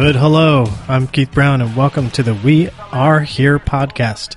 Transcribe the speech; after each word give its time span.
Good 0.00 0.14
hello. 0.14 0.66
I'm 0.86 1.08
Keith 1.08 1.32
Brown, 1.32 1.60
and 1.60 1.74
welcome 1.74 2.08
to 2.12 2.22
the 2.22 2.32
We 2.32 2.70
Are 2.92 3.18
Here 3.18 3.58
podcast. 3.58 4.36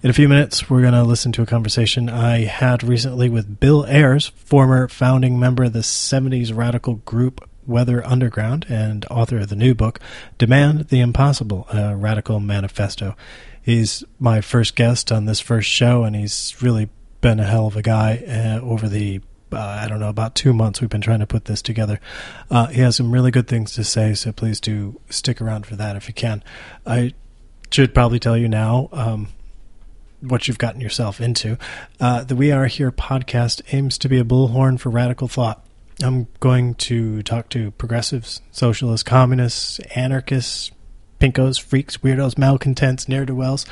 In 0.00 0.10
a 0.10 0.12
few 0.12 0.28
minutes, 0.28 0.70
we're 0.70 0.80
going 0.80 0.92
to 0.92 1.02
listen 1.02 1.32
to 1.32 1.42
a 1.42 1.46
conversation 1.46 2.08
I 2.08 2.44
had 2.44 2.84
recently 2.84 3.28
with 3.28 3.58
Bill 3.58 3.84
Ayers, 3.86 4.28
former 4.28 4.86
founding 4.86 5.40
member 5.40 5.64
of 5.64 5.72
the 5.72 5.80
70s 5.80 6.56
radical 6.56 6.94
group 6.94 7.50
Weather 7.66 8.06
Underground 8.06 8.64
and 8.68 9.04
author 9.06 9.38
of 9.38 9.48
the 9.48 9.56
new 9.56 9.74
book, 9.74 9.98
Demand 10.38 10.86
the 10.86 11.00
Impossible, 11.00 11.66
a 11.72 11.96
radical 11.96 12.38
manifesto. 12.38 13.16
He's 13.60 14.04
my 14.20 14.40
first 14.40 14.76
guest 14.76 15.10
on 15.10 15.24
this 15.24 15.40
first 15.40 15.68
show, 15.68 16.04
and 16.04 16.14
he's 16.14 16.54
really 16.62 16.90
been 17.20 17.40
a 17.40 17.44
hell 17.44 17.66
of 17.66 17.76
a 17.76 17.82
guy 17.82 18.22
uh, 18.28 18.60
over 18.64 18.88
the 18.88 19.20
uh, 19.52 19.58
I 19.58 19.88
don't 19.88 20.00
know, 20.00 20.08
about 20.08 20.34
two 20.34 20.52
months 20.52 20.80
we've 20.80 20.90
been 20.90 21.00
trying 21.00 21.20
to 21.20 21.26
put 21.26 21.46
this 21.46 21.62
together. 21.62 22.00
Uh, 22.50 22.66
he 22.68 22.80
has 22.80 22.96
some 22.96 23.12
really 23.12 23.30
good 23.30 23.48
things 23.48 23.72
to 23.74 23.84
say, 23.84 24.14
so 24.14 24.32
please 24.32 24.60
do 24.60 25.00
stick 25.10 25.40
around 25.40 25.66
for 25.66 25.76
that 25.76 25.96
if 25.96 26.08
you 26.08 26.14
can. 26.14 26.42
I 26.86 27.14
should 27.70 27.94
probably 27.94 28.18
tell 28.18 28.36
you 28.36 28.48
now 28.48 28.88
um, 28.92 29.28
what 30.20 30.46
you've 30.46 30.58
gotten 30.58 30.80
yourself 30.80 31.20
into. 31.20 31.58
Uh, 32.00 32.24
the 32.24 32.36
We 32.36 32.52
Are 32.52 32.66
Here 32.66 32.92
podcast 32.92 33.62
aims 33.72 33.98
to 33.98 34.08
be 34.08 34.18
a 34.18 34.24
bullhorn 34.24 34.78
for 34.78 34.90
radical 34.90 35.28
thought. 35.28 35.64
I'm 36.02 36.28
going 36.40 36.74
to 36.76 37.22
talk 37.22 37.48
to 37.50 37.70
progressives, 37.72 38.40
socialists, 38.50 39.02
communists, 39.02 39.78
anarchists, 39.94 40.70
pinkos, 41.20 41.60
freaks, 41.60 41.98
weirdos, 41.98 42.36
malcontents, 42.36 43.08
ne'er 43.08 43.24
do 43.24 43.34
wells, 43.34 43.64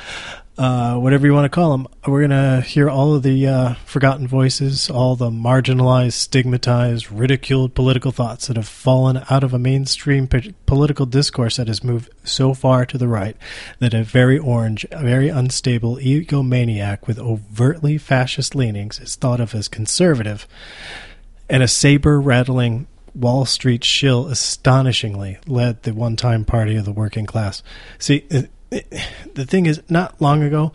uh, 0.57 0.95
whatever 0.95 1.25
you 1.25 1.33
want 1.33 1.45
to 1.45 1.49
call 1.49 1.71
them. 1.71 1.87
We're 2.05 2.27
going 2.27 2.61
to 2.61 2.61
hear 2.61 2.89
all 2.89 3.15
of 3.15 3.23
the 3.23 3.47
uh, 3.47 3.73
forgotten 3.85 4.27
voices, 4.27 4.89
all 4.89 5.15
the 5.15 5.29
marginalized, 5.29 6.13
stigmatized, 6.13 7.11
ridiculed 7.11 7.73
political 7.73 8.11
thoughts 8.11 8.47
that 8.47 8.57
have 8.57 8.67
fallen 8.67 9.23
out 9.29 9.43
of 9.43 9.53
a 9.53 9.59
mainstream 9.59 10.27
p- 10.27 10.53
political 10.65 11.05
discourse 11.05 11.57
that 11.57 11.67
has 11.67 11.83
moved 11.83 12.09
so 12.23 12.53
far 12.53 12.85
to 12.85 12.97
the 12.97 13.07
right 13.07 13.37
that 13.79 13.93
a 13.93 14.03
very 14.03 14.37
orange, 14.37 14.85
very 14.91 15.29
unstable 15.29 15.97
egomaniac 15.97 17.07
with 17.07 17.17
overtly 17.17 17.97
fascist 17.97 18.53
leanings 18.53 18.99
is 18.99 19.15
thought 19.15 19.39
of 19.39 19.55
as 19.55 19.67
conservative, 19.67 20.47
and 21.49 21.63
a 21.63 21.67
saber 21.67 22.19
rattling 22.19 22.87
Wall 23.13 23.45
Street 23.45 23.83
shill 23.83 24.27
astonishingly 24.27 25.37
led 25.45 25.83
the 25.83 25.93
one 25.93 26.15
time 26.15 26.45
party 26.45 26.75
of 26.75 26.85
the 26.85 26.93
working 26.93 27.25
class. 27.25 27.61
See, 27.99 28.25
it, 28.29 28.49
the 28.71 29.45
thing 29.45 29.65
is, 29.65 29.81
not 29.89 30.19
long 30.21 30.41
ago, 30.43 30.71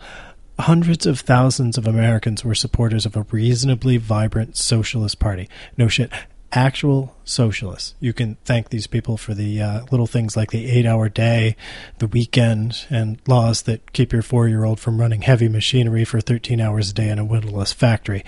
hundreds 0.59 1.05
of 1.05 1.19
thousands 1.19 1.77
of 1.77 1.87
Americans 1.87 2.43
were 2.43 2.55
supporters 2.55 3.05
of 3.05 3.15
a 3.15 3.25
reasonably 3.31 3.97
vibrant 3.97 4.55
socialist 4.57 5.19
party. 5.19 5.49
No 5.77 5.87
shit. 5.87 6.11
Actual 6.51 7.15
socialists. 7.25 7.93
You 7.99 8.13
can 8.13 8.37
thank 8.45 8.69
these 8.69 8.87
people 8.87 9.17
for 9.17 9.33
the 9.33 9.61
uh, 9.61 9.85
little 9.91 10.07
things 10.07 10.37
like 10.37 10.51
the 10.51 10.69
eight 10.69 10.85
hour 10.85 11.09
day, 11.09 11.55
the 11.97 12.07
weekend, 12.07 12.85
and 12.89 13.19
laws 13.27 13.63
that 13.63 13.91
keep 13.91 14.13
your 14.13 14.21
four 14.21 14.47
year 14.47 14.63
old 14.63 14.79
from 14.79 14.99
running 14.99 15.23
heavy 15.23 15.49
machinery 15.49 16.05
for 16.05 16.21
13 16.21 16.61
hours 16.61 16.91
a 16.91 16.93
day 16.93 17.09
in 17.09 17.19
a 17.19 17.25
windowless 17.25 17.73
factory. 17.73 18.23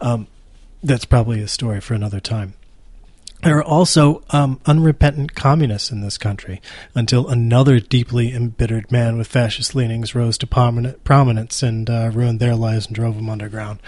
Um, 0.00 0.28
that's 0.82 1.04
probably 1.04 1.40
a 1.40 1.48
story 1.48 1.80
for 1.80 1.94
another 1.94 2.20
time. 2.20 2.54
There 3.44 3.58
are 3.58 3.62
also 3.62 4.22
um, 4.30 4.58
unrepentant 4.64 5.34
communists 5.34 5.90
in 5.90 6.00
this 6.00 6.16
country 6.16 6.62
until 6.94 7.28
another 7.28 7.78
deeply 7.78 8.32
embittered 8.32 8.90
man 8.90 9.18
with 9.18 9.26
fascist 9.26 9.74
leanings 9.74 10.14
rose 10.14 10.38
to 10.38 10.46
prominence 10.46 11.62
and 11.62 11.90
uh, 11.90 12.10
ruined 12.10 12.40
their 12.40 12.56
lives 12.56 12.86
and 12.86 12.94
drove 12.94 13.16
them 13.16 13.28
underground. 13.28 13.80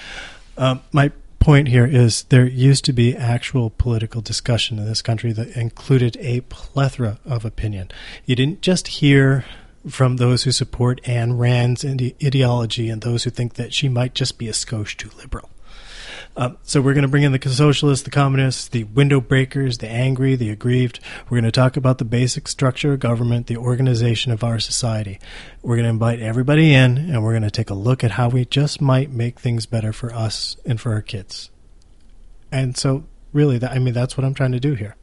Um, 0.58 0.82
my 0.92 1.10
point 1.38 1.68
here 1.68 1.86
is 1.86 2.24
there 2.24 2.46
used 2.46 2.84
to 2.84 2.92
be 2.92 3.16
actual 3.16 3.70
political 3.70 4.20
discussion 4.20 4.78
in 4.78 4.84
this 4.84 5.00
country 5.00 5.32
that 5.32 5.56
included 5.56 6.18
a 6.20 6.42
plethora 6.42 7.18
of 7.24 7.46
opinion. 7.46 7.90
You 8.26 8.36
didn't 8.36 8.60
just 8.60 8.88
hear 8.88 9.46
from 9.88 10.16
those 10.16 10.42
who 10.42 10.52
support 10.52 11.00
Ayn 11.04 11.38
Rand's 11.38 11.82
ideology 11.82 12.90
and 12.90 13.00
those 13.00 13.24
who 13.24 13.30
think 13.30 13.54
that 13.54 13.72
she 13.72 13.88
might 13.88 14.12
just 14.12 14.36
be 14.36 14.48
a 14.48 14.52
skosh 14.52 14.96
too 14.96 15.10
liberal. 15.16 15.48
Um, 16.38 16.58
so 16.62 16.82
we're 16.82 16.92
going 16.92 17.02
to 17.02 17.08
bring 17.08 17.22
in 17.22 17.32
the 17.32 17.48
socialists, 17.48 18.04
the 18.04 18.10
communists, 18.10 18.68
the 18.68 18.84
window 18.84 19.22
breakers, 19.22 19.78
the 19.78 19.88
angry, 19.88 20.36
the 20.36 20.50
aggrieved. 20.50 21.00
We're 21.24 21.40
going 21.40 21.44
to 21.44 21.52
talk 21.52 21.78
about 21.78 21.96
the 21.96 22.04
basic 22.04 22.46
structure 22.46 22.92
of 22.92 23.00
government, 23.00 23.46
the 23.46 23.56
organization 23.56 24.32
of 24.32 24.44
our 24.44 24.58
society. 24.58 25.18
We're 25.62 25.76
going 25.76 25.84
to 25.84 25.90
invite 25.90 26.20
everybody 26.20 26.74
in, 26.74 26.98
and 26.98 27.24
we're 27.24 27.32
going 27.32 27.42
to 27.42 27.50
take 27.50 27.70
a 27.70 27.74
look 27.74 28.04
at 28.04 28.12
how 28.12 28.28
we 28.28 28.44
just 28.44 28.82
might 28.82 29.10
make 29.10 29.40
things 29.40 29.64
better 29.64 29.94
for 29.94 30.12
us 30.12 30.58
and 30.66 30.78
for 30.78 30.92
our 30.92 31.00
kids. 31.00 31.50
And 32.52 32.76
so, 32.76 33.04
really, 33.32 33.56
that, 33.58 33.72
I 33.72 33.78
mean, 33.78 33.94
that's 33.94 34.18
what 34.18 34.24
I'm 34.26 34.34
trying 34.34 34.52
to 34.52 34.60
do 34.60 34.74
here. 34.74 34.94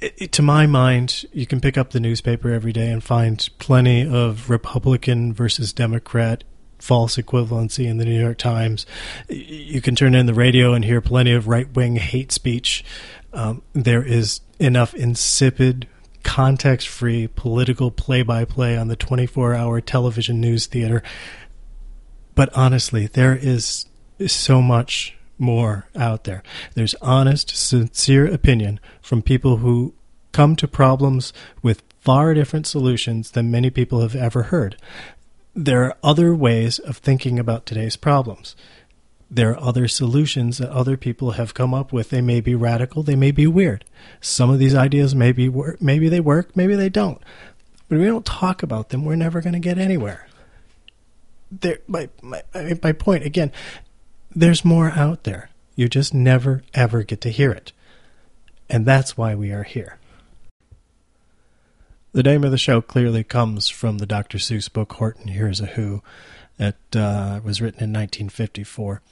It, 0.00 0.14
it, 0.18 0.32
to 0.32 0.42
my 0.42 0.66
mind, 0.66 1.26
you 1.32 1.46
can 1.46 1.60
pick 1.60 1.78
up 1.78 1.90
the 1.90 2.00
newspaper 2.00 2.50
every 2.50 2.72
day 2.72 2.90
and 2.90 3.04
find 3.04 3.48
plenty 3.60 4.04
of 4.04 4.50
Republican 4.50 5.32
versus 5.32 5.72
Democrat 5.72 6.42
false 6.78 7.16
equivalency 7.16 7.86
in 7.86 7.98
the 7.98 8.04
New 8.04 8.18
York 8.18 8.38
Times. 8.38 8.86
You 9.28 9.80
can 9.80 9.94
turn 9.94 10.14
in 10.14 10.26
the 10.26 10.34
radio 10.34 10.74
and 10.74 10.84
hear 10.84 11.00
plenty 11.00 11.32
of 11.32 11.48
right 11.48 11.72
wing 11.74 11.96
hate 11.96 12.32
speech. 12.32 12.84
Um, 13.32 13.62
there 13.72 14.02
is 14.02 14.40
enough 14.58 14.94
insipid, 14.94 15.88
context 16.22 16.88
free 16.88 17.26
political 17.26 17.90
play 17.90 18.22
by 18.22 18.44
play 18.44 18.76
on 18.76 18.88
the 18.88 18.96
24 18.96 19.54
hour 19.54 19.80
television 19.80 20.40
news 20.40 20.66
theater. 20.66 21.02
But 22.34 22.50
honestly, 22.56 23.06
there 23.06 23.36
is 23.36 23.86
so 24.26 24.62
much 24.62 25.16
more 25.38 25.88
out 25.96 26.24
there. 26.24 26.42
There's 26.74 26.94
honest, 26.96 27.56
sincere 27.56 28.26
opinion 28.26 28.80
from 29.02 29.22
people 29.22 29.58
who 29.58 29.94
come 30.32 30.56
to 30.56 30.68
problems 30.68 31.32
with 31.62 31.82
far 32.00 32.34
different 32.34 32.66
solutions 32.66 33.30
than 33.30 33.50
many 33.50 33.70
people 33.70 34.00
have 34.02 34.14
ever 34.14 34.44
heard 34.44 34.76
there 35.54 35.84
are 35.84 35.96
other 36.02 36.34
ways 36.34 36.78
of 36.78 36.98
thinking 36.98 37.38
about 37.38 37.66
today's 37.66 37.96
problems. 37.96 38.56
There 39.30 39.50
are 39.50 39.60
other 39.60 39.88
solutions 39.88 40.58
that 40.58 40.70
other 40.70 40.96
people 40.96 41.32
have 41.32 41.54
come 41.54 41.72
up 41.72 41.92
with. 41.92 42.10
They 42.10 42.20
may 42.20 42.40
be 42.40 42.54
radical, 42.54 43.02
they 43.02 43.16
may 43.16 43.30
be 43.30 43.46
weird. 43.46 43.84
Some 44.20 44.50
of 44.50 44.58
these 44.58 44.74
ideas 44.74 45.14
may 45.14 45.32
be 45.32 45.48
work, 45.48 45.80
maybe 45.80 46.08
they 46.08 46.20
work, 46.20 46.56
maybe 46.56 46.74
they 46.74 46.88
don't. 46.88 47.22
But 47.88 47.96
if 47.96 48.00
we 48.00 48.06
don't 48.06 48.26
talk 48.26 48.62
about 48.62 48.88
them, 48.88 49.04
we're 49.04 49.16
never 49.16 49.40
going 49.40 49.52
to 49.52 49.58
get 49.58 49.78
anywhere. 49.78 50.26
There, 51.50 51.78
my, 51.86 52.08
my, 52.22 52.42
my 52.82 52.92
point 52.92 53.24
again, 53.24 53.52
there's 54.34 54.64
more 54.64 54.90
out 54.90 55.24
there. 55.24 55.50
You 55.76 55.88
just 55.88 56.14
never 56.14 56.62
ever 56.72 57.02
get 57.02 57.20
to 57.22 57.30
hear 57.30 57.50
it. 57.50 57.72
And 58.68 58.86
that's 58.86 59.16
why 59.16 59.34
we 59.34 59.52
are 59.52 59.62
here. 59.62 59.98
The 62.14 62.22
name 62.22 62.44
of 62.44 62.52
the 62.52 62.58
show 62.58 62.80
clearly 62.80 63.24
comes 63.24 63.68
from 63.68 63.98
the 63.98 64.06
Dr. 64.06 64.38
Seuss 64.38 64.72
book 64.72 64.92
Horton 64.92 65.26
Hears 65.26 65.60
a 65.60 65.66
Who 65.66 66.00
that 66.58 66.76
uh, 66.94 67.40
was 67.42 67.60
written 67.60 67.82
in 67.82 67.90
1954. 67.90 69.02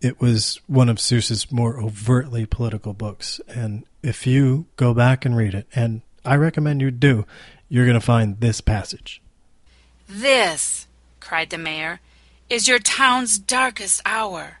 It 0.00 0.22
was 0.22 0.58
one 0.66 0.88
of 0.88 0.96
Seuss's 0.96 1.52
more 1.52 1.78
overtly 1.78 2.46
political 2.46 2.94
books, 2.94 3.42
and 3.46 3.84
if 4.02 4.26
you 4.26 4.64
go 4.76 4.94
back 4.94 5.26
and 5.26 5.36
read 5.36 5.52
it, 5.52 5.66
and 5.74 6.00
I 6.24 6.36
recommend 6.36 6.80
you 6.80 6.90
do, 6.90 7.26
you're 7.68 7.84
going 7.84 8.00
to 8.00 8.00
find 8.00 8.40
this 8.40 8.62
passage. 8.62 9.20
This, 10.08 10.86
cried 11.20 11.50
the 11.50 11.58
mayor, 11.58 12.00
is 12.48 12.66
your 12.66 12.78
town's 12.78 13.38
darkest 13.38 14.00
hour. 14.06 14.60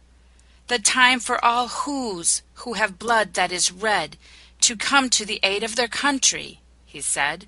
The 0.68 0.80
time 0.80 1.18
for 1.18 1.42
all 1.42 1.68
whos 1.68 2.42
who 2.56 2.74
have 2.74 2.98
blood 2.98 3.32
that 3.34 3.50
is 3.50 3.72
red 3.72 4.18
to 4.60 4.76
come 4.76 5.08
to 5.08 5.24
the 5.24 5.40
aid 5.42 5.62
of 5.62 5.76
their 5.76 5.88
country, 5.88 6.60
he 6.84 7.00
said. 7.00 7.46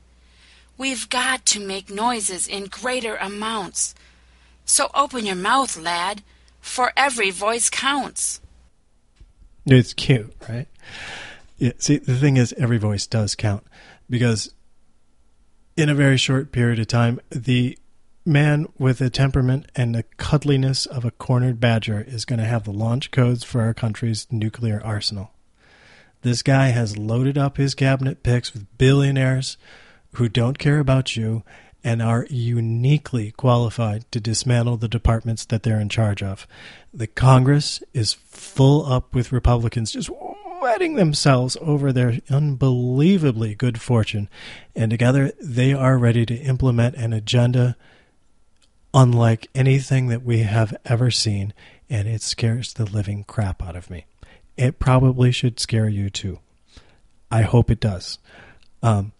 We've 0.79 1.09
got 1.09 1.47
to 1.47 1.61
make 1.61 1.91
noises 1.91 2.49
in 2.49 2.65
greater 2.65 3.17
amounts. 3.17 3.95
So 4.65 4.91
open 4.95 5.27
your 5.27 5.37
mouth, 5.37 5.79
lad, 5.79 6.23
for 6.61 6.93
every 6.97 7.31
voice 7.31 7.69
counts. 7.71 8.41
It's 9.67 9.93
cute, 9.93 10.35
right? 10.49 10.67
Yeah, 11.59 11.73
see, 11.79 11.99
the 11.99 12.17
thing 12.17 12.37
is, 12.37 12.53
every 12.55 12.79
voice 12.79 13.07
does 13.07 13.35
count 13.35 13.65
because 14.11 14.53
in 15.77 15.89
a 15.89 15.95
very 15.95 16.17
short 16.17 16.53
period 16.53 16.79
of 16.79 16.89
time, 16.89 17.21
the 17.31 17.79
man 18.25 18.67
with 18.79 18.99
the 18.99 19.11
temperament 19.11 19.67
and 19.75 19.95
the 19.95 20.05
cuddliness 20.17 20.87
of 20.87 21.05
a 21.05 21.11
cornered 21.11 21.61
badger 21.61 22.05
is 22.07 22.25
going 22.25 22.39
to 22.39 22.45
have 22.45 22.65
the 22.65 22.73
launch 22.73 23.11
codes 23.11 23.45
for 23.45 23.61
our 23.61 23.75
country's 23.75 24.27
nuclear 24.31 24.81
arsenal. 24.85 25.33
This 26.23 26.43
guy 26.43 26.69
has 26.69 26.97
loaded 26.97 27.37
up 27.37 27.57
his 27.57 27.75
cabinet 27.75 28.23
picks 28.23 28.53
with 28.53 28.79
billionaires 28.79 29.57
who 30.12 30.29
don't 30.29 30.59
care 30.59 30.79
about 30.79 31.17
you 31.17 31.43
and 31.85 32.00
are 32.00 32.26
uniquely 32.31 33.32
qualified 33.32 34.11
to 34.12 34.20
dismantle 34.20 34.76
the 34.76 34.88
departments 34.88 35.44
that 35.47 35.62
they're 35.62 35.81
in 35.81 35.88
charge 35.88 36.23
of. 36.23 36.47
The 36.94 37.06
Congress 37.06 37.82
is 37.93 38.12
full 38.12 38.87
up 38.87 39.14
with 39.14 39.32
Republicans 39.32 39.93
just 39.93 40.11
wetting 40.61 40.94
themselves 40.94 41.56
over 41.61 41.93
their 41.93 42.20
unbelievably 42.31 43.56
good 43.56 43.81
fortune, 43.81 44.29
and 44.76 44.91
together 44.91 45.32
they 45.41 45.73
are 45.73 45.99
ready 45.99 46.25
to 46.25 46.37
implement 46.37 46.94
an 46.94 47.12
agenda 47.12 47.76
unlike 48.94 49.49
anything 49.55 50.06
that 50.08 50.23
we 50.23 50.41
have 50.41 50.76
ever 50.85 51.11
seen, 51.11 51.53
and 51.91 52.06
it 52.06 52.23
scares 52.23 52.75
the 52.75 52.85
living 52.85 53.25
crap 53.25 53.62
out 53.62 53.75
of 53.75 53.91
me. 53.91 54.05
It 54.56 54.79
probably 54.79 55.32
should 55.32 55.58
scare 55.58 55.88
you 55.88 56.11
too. 56.11 56.38
I 57.31 57.43
hope 57.43 57.70
it 57.70 57.81
does. 57.81 58.19
Um, 58.82 59.12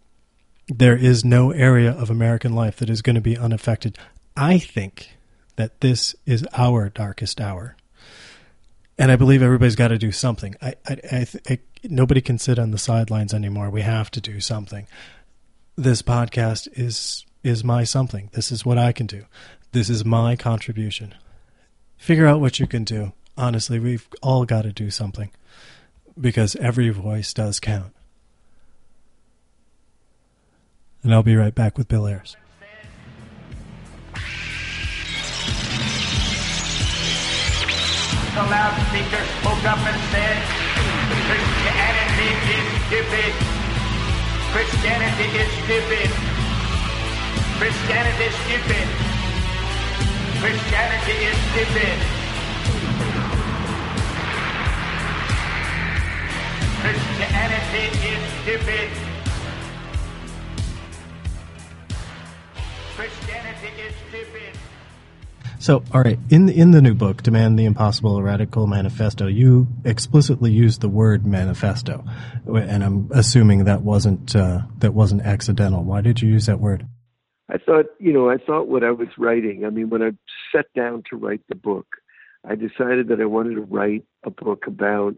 there 0.69 0.97
is 0.97 1.25
no 1.25 1.51
area 1.51 1.91
of 1.91 2.11
American 2.11 2.55
life 2.55 2.77
that 2.77 2.91
is 2.91 3.03
going 3.03 3.15
to 3.15 3.21
be 3.21 3.37
unaffected. 3.37 3.99
I 4.37 4.59
think 4.59 5.11
that 5.57 5.81
this 5.81 6.15
is 6.27 6.47
our 6.57 6.89
darkest 6.89 7.41
hour. 7.41 7.77
And 8.99 9.11
I 9.11 9.17
believe 9.17 9.43
everybody's 9.43 9.77
got 9.77 9.89
to 9.89 9.99
do 9.99 10.13
something. 10.13 10.55
I, 10.63 10.75
I, 10.87 10.97
I, 11.11 11.27
I, 11.49 11.59
nobody 11.85 12.21
can 12.21 12.39
sit 12.39 12.59
on 12.59 12.71
the 12.71 12.79
sidelines 12.79 13.35
anymore. 13.35 13.71
We 13.71 13.83
have 13.83 14.11
to 14.13 14.21
do 14.21 14.41
something. 14.41 14.87
This 15.77 16.03
podcast 16.03 16.69
is 16.75 17.25
is 17.43 17.65
my 17.65 17.83
something. 17.83 18.31
This 18.35 18.53
is 18.53 18.65
what 18.65 18.79
I 18.79 18.93
can 18.93 19.07
do. 19.07 19.25
This 19.73 19.91
is 19.91 20.05
my 20.05 20.37
contribution. 20.37 21.15
Figure 21.97 22.27
out 22.27 22.41
what 22.41 22.61
you 22.61 22.69
can 22.69 22.85
do. 22.85 23.13
Honestly, 23.37 23.81
we've 23.81 24.07
all 24.23 24.45
got 24.45 24.63
to 24.63 24.73
do 24.73 24.91
something 24.91 25.31
because 26.21 26.55
every 26.57 26.91
voice 26.91 27.33
does 27.33 27.59
count. 27.59 27.93
And 31.05 31.13
I'll 31.13 31.25
be 31.25 31.35
right 31.35 31.55
back 31.55 31.77
with 31.79 31.89
Bill 31.89 32.07
Ayers. 32.07 32.37
The 38.35 38.43
loudspeaker 38.49 39.25
spoke 39.43 39.65
up 39.67 39.83
and 39.83 39.99
said, 40.15 40.39
Christianity 41.27 42.31
is 42.55 42.67
stupid. 42.87 43.33
Christianity 44.55 45.29
is 45.43 45.51
stupid. 45.67 46.11
Christianity 47.59 48.25
is 48.25 48.35
stupid. 48.47 48.87
Christianity 50.39 51.19
is 51.27 51.37
stupid. 51.51 51.99
Christianity 56.81 57.85
is 58.07 58.23
stupid. 58.43 59.12
So, 65.63 65.85
all 65.95 66.01
right, 66.01 66.19
in 66.29 66.47
the, 66.47 66.59
in 66.59 66.73
the 66.73 66.83
new 66.83 66.93
book, 66.93 67.23
"Demand 67.23 67.57
the 67.57 67.67
Impossible: 67.67 68.17
A 68.17 68.23
Radical 68.23 68.67
Manifesto," 68.67 69.29
you 69.29 69.69
explicitly 69.85 70.51
use 70.51 70.79
the 70.79 70.89
word 70.89 71.25
manifesto, 71.25 72.05
and 72.53 72.83
I'm 72.83 73.09
assuming 73.13 73.63
that 73.67 73.83
wasn't 73.83 74.35
uh, 74.35 74.63
that 74.79 74.93
wasn't 74.93 75.23
accidental. 75.23 75.85
Why 75.85 76.01
did 76.01 76.21
you 76.21 76.29
use 76.29 76.47
that 76.47 76.59
word? 76.59 76.89
I 77.49 77.59
thought, 77.59 77.87
you 78.01 78.13
know, 78.13 78.29
I 78.29 78.39
thought 78.39 78.67
what 78.67 78.83
I 78.83 78.91
was 78.91 79.07
writing. 79.17 79.65
I 79.65 79.71
mean, 79.71 79.89
when 79.89 80.03
I 80.03 80.11
sat 80.51 80.67
down 80.75 81.05
to 81.11 81.17
write 81.17 81.43
the 81.49 81.55
book, 81.55 81.87
I 82.45 82.57
decided 82.57 83.07
that 83.09 83.21
I 83.21 83.27
wanted 83.27 83.55
to 83.55 83.63
write 83.63 84.05
a 84.25 84.31
book 84.31 84.67
about 84.67 85.15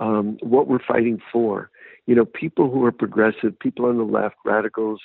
um, 0.00 0.38
what 0.42 0.68
we're 0.68 0.86
fighting 0.86 1.18
for. 1.32 1.70
You 2.06 2.14
know, 2.14 2.24
people 2.24 2.70
who 2.70 2.84
are 2.84 2.92
progressive, 2.92 3.58
people 3.58 3.86
on 3.86 3.96
the 3.96 4.04
left, 4.04 4.36
radicals, 4.44 5.00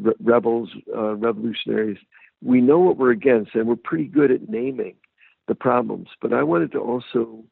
re- 0.00 0.14
rebels, 0.22 0.70
uh, 0.96 1.14
revolutionaries. 1.16 1.98
We 2.42 2.60
know 2.60 2.78
what 2.78 2.96
we're 2.96 3.10
against, 3.10 3.54
and 3.54 3.66
we're 3.66 3.76
pretty 3.76 4.06
good 4.06 4.30
at 4.30 4.48
naming 4.48 4.96
the 5.48 5.54
problems. 5.54 6.08
But 6.20 6.32
I 6.32 6.42
wanted 6.42 6.72
to 6.72 6.78
also 6.78 7.44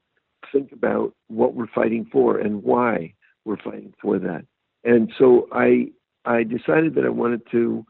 think 0.53 0.73
about 0.73 1.15
what 1.29 1.55
we're 1.55 1.67
fighting 1.69 2.09
for 2.11 2.39
and 2.39 2.63
why 2.63 3.15
we're 3.45 3.57
fighting 3.57 3.95
for 4.01 4.19
that. 4.19 4.45
And 4.85 5.13
so 5.19 5.49
I 5.53 5.91
I 6.25 6.43
decided 6.43 6.95
that 6.95 7.05
I 7.05 7.11
wanted 7.11 7.43
to 7.53 7.85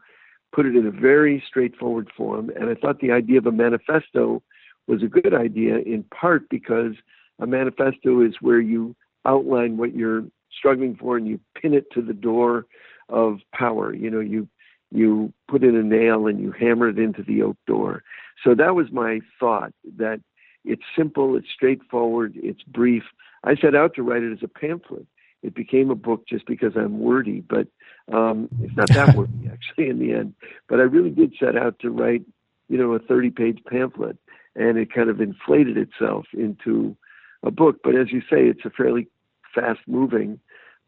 put 0.53 0.65
it 0.65 0.75
in 0.75 0.85
a 0.85 0.91
very 0.91 1.43
straightforward 1.47 2.09
form. 2.15 2.49
And 2.49 2.69
I 2.69 2.75
thought 2.75 2.99
the 2.99 3.11
idea 3.11 3.37
of 3.37 3.45
a 3.45 3.51
manifesto 3.51 4.41
was 4.87 5.03
a 5.03 5.07
good 5.07 5.33
idea 5.33 5.77
in 5.79 6.03
part 6.03 6.49
because 6.49 6.93
a 7.39 7.47
manifesto 7.47 8.21
is 8.21 8.35
where 8.41 8.59
you 8.59 8.95
outline 9.25 9.77
what 9.77 9.95
you're 9.95 10.23
struggling 10.57 10.95
for 10.95 11.17
and 11.17 11.27
you 11.27 11.39
pin 11.55 11.73
it 11.73 11.85
to 11.93 12.01
the 12.01 12.13
door 12.13 12.65
of 13.11 13.39
power. 13.53 13.93
You 13.93 14.09
know, 14.09 14.19
you 14.19 14.47
you 14.91 15.33
put 15.47 15.63
in 15.63 15.75
a 15.75 15.83
nail 15.83 16.27
and 16.27 16.39
you 16.39 16.51
hammer 16.51 16.89
it 16.89 16.99
into 16.99 17.23
the 17.23 17.43
oak 17.43 17.57
door. 17.65 18.03
So 18.43 18.55
that 18.55 18.75
was 18.75 18.91
my 18.91 19.21
thought 19.39 19.73
that 19.97 20.21
it's 20.65 20.83
simple, 20.97 21.35
it's 21.35 21.47
straightforward, 21.53 22.33
it's 22.35 22.63
brief. 22.63 23.03
I 23.43 23.55
set 23.55 23.75
out 23.75 23.95
to 23.95 24.03
write 24.03 24.23
it 24.23 24.33
as 24.33 24.43
a 24.43 24.47
pamphlet. 24.47 25.07
It 25.43 25.55
became 25.55 25.89
a 25.89 25.95
book 25.95 26.27
just 26.27 26.45
because 26.45 26.73
I'm 26.75 26.99
wordy, 26.99 27.41
but 27.41 27.67
um, 28.13 28.47
it's 28.61 28.75
not 28.75 28.89
that 28.89 29.15
wordy 29.17 29.49
actually 29.51 29.89
in 29.89 29.99
the 29.99 30.13
end. 30.13 30.35
But 30.67 30.79
I 30.79 30.83
really 30.83 31.09
did 31.09 31.33
set 31.39 31.55
out 31.55 31.79
to 31.79 31.89
write, 31.89 32.23
you 32.69 32.77
know, 32.77 32.93
a 32.93 32.99
30-page 32.99 33.63
pamphlet, 33.67 34.17
and 34.55 34.77
it 34.77 34.93
kind 34.93 35.09
of 35.09 35.19
inflated 35.19 35.77
itself 35.77 36.25
into 36.33 36.95
a 37.43 37.49
book. 37.49 37.77
But 37.83 37.95
as 37.95 38.11
you 38.11 38.21
say, 38.21 38.45
it's 38.45 38.65
a 38.65 38.69
fairly 38.69 39.07
fast-moving 39.55 40.39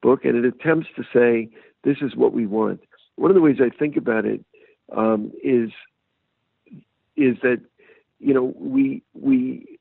book, 0.02 0.24
and 0.24 0.36
it 0.36 0.46
attempts 0.46 0.88
to 0.98 1.04
say 1.12 1.50
this 1.84 1.98
is 2.02 2.16
what 2.16 2.34
we 2.34 2.46
want. 2.46 2.82
One 3.16 3.30
of 3.30 3.36
the 3.36 3.42
ways 3.42 3.58
I 3.60 3.70
think 3.70 3.98
about 3.98 4.26
it 4.26 4.44
um, 4.96 5.32
is 5.44 5.72
is 7.16 7.38
that 7.44 7.62
you 8.20 8.34
know 8.34 8.54
we 8.58 9.04
we 9.14 9.80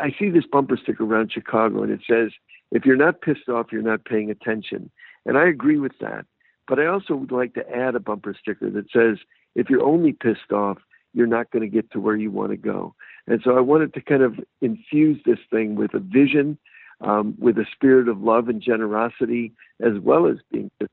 I 0.00 0.14
see 0.18 0.30
this 0.30 0.46
bumper 0.50 0.76
sticker 0.76 1.04
around 1.04 1.32
Chicago, 1.32 1.82
and 1.82 1.92
it 1.92 2.00
says, 2.08 2.32
"If 2.70 2.84
you're 2.84 2.96
not 2.96 3.20
pissed 3.20 3.48
off, 3.48 3.72
you're 3.72 3.82
not 3.82 4.04
paying 4.04 4.30
attention." 4.30 4.90
And 5.26 5.38
I 5.38 5.48
agree 5.48 5.78
with 5.78 5.98
that. 6.00 6.26
But 6.66 6.78
I 6.78 6.86
also 6.86 7.14
would 7.14 7.32
like 7.32 7.54
to 7.54 7.70
add 7.70 7.94
a 7.94 8.00
bumper 8.00 8.34
sticker 8.38 8.70
that 8.70 8.90
says, 8.90 9.18
"If 9.54 9.70
you're 9.70 9.84
only 9.84 10.12
pissed 10.12 10.52
off, 10.52 10.78
you're 11.12 11.26
not 11.26 11.50
going 11.50 11.62
to 11.62 11.68
get 11.68 11.90
to 11.92 12.00
where 12.00 12.16
you 12.16 12.30
want 12.30 12.50
to 12.50 12.56
go." 12.56 12.94
And 13.26 13.40
so 13.42 13.56
I 13.56 13.60
wanted 13.60 13.94
to 13.94 14.00
kind 14.00 14.22
of 14.22 14.38
infuse 14.60 15.20
this 15.24 15.38
thing 15.50 15.76
with 15.76 15.94
a 15.94 15.98
vision, 15.98 16.58
um, 17.00 17.34
with 17.38 17.58
a 17.58 17.66
spirit 17.72 18.08
of 18.08 18.22
love 18.22 18.48
and 18.48 18.60
generosity, 18.60 19.52
as 19.80 19.98
well 19.98 20.26
as 20.26 20.38
being 20.50 20.70
pissed 20.78 20.92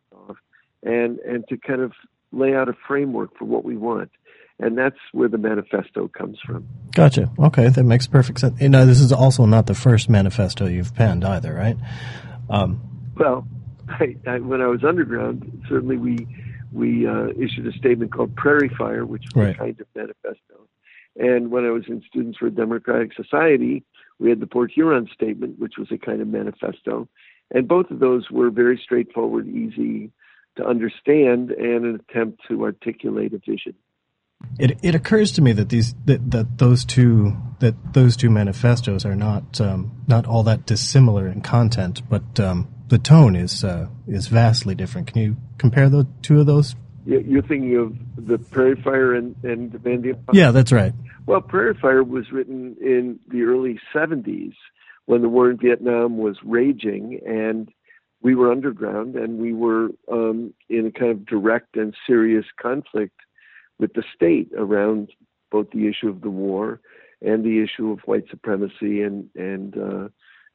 and 0.84 1.20
and 1.20 1.48
to 1.50 1.58
kind 1.58 1.82
of 1.82 1.94
lay 2.32 2.56
out 2.56 2.70
a 2.70 2.74
framework 2.88 3.38
for 3.38 3.46
what 3.46 3.66
we 3.66 3.76
want 3.76 4.10
and 4.62 4.78
that's 4.78 4.98
where 5.12 5.28
the 5.28 5.40
manifesto 5.40 6.08
comes 6.08 6.38
from. 6.46 6.68
Gotcha. 6.92 7.32
Okay, 7.40 7.68
that 7.68 7.84
makes 7.84 8.08
perfect 8.08 8.40
sense. 8.40 8.62
You 8.62 8.70
know, 8.70 8.86
this 8.86 9.02
is 9.02 9.12
also 9.12 9.46
not 9.46 9.66
the 9.66 9.74
first 9.74 10.08
manifesto 10.08 10.68
you've 10.68 10.94
penned 10.94 11.26
either, 11.26 11.52
right? 11.52 11.76
Um, 12.50 12.80
well, 13.18 13.48
I, 13.90 14.16
I, 14.28 14.40
when 14.40 14.62
I 14.62 14.68
was 14.68 14.84
underground, 14.84 15.64
certainly 15.68 15.98
we 15.98 16.28
we 16.72 17.06
uh, 17.06 17.28
issued 17.30 17.68
a 17.68 17.78
statement 17.78 18.14
called 18.14 18.36
Prairie 18.38 18.72
Fire, 18.78 19.06
which 19.06 19.24
was 19.36 19.46
right. 19.48 19.56
a 19.56 19.58
kind 19.58 19.82
of 19.82 19.88
manifesto. 19.94 20.68
And 21.18 21.52
when 21.52 21.66
I 21.66 21.72
was 21.72 21.84
in 21.90 22.02
Students 22.08 22.38
for 22.38 22.48
a 22.48 22.52
Democratic 22.52 23.12
Society, 23.14 23.84
we 24.20 24.30
had 24.30 24.40
the 24.40 24.48
Port 24.48 24.72
Huron 24.72 25.10
Statement, 25.14 25.60
which 25.60 25.74
was 25.78 25.90
a 25.92 25.98
kind 25.98 26.22
of 26.22 26.30
manifesto. 26.30 27.10
And 27.54 27.68
both 27.68 27.92
of 27.92 28.00
those 28.00 28.32
were 28.32 28.50
very 28.50 28.80
straightforward, 28.82 29.50
easy 29.50 30.12
to 30.58 30.66
understand, 30.66 31.52
and 31.52 31.86
an 31.86 32.00
attempt 32.10 32.42
to 32.50 32.64
articulate 32.64 33.34
a 33.34 33.40
vision. 33.40 33.74
It 34.60 34.80
it 34.84 34.96
occurs 34.96 35.32
to 35.34 35.42
me 35.42 35.54
that 35.54 35.70
these 35.70 35.94
that, 36.06 36.32
that 36.32 36.58
those 36.58 36.84
two 36.86 37.36
that 37.60 37.94
those 37.94 38.18
two 38.18 38.30
manifestos 38.30 39.06
are 39.06 39.16
not 39.16 39.62
um, 39.62 40.04
not 40.08 40.26
all 40.26 40.44
that 40.44 40.66
dissimilar 40.66 41.28
in 41.28 41.42
content, 41.42 42.02
but 42.10 42.40
um, 42.40 42.68
the 42.88 42.98
tone 42.98 43.36
is 43.36 43.64
uh, 43.64 43.88
is 44.08 44.28
vastly 44.28 44.76
different. 44.76 45.08
Can 45.08 45.22
you 45.22 45.38
compare 45.58 45.90
the 45.90 46.08
two 46.22 46.40
of 46.40 46.46
those? 46.46 46.76
You're 47.06 47.42
thinking 47.42 47.78
of 47.78 48.28
the 48.28 48.38
Prairie 48.38 48.80
Fire 48.82 49.14
and 49.16 49.36
and 49.44 49.72
Demand 49.72 50.06
Yeah, 50.34 50.52
that's 50.52 50.72
right. 50.72 50.94
Well, 51.26 51.42
Prairie 51.42 51.78
Fire 51.82 52.04
was 52.04 52.32
written 52.32 52.76
in 52.82 53.20
the 53.30 53.44
early 53.44 53.80
'70s 53.94 54.54
when 55.06 55.22
the 55.22 55.30
war 55.30 55.50
in 55.50 55.58
Vietnam 55.58 56.18
was 56.18 56.38
raging, 56.44 57.20
and 57.26 57.70
we 58.22 58.36
were 58.36 58.52
underground, 58.52 59.16
and 59.16 59.40
we 59.40 59.54
were 59.54 59.90
um, 60.12 60.54
in 60.70 60.86
a 60.86 60.92
kind 60.92 61.12
of 61.12 61.26
direct 61.26 61.76
and 61.76 61.96
serious 62.06 62.46
conflict 62.62 63.20
with 63.80 63.94
the 63.94 64.04
state 64.16 64.50
around 64.56 65.10
both 65.52 65.70
the 65.72 65.88
issue 65.88 66.08
of 66.08 66.22
the 66.22 66.30
war 66.30 66.80
and 67.22 67.44
the 67.44 67.62
issue 67.62 67.92
of 67.92 68.00
white 68.02 68.26
supremacy 68.30 69.02
and 69.02 69.30
and 69.36 69.76
uh, 69.78 70.08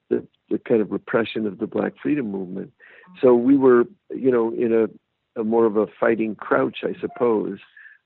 the 0.09 0.27
the 0.49 0.59
kind 0.59 0.81
of 0.81 0.93
repression 0.93 1.47
of 1.47 1.59
the 1.59 1.67
Black 1.67 1.95
Freedom 2.01 2.31
Movement. 2.31 2.73
So 3.21 3.35
we 3.35 3.57
were, 3.57 3.85
you 4.11 4.31
know, 4.31 4.53
in 4.53 4.73
a, 4.73 5.41
a 5.41 5.45
more 5.45 5.67
of 5.67 5.77
a 5.77 5.87
fighting 5.99 6.37
crouch, 6.37 6.79
I 6.85 6.99
suppose. 7.01 7.59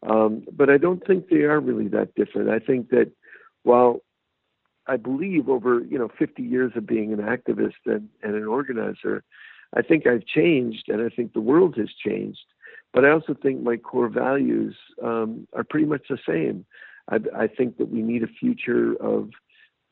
Um, 0.08 0.44
but 0.50 0.70
I 0.70 0.78
don't 0.78 1.06
think 1.06 1.28
they 1.28 1.42
are 1.42 1.60
really 1.60 1.88
that 1.88 2.14
different. 2.14 2.48
I 2.48 2.58
think 2.58 2.88
that 2.90 3.12
while 3.62 4.00
I 4.86 4.96
believe 4.96 5.48
over 5.48 5.80
you 5.80 5.98
know 5.98 6.08
50 6.18 6.42
years 6.42 6.72
of 6.74 6.86
being 6.86 7.12
an 7.12 7.20
activist 7.20 7.74
and, 7.86 8.08
and 8.22 8.34
an 8.34 8.46
organizer, 8.46 9.22
I 9.76 9.82
think 9.82 10.06
I've 10.06 10.26
changed, 10.26 10.88
and 10.88 11.00
I 11.00 11.14
think 11.14 11.32
the 11.32 11.40
world 11.40 11.76
has 11.76 11.90
changed. 12.04 12.44
But 12.92 13.04
I 13.04 13.10
also 13.10 13.34
think 13.34 13.62
my 13.62 13.76
core 13.76 14.08
values 14.08 14.76
um, 15.02 15.46
are 15.54 15.64
pretty 15.64 15.86
much 15.86 16.02
the 16.08 16.18
same. 16.26 16.64
I, 17.08 17.18
I, 17.44 17.46
think 17.46 17.78
that 17.78 17.88
we 17.88 18.02
need 18.02 18.22
a 18.22 18.26
future 18.26 18.94
of 19.00 19.30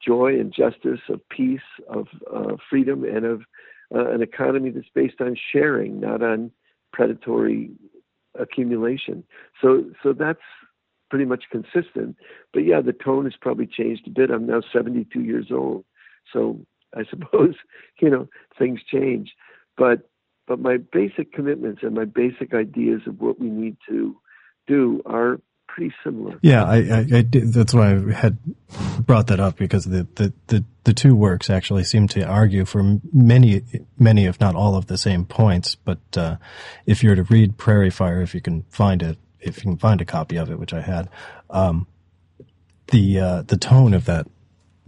joy 0.05 0.39
and 0.39 0.53
justice, 0.53 1.01
of 1.09 1.21
peace, 1.29 1.61
of 1.89 2.09
uh, 2.33 2.57
freedom, 2.69 3.05
and 3.05 3.25
of 3.25 3.43
uh, 3.95 4.11
an 4.11 4.23
economy 4.23 4.71
that's 4.71 4.89
based 4.95 5.21
on 5.21 5.37
sharing, 5.53 6.01
not 6.01 6.23
on 6.23 6.51
predatory 6.93 7.71
accumulation. 8.39 9.25
So, 9.61 9.85
so 10.03 10.13
that's 10.13 10.41
pretty 11.11 11.25
much 11.25 11.45
consistent. 11.51 12.17
But 12.53 12.65
yeah, 12.65 12.81
the 12.81 12.93
tone 12.93 13.25
has 13.25 13.35
probably 13.41 13.67
changed 13.67 14.07
a 14.07 14.11
bit. 14.11 14.31
I'm 14.31 14.47
now 14.47 14.63
72 14.73 15.21
years 15.21 15.47
old, 15.51 15.85
so 16.33 16.61
I 16.95 17.05
suppose 17.09 17.55
you 18.01 18.11
know 18.11 18.29
things 18.59 18.81
change. 18.91 19.33
But 19.79 20.09
but 20.47 20.59
my 20.59 20.79
basic 20.79 21.33
commitments 21.33 21.83
and 21.83 21.95
my 21.95 22.07
basic 22.07 22.55
ideas 22.55 23.03
of 23.07 23.21
what 23.21 23.39
we 23.39 23.49
need 23.49 23.77
to 23.89 24.17
do 24.67 25.03
are 25.07 25.41
pretty 25.69 25.95
similar. 26.03 26.39
Yeah, 26.43 26.65
I, 26.65 26.77
I, 26.77 26.99
I 27.19 27.23
did, 27.23 27.53
that's 27.53 27.75
why 27.75 27.95
I 27.95 28.13
had 28.13 28.39
brought 29.01 29.29
that 29.29 29.39
up 29.39 29.57
because 29.57 29.85
the, 29.85 30.09
the, 30.15 30.33
the, 30.49 30.65
the, 30.85 30.95
two 30.95 31.15
works 31.15 31.51
actually 31.51 31.85
seem 31.85 32.09
to 32.09 32.25
argue 32.25 32.65
for 32.65 32.99
many, 33.13 33.63
many, 33.99 34.25
if 34.25 34.41
not 34.41 34.57
all 34.57 34.75
of 34.75 34.87
the 34.87 34.99
same 34.99 35.27
points. 35.27 35.75
But, 35.77 36.01
uh, 36.17 36.37
if 36.87 37.05
you 37.05 37.11
were 37.11 37.17
to 37.17 37.23
read 37.25 37.59
Prairie 37.59 37.91
Fire, 37.91 38.23
if 38.23 38.35
you 38.35 38.41
can 38.41 38.65
find 38.71 39.03
it, 39.03 39.19
if 39.41 39.59
you 39.59 39.63
can 39.63 39.77
find 39.77 40.01
a 40.01 40.07
copy 40.07 40.37
of 40.37 40.51
it, 40.51 40.59
which 40.59 40.73
I 40.73 40.81
had, 40.81 41.11
um, 41.51 41.87
the, 42.91 43.21
uh, 43.21 43.43
the 43.43 43.59
tone 43.59 43.93
of 43.93 44.07
that 44.07 44.27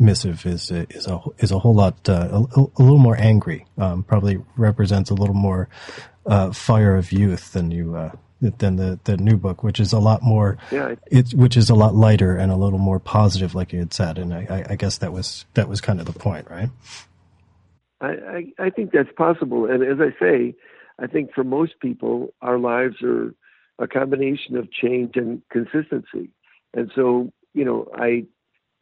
missive 0.00 0.46
is, 0.46 0.70
is 0.70 1.06
a, 1.06 1.20
is 1.38 1.52
a 1.52 1.58
whole 1.58 1.74
lot, 1.74 2.08
uh, 2.08 2.28
a, 2.32 2.60
a, 2.60 2.82
little 2.82 2.98
more 2.98 3.16
angry, 3.16 3.66
um, 3.78 4.02
probably 4.02 4.38
represents 4.56 5.10
a 5.10 5.14
little 5.14 5.34
more, 5.34 5.68
uh, 6.26 6.50
fire 6.52 6.96
of 6.96 7.12
youth 7.12 7.52
than 7.52 7.70
you, 7.70 7.94
uh, 7.94 8.10
than 8.40 8.76
the, 8.76 8.98
the 9.04 9.16
new 9.16 9.36
book, 9.36 9.62
which 9.62 9.78
is 9.78 9.92
a 9.92 9.98
lot 9.98 10.22
more, 10.22 10.56
yeah, 10.70 10.94
it's, 11.10 11.34
which 11.34 11.56
is 11.56 11.68
a 11.68 11.74
lot 11.74 11.94
lighter 11.94 12.36
and 12.36 12.50
a 12.50 12.56
little 12.56 12.78
more 12.78 12.98
positive, 12.98 13.54
like 13.54 13.72
you 13.72 13.78
had 13.78 13.92
said. 13.92 14.18
And 14.18 14.32
I, 14.32 14.64
I 14.70 14.76
guess 14.76 14.98
that 14.98 15.12
was, 15.12 15.44
that 15.54 15.68
was 15.68 15.80
kind 15.80 16.00
of 16.00 16.06
the 16.06 16.18
point, 16.18 16.48
right? 16.50 16.70
I, 18.00 18.08
I, 18.08 18.52
I 18.58 18.70
think 18.70 18.92
that's 18.92 19.12
possible. 19.16 19.66
And 19.66 19.82
as 19.82 19.98
I 20.00 20.18
say, 20.18 20.54
I 20.98 21.06
think 21.06 21.34
for 21.34 21.44
most 21.44 21.80
people, 21.80 22.32
our 22.40 22.58
lives 22.58 22.96
are 23.02 23.34
a 23.78 23.86
combination 23.86 24.56
of 24.56 24.70
change 24.72 25.16
and 25.16 25.42
consistency. 25.50 26.30
And 26.74 26.90
so, 26.94 27.32
you 27.52 27.64
know, 27.64 27.88
I, 27.94 28.24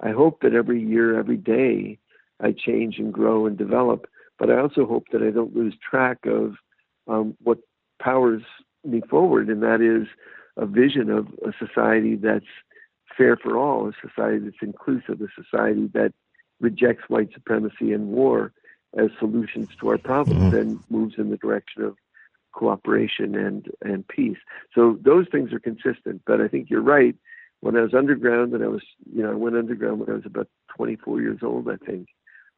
I 0.00 0.10
hope 0.10 0.42
that 0.42 0.54
every 0.54 0.82
year, 0.82 1.18
every 1.18 1.36
day, 1.36 1.98
I 2.40 2.52
change 2.52 2.98
and 2.98 3.12
grow 3.12 3.46
and 3.46 3.56
develop. 3.56 4.06
But 4.38 4.50
I 4.50 4.60
also 4.60 4.86
hope 4.86 5.06
that 5.12 5.22
I 5.22 5.30
don't 5.30 5.56
lose 5.56 5.74
track 5.78 6.18
of 6.26 6.54
um, 7.08 7.36
what 7.42 7.58
powers 8.00 8.42
me 8.84 9.02
forward, 9.10 9.48
and 9.48 9.62
that 9.62 9.80
is 9.80 10.06
a 10.56 10.66
vision 10.66 11.10
of 11.10 11.28
a 11.44 11.52
society 11.58 12.14
that's 12.14 12.46
fair 13.16 13.36
for 13.36 13.56
all, 13.56 13.88
a 13.88 13.92
society 14.06 14.38
that's 14.38 14.62
inclusive, 14.62 15.20
a 15.20 15.42
society 15.42 15.88
that 15.94 16.12
rejects 16.60 17.04
white 17.08 17.32
supremacy 17.32 17.92
and 17.92 18.08
war 18.08 18.52
as 18.96 19.10
solutions 19.18 19.68
to 19.80 19.88
our 19.88 19.98
problems 19.98 20.52
mm-hmm. 20.52 20.56
and 20.56 20.80
moves 20.90 21.14
in 21.18 21.30
the 21.30 21.36
direction 21.36 21.82
of 21.82 21.96
cooperation 22.52 23.34
and 23.34 23.70
and 23.82 24.06
peace. 24.08 24.38
So 24.74 24.98
those 25.02 25.26
things 25.30 25.52
are 25.52 25.60
consistent. 25.60 26.22
But 26.26 26.40
I 26.40 26.48
think 26.48 26.70
you're 26.70 26.80
right. 26.80 27.14
When 27.60 27.76
I 27.76 27.82
was 27.82 27.94
underground, 27.94 28.52
and 28.52 28.62
I 28.62 28.68
was, 28.68 28.82
you 29.12 29.22
know, 29.22 29.32
I 29.32 29.34
went 29.34 29.56
underground 29.56 30.00
when 30.00 30.10
I 30.10 30.14
was 30.14 30.26
about 30.26 30.48
24 30.76 31.20
years 31.20 31.40
old, 31.42 31.68
I 31.68 31.76
think, 31.84 32.08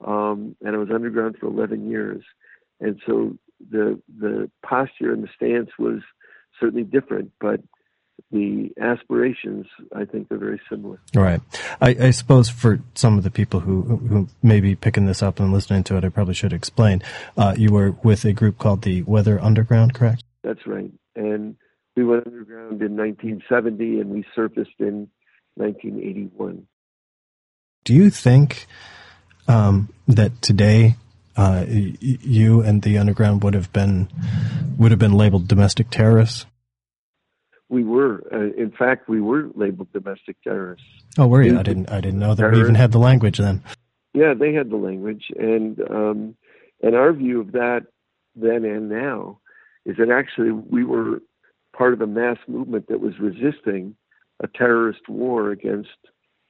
um, 0.05 0.57
and 0.61 0.75
I 0.75 0.79
was 0.79 0.91
underground 0.93 1.37
for 1.39 1.47
11 1.47 1.91
years. 1.91 2.23
And 2.81 3.01
so 3.07 3.37
the 3.71 4.01
the 4.19 4.51
posture 4.63 5.13
and 5.13 5.23
the 5.25 5.29
stance 5.35 5.71
was 5.79 6.01
certainly 6.59 6.85
different, 6.85 7.33
but 7.41 7.61
the 8.31 8.71
aspirations 8.81 9.67
I 9.95 10.05
think 10.05 10.31
are 10.31 10.39
very 10.39 10.61
similar. 10.69 11.01
Right. 11.15 11.41
I, 11.81 11.89
I, 12.01 12.11
suppose 12.11 12.49
for 12.49 12.81
some 12.95 13.17
of 13.19 13.25
the 13.25 13.31
people 13.31 13.61
who 13.61 13.83
who 13.83 14.29
may 14.43 14.61
be 14.61 14.75
picking 14.77 15.07
this 15.07 15.23
up 15.23 15.41
and 15.41 15.53
listening 15.53 15.85
to 15.85 15.97
it, 15.97 16.05
I 16.05 16.11
probably 16.11 16.35
should 16.35 16.53
explain. 16.53 17.03
Uh, 17.37 17.55
you 17.57 17.73
were 17.73 17.93
with 18.03 18.25
a 18.25 18.33
group 18.33 18.59
called 18.59 18.83
the 18.83 19.03
Weather 19.03 19.41
Underground, 19.41 19.95
correct? 19.95 20.23
That's 20.45 20.67
right. 20.67 20.93
And 21.17 21.57
we 21.97 22.05
went 22.05 22.27
underground 22.27 22.83
in 22.83 22.97
1970, 23.23 24.01
and 24.01 24.11
we 24.11 24.25
surfaced 24.35 24.79
in 24.79 25.09
1981. 25.55 26.67
Do 27.85 27.95
you 27.95 28.11
think 28.11 28.67
um, 29.49 29.89
that 30.07 30.43
today 30.43 30.97
uh, 31.37 31.65
you 31.69 32.63
and 32.63 32.83
the 32.83 32.99
underground 32.99 33.43
would 33.43 33.55
have 33.55 33.73
been 33.73 34.09
would 34.79 34.91
have 34.91 34.99
been 34.99 35.13
labeled 35.13 35.49
domestic 35.49 35.91
terrorists? 35.91 36.47
We 37.69 37.85
were, 37.85 38.23
uh, 38.33 38.61
in 38.61 38.73
fact, 38.77 39.09
we 39.09 39.21
were 39.21 39.49
labeled 39.55 39.93
domestic 39.93 40.37
terrorists. 40.43 40.87
Oh, 41.19 41.29
were 41.29 41.43
you? 41.43 41.59
I 41.59 41.63
didn't. 41.63 41.91
I 41.91 42.01
didn't 42.01 42.19
know 42.19 42.35
that 42.35 42.53
we 42.53 42.61
even 42.61 42.75
had 42.75 42.93
the 42.93 42.99
language 42.99 43.39
then. 43.39 43.63
Yeah, 44.13 44.35
they 44.39 44.53
had 44.53 44.71
the 44.71 44.77
language, 44.77 45.27
and 45.39 45.81
um, 45.89 46.37
and 46.83 46.95
our 46.97 47.13
view 47.13 47.41
of 47.41 47.53
that 47.53 47.87
then 48.35 48.65
and 48.65 48.89
now 48.89 49.39
is 49.85 49.97
that 49.97 50.11
actually 50.11 50.51
we 50.51 50.85
were 50.85 51.21
part 51.81 51.95
of 51.95 52.01
a 52.01 52.07
mass 52.07 52.39
movement 52.47 52.87
that 52.89 53.01
was 53.01 53.15
resisting 53.19 53.95
a 54.43 54.49
terrorist 54.49 55.09
war 55.09 55.51
against 55.51 55.99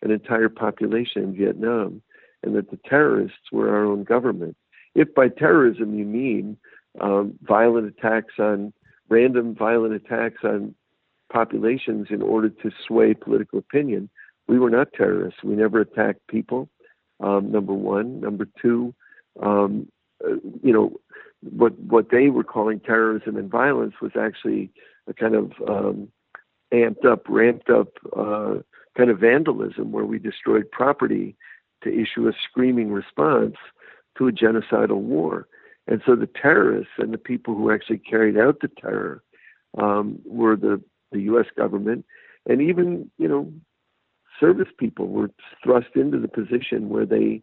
an 0.02 0.10
entire 0.10 0.48
population 0.48 1.22
in 1.22 1.36
Vietnam, 1.36 2.02
and 2.42 2.56
that 2.56 2.70
the 2.70 2.78
terrorists 2.88 3.52
were 3.52 3.68
our 3.68 3.84
own 3.84 4.02
government 4.02 4.56
if 4.94 5.14
by 5.14 5.28
terrorism 5.28 5.98
you 5.98 6.04
mean 6.04 6.56
um, 7.00 7.38
violent 7.42 7.86
attacks 7.86 8.34
on 8.38 8.72
random 9.08 9.54
violent 9.54 9.94
attacks 9.94 10.42
on 10.44 10.74
populations 11.32 12.08
in 12.10 12.22
order 12.22 12.48
to 12.48 12.70
sway 12.86 13.14
political 13.14 13.58
opinion, 13.58 14.08
we 14.48 14.58
were 14.58 14.70
not 14.70 14.92
terrorists. 14.92 15.44
We 15.44 15.54
never 15.54 15.80
attacked 15.80 16.26
people. 16.28 16.68
Um, 17.20 17.52
number 17.52 17.72
one. 17.74 18.20
Number 18.20 18.48
two, 18.60 18.94
um, 19.42 19.88
uh, 20.24 20.36
you 20.62 20.72
know, 20.72 20.92
what 21.42 21.78
what 21.78 22.10
they 22.10 22.28
were 22.28 22.44
calling 22.44 22.80
terrorism 22.80 23.36
and 23.36 23.50
violence 23.50 23.94
was 24.02 24.12
actually 24.18 24.70
a 25.08 25.14
kind 25.14 25.34
of 25.34 25.52
um, 25.68 26.08
amped 26.72 27.04
up, 27.04 27.26
ramped 27.28 27.70
up 27.70 27.88
uh, 28.16 28.54
kind 28.96 29.10
of 29.10 29.18
vandalism 29.18 29.92
where 29.92 30.04
we 30.04 30.18
destroyed 30.18 30.70
property 30.70 31.36
to 31.82 31.90
issue 31.90 32.28
a 32.28 32.32
screaming 32.48 32.92
response 32.92 33.56
to 34.18 34.28
a 34.28 34.32
genocidal 34.32 35.00
war. 35.00 35.46
And 35.86 36.02
so 36.06 36.14
the 36.14 36.28
terrorists 36.28 36.92
and 36.98 37.12
the 37.12 37.18
people 37.18 37.54
who 37.54 37.70
actually 37.70 37.98
carried 37.98 38.38
out 38.38 38.60
the 38.60 38.68
terror 38.68 39.22
um, 39.78 40.20
were 40.24 40.56
the, 40.56 40.82
the 41.12 41.20
U.S. 41.22 41.46
government, 41.56 42.04
and 42.48 42.60
even 42.60 43.10
you 43.18 43.28
know 43.28 43.52
service 44.38 44.68
people 44.78 45.08
were 45.08 45.30
thrust 45.62 45.88
into 45.94 46.18
the 46.18 46.28
position 46.28 46.88
where 46.88 47.06
they 47.06 47.42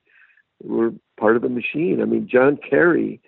were 0.61 0.91
part 1.19 1.35
of 1.35 1.41
the 1.41 1.49
machine. 1.49 2.01
I 2.01 2.05
mean, 2.05 2.27
John 2.29 2.57
Kerry, 2.57 3.21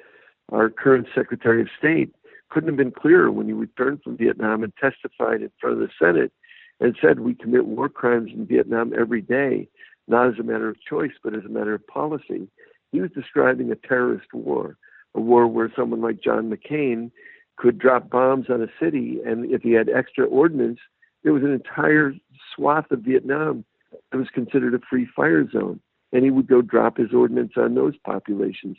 our 0.52 0.70
current 0.70 1.08
Secretary 1.14 1.62
of 1.62 1.68
State, 1.78 2.14
couldn't 2.50 2.70
have 2.70 2.78
been 2.78 2.92
clearer 2.92 3.32
when 3.32 3.48
he 3.48 3.54
returned 3.54 4.02
from 4.04 4.18
Vietnam 4.18 4.64
and 4.64 4.74
testified 4.78 5.42
in 5.42 5.52
front 5.60 5.76
of 5.76 5.80
the 5.80 5.90
Senate 6.02 6.32
and 6.80 6.96
said, 7.02 7.20
We 7.20 7.34
commit 7.34 7.66
war 7.66 7.90
crimes 7.90 8.32
in 8.34 8.46
Vietnam 8.46 8.94
every 8.98 9.22
day, 9.22 9.68
not 10.08 10.28
as 10.28 10.40
a 10.40 10.44
matter 10.44 10.70
of 10.70 10.82
choice, 10.82 11.12
but 11.24 11.36
as 11.36 11.46
a 11.46 11.50
matter 11.50 11.74
of 11.74 11.86
policy. 11.88 12.48
He 12.92 13.02
was 13.02 13.12
describing 13.12 13.72
a 13.72 13.76
terrorist 13.76 14.34
war, 14.34 14.78
a 15.16 15.22
war 15.22 15.48
where 15.48 15.72
someone 15.76 16.02
like 16.02 16.24
John 16.24 16.50
McCain 16.50 17.12
could 17.58 17.78
drop 17.78 18.10
bombs 18.10 18.48
on 18.50 18.62
a 18.62 18.68
city, 18.82 19.20
and 19.26 19.52
if 19.52 19.62
he 19.62 19.74
had 19.74 19.90
extra 19.90 20.26
ordnance, 20.26 20.80
there 21.24 21.34
was 21.34 21.44
an 21.44 21.52
entire 21.52 22.14
swath 22.56 22.90
of 22.92 23.02
Vietnam 23.02 23.66
that 24.12 24.18
was 24.18 24.30
considered 24.34 24.74
a 24.74 24.80
free 24.90 25.08
fire 25.16 25.48
zone, 25.52 25.80
and 26.14 26.24
he 26.24 26.32
would 26.32 26.48
go 26.48 26.62
drop 26.62 26.98
his 26.98 27.14
ordnance 27.14 27.54
on 27.58 27.76
those 27.76 27.98
populations. 28.06 28.78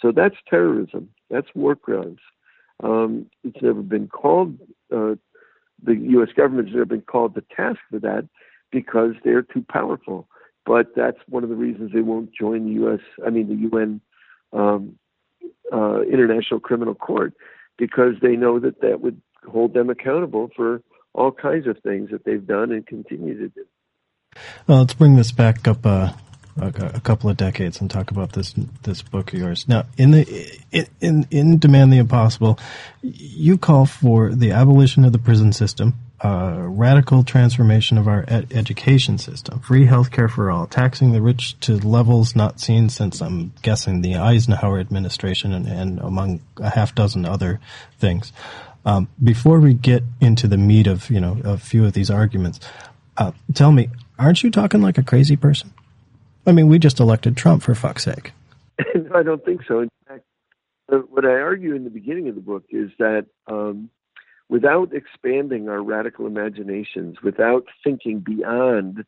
So 0.00 0.12
that's 0.12 0.36
terrorism. 0.48 1.10
That's 1.30 1.48
war 1.54 1.76
crimes. 1.76 2.18
Um, 2.82 3.26
it's 3.44 3.62
never 3.62 3.82
been 3.82 4.08
called. 4.08 4.58
Uh, 4.92 5.14
the 5.84 5.96
U.S. 5.96 6.28
government 6.36 6.68
has 6.68 6.74
never 6.74 6.86
been 6.86 7.02
called 7.02 7.34
to 7.34 7.44
task 7.54 7.78
for 7.90 7.98
that 8.00 8.28
because 8.70 9.12
they're 9.24 9.42
too 9.42 9.64
powerful 9.68 10.28
but 10.64 10.94
that's 10.94 11.18
one 11.28 11.42
of 11.42 11.48
the 11.48 11.56
reasons 11.56 11.92
they 11.92 12.00
won't 12.00 12.32
join 12.32 12.66
the 12.66 12.72
U.S. 12.74 13.00
I 13.24 13.30
mean 13.30 13.48
the 13.48 13.68
UN 13.70 14.00
um, 14.52 14.98
uh, 15.72 16.02
International 16.02 16.60
Criminal 16.60 16.94
Court 16.94 17.34
because 17.78 18.14
they 18.20 18.36
know 18.36 18.58
that 18.60 18.80
that 18.80 19.00
would 19.00 19.20
hold 19.48 19.74
them 19.74 19.90
accountable 19.90 20.50
for 20.54 20.82
all 21.14 21.32
kinds 21.32 21.66
of 21.66 21.78
things 21.80 22.10
that 22.10 22.24
they've 22.24 22.46
done 22.46 22.70
and 22.70 22.86
continue 22.86 23.36
to 23.38 23.48
do. 23.48 23.64
Let's 24.66 24.94
bring 24.94 25.16
this 25.16 25.32
back 25.32 25.66
up 25.66 25.84
uh, 25.84 26.12
a, 26.56 26.66
a, 26.94 27.00
couple 27.00 27.30
of 27.30 27.36
decades 27.36 27.80
and 27.80 27.90
talk 27.90 28.10
about 28.10 28.32
this 28.32 28.54
this 28.82 29.02
book 29.02 29.32
of 29.32 29.38
yours. 29.38 29.66
Now, 29.68 29.86
in 29.96 30.10
the 30.10 30.60
in 31.00 31.26
in 31.30 31.58
Demand 31.58 31.92
the 31.92 31.98
Impossible, 31.98 32.58
you 33.02 33.58
call 33.58 33.86
for 33.86 34.34
the 34.34 34.50
abolition 34.50 35.04
of 35.04 35.12
the 35.12 35.18
prison 35.18 35.52
system, 35.52 35.94
a 36.20 36.54
radical 36.68 37.24
transformation 37.24 37.96
of 37.96 38.06
our 38.06 38.24
ed- 38.28 38.52
education 38.52 39.18
system, 39.18 39.60
free 39.60 39.86
healthcare 39.86 40.30
for 40.30 40.50
all, 40.50 40.66
taxing 40.66 41.12
the 41.12 41.22
rich 41.22 41.58
to 41.60 41.76
levels 41.78 42.36
not 42.36 42.60
seen 42.60 42.88
since 42.88 43.20
I'm 43.20 43.52
guessing 43.62 44.02
the 44.02 44.16
Eisenhower 44.16 44.78
administration 44.78 45.52
and, 45.52 45.66
and 45.66 46.00
among 46.00 46.40
a 46.58 46.70
half 46.70 46.94
dozen 46.94 47.24
other 47.24 47.60
things. 47.98 48.32
Um, 48.84 49.08
before 49.22 49.60
we 49.60 49.74
get 49.74 50.02
into 50.20 50.48
the 50.48 50.58
meat 50.58 50.86
of 50.86 51.08
you 51.08 51.20
know 51.20 51.40
a 51.44 51.56
few 51.56 51.84
of 51.84 51.92
these 51.92 52.10
arguments, 52.10 52.60
uh, 53.16 53.32
tell 53.54 53.72
me, 53.72 53.88
aren't 54.18 54.42
you 54.42 54.50
talking 54.50 54.82
like 54.82 54.98
a 54.98 55.02
crazy 55.02 55.36
person? 55.36 55.72
I 56.46 56.52
mean, 56.52 56.68
we 56.68 56.78
just 56.78 57.00
elected 57.00 57.36
Trump 57.36 57.62
for 57.62 57.74
fuck's 57.74 58.04
sake. 58.04 58.32
I 59.14 59.22
don't 59.22 59.44
think 59.44 59.62
so. 59.66 59.80
In 59.80 59.88
fact, 60.06 60.24
what 60.86 61.24
I 61.24 61.34
argue 61.34 61.74
in 61.74 61.84
the 61.84 61.90
beginning 61.90 62.28
of 62.28 62.34
the 62.34 62.40
book 62.40 62.64
is 62.70 62.90
that 62.98 63.26
um, 63.46 63.90
without 64.48 64.92
expanding 64.92 65.68
our 65.68 65.82
radical 65.82 66.26
imaginations, 66.26 67.22
without 67.22 67.64
thinking 67.84 68.20
beyond 68.20 69.04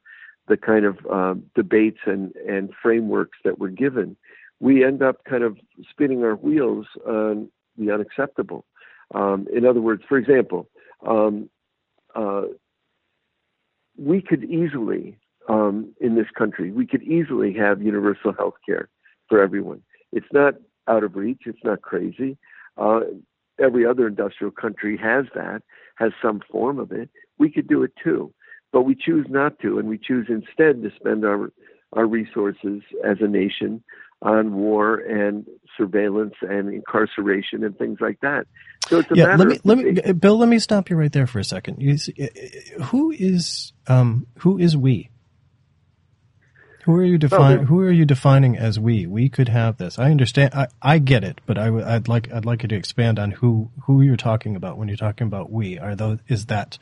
the 0.49 0.57
kind 0.57 0.85
of 0.85 0.99
um, 1.11 1.45
debates 1.55 1.99
and, 2.07 2.35
and 2.49 2.71
frameworks 2.83 3.39
that 3.45 3.59
we're 3.59 3.69
given, 3.69 4.17
we 4.61 4.85
end 4.85 5.03
up 5.03 5.25
kind 5.25 5.43
of 5.43 5.59
spinning 5.91 6.23
our 6.23 6.37
wheels 6.37 6.87
on 7.07 7.49
the 7.77 7.93
unacceptable. 7.93 8.65
Um, 9.15 9.47
in 9.53 9.67
other 9.67 9.81
words, 9.81 10.03
for 10.09 10.17
example, 10.17 10.69
um, 11.07 11.51
uh, 12.15 12.45
we 13.99 14.23
could 14.23 14.45
easily, 14.45 15.19
um, 15.49 15.93
in 16.01 16.15
this 16.15 16.27
country, 16.37 16.73
we 16.73 16.87
could 16.87 17.03
easily 17.03 17.55
have 17.55 17.83
universal 17.83 18.33
health 18.33 18.55
care 18.67 18.89
for 19.29 19.43
everyone. 19.43 19.83
It's 20.13 20.33
not 20.33 20.55
out 20.89 21.05
of 21.05 21.17
reach. 21.17 21.43
It's 21.47 21.65
not 21.65 21.83
crazy. 21.83 22.37
Uh, 22.77 23.01
every 23.61 23.87
other 23.87 24.07
industrial 24.07 24.51
country 24.51 24.97
has 24.97 25.27
that, 25.35 25.63
has 25.97 26.13
some 26.23 26.41
form 26.51 26.79
of 26.79 26.93
it. 26.93 27.11
We 27.39 27.51
could 27.51 27.69
do 27.69 27.83
it 27.83 27.93
too, 28.03 28.33
but 28.73 28.83
we 28.83 28.95
choose 28.95 29.27
not 29.29 29.59
to, 29.61 29.79
and 29.79 29.89
we 29.89 29.99
choose 29.99 30.27
instead 30.29 30.83
to 30.83 30.91
spend 30.97 31.25
our 31.25 31.53
our 31.93 32.07
resources 32.07 32.83
as 33.05 33.19
a 33.21 33.29
nation 33.29 33.81
on 34.21 34.55
war 34.55 34.97
and 34.97 35.47
surveillance 35.77 36.35
and 36.41 36.73
incarceration 36.73 37.63
and 37.63 37.79
things 37.79 37.99
like 38.01 38.19
that. 38.21 38.47
So 38.89 38.99
it's 38.99 39.11
a 39.13 39.17
yeah, 39.17 39.37
matter. 39.37 39.39
Let 39.39 39.49
me, 39.49 39.55
of 39.57 39.65
let 39.65 40.07
me, 40.07 40.13
Bill. 40.13 40.39
Let 40.39 40.49
me 40.49 40.59
stop 40.59 40.91
you 40.91 40.97
right 40.97 41.13
there 41.13 41.27
for 41.27 41.39
a 41.39 41.45
second. 41.45 41.81
You 41.81 41.97
see, 41.97 42.15
who 42.85 43.13
is 43.13 43.73
um, 43.87 44.27
who 44.39 44.59
is 44.59 44.77
we? 44.77 45.11
Who 46.85 46.97
are 46.97 47.05
you 47.05 47.17
define? 47.17 47.61
Oh, 47.61 47.65
who 47.65 47.81
are 47.81 47.91
you 47.91 48.05
defining 48.05 48.59
as 48.59 48.79
we? 48.79 49.07
We 49.07 49.31
could 49.31 49.49
have 49.49 49.79
this. 49.79 49.99
I 49.99 50.11
understand. 50.11 50.53
I, 50.53 50.67
I 50.83 50.99
get 50.99 51.25
it, 51.25 51.41
but 51.47 51.57
I, 51.57 51.71
would 51.71 52.09
like 52.09 52.31
I'd 52.31 52.45
like 52.45 52.63
you 52.63 52.69
to 52.69 52.77
expand 52.77 53.19
on 53.19 53.31
who 53.31 53.71
who 53.85 54.03
you're 54.03 54.19
talking 54.19 54.55
about 54.55 54.77
when 54.77 54.89
you're 54.89 54.97
talking 54.99 55.27
about 55.27 55.51
we. 55.51 55.79
Are 55.79 55.95
those 55.95 56.19
is 56.29 56.47
that 56.47 56.77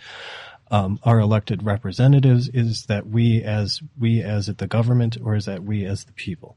um, 0.73 0.99
our 1.05 1.21
elected 1.21 1.63
representatives? 1.63 2.49
Is 2.49 2.87
that 2.87 3.07
we 3.07 3.45
as 3.45 3.81
we 3.97 4.23
as 4.23 4.47
the 4.47 4.67
government, 4.67 5.19
or 5.23 5.37
is 5.37 5.45
that 5.45 5.63
we 5.63 5.85
as 5.85 6.03
the 6.05 6.13
people? 6.13 6.57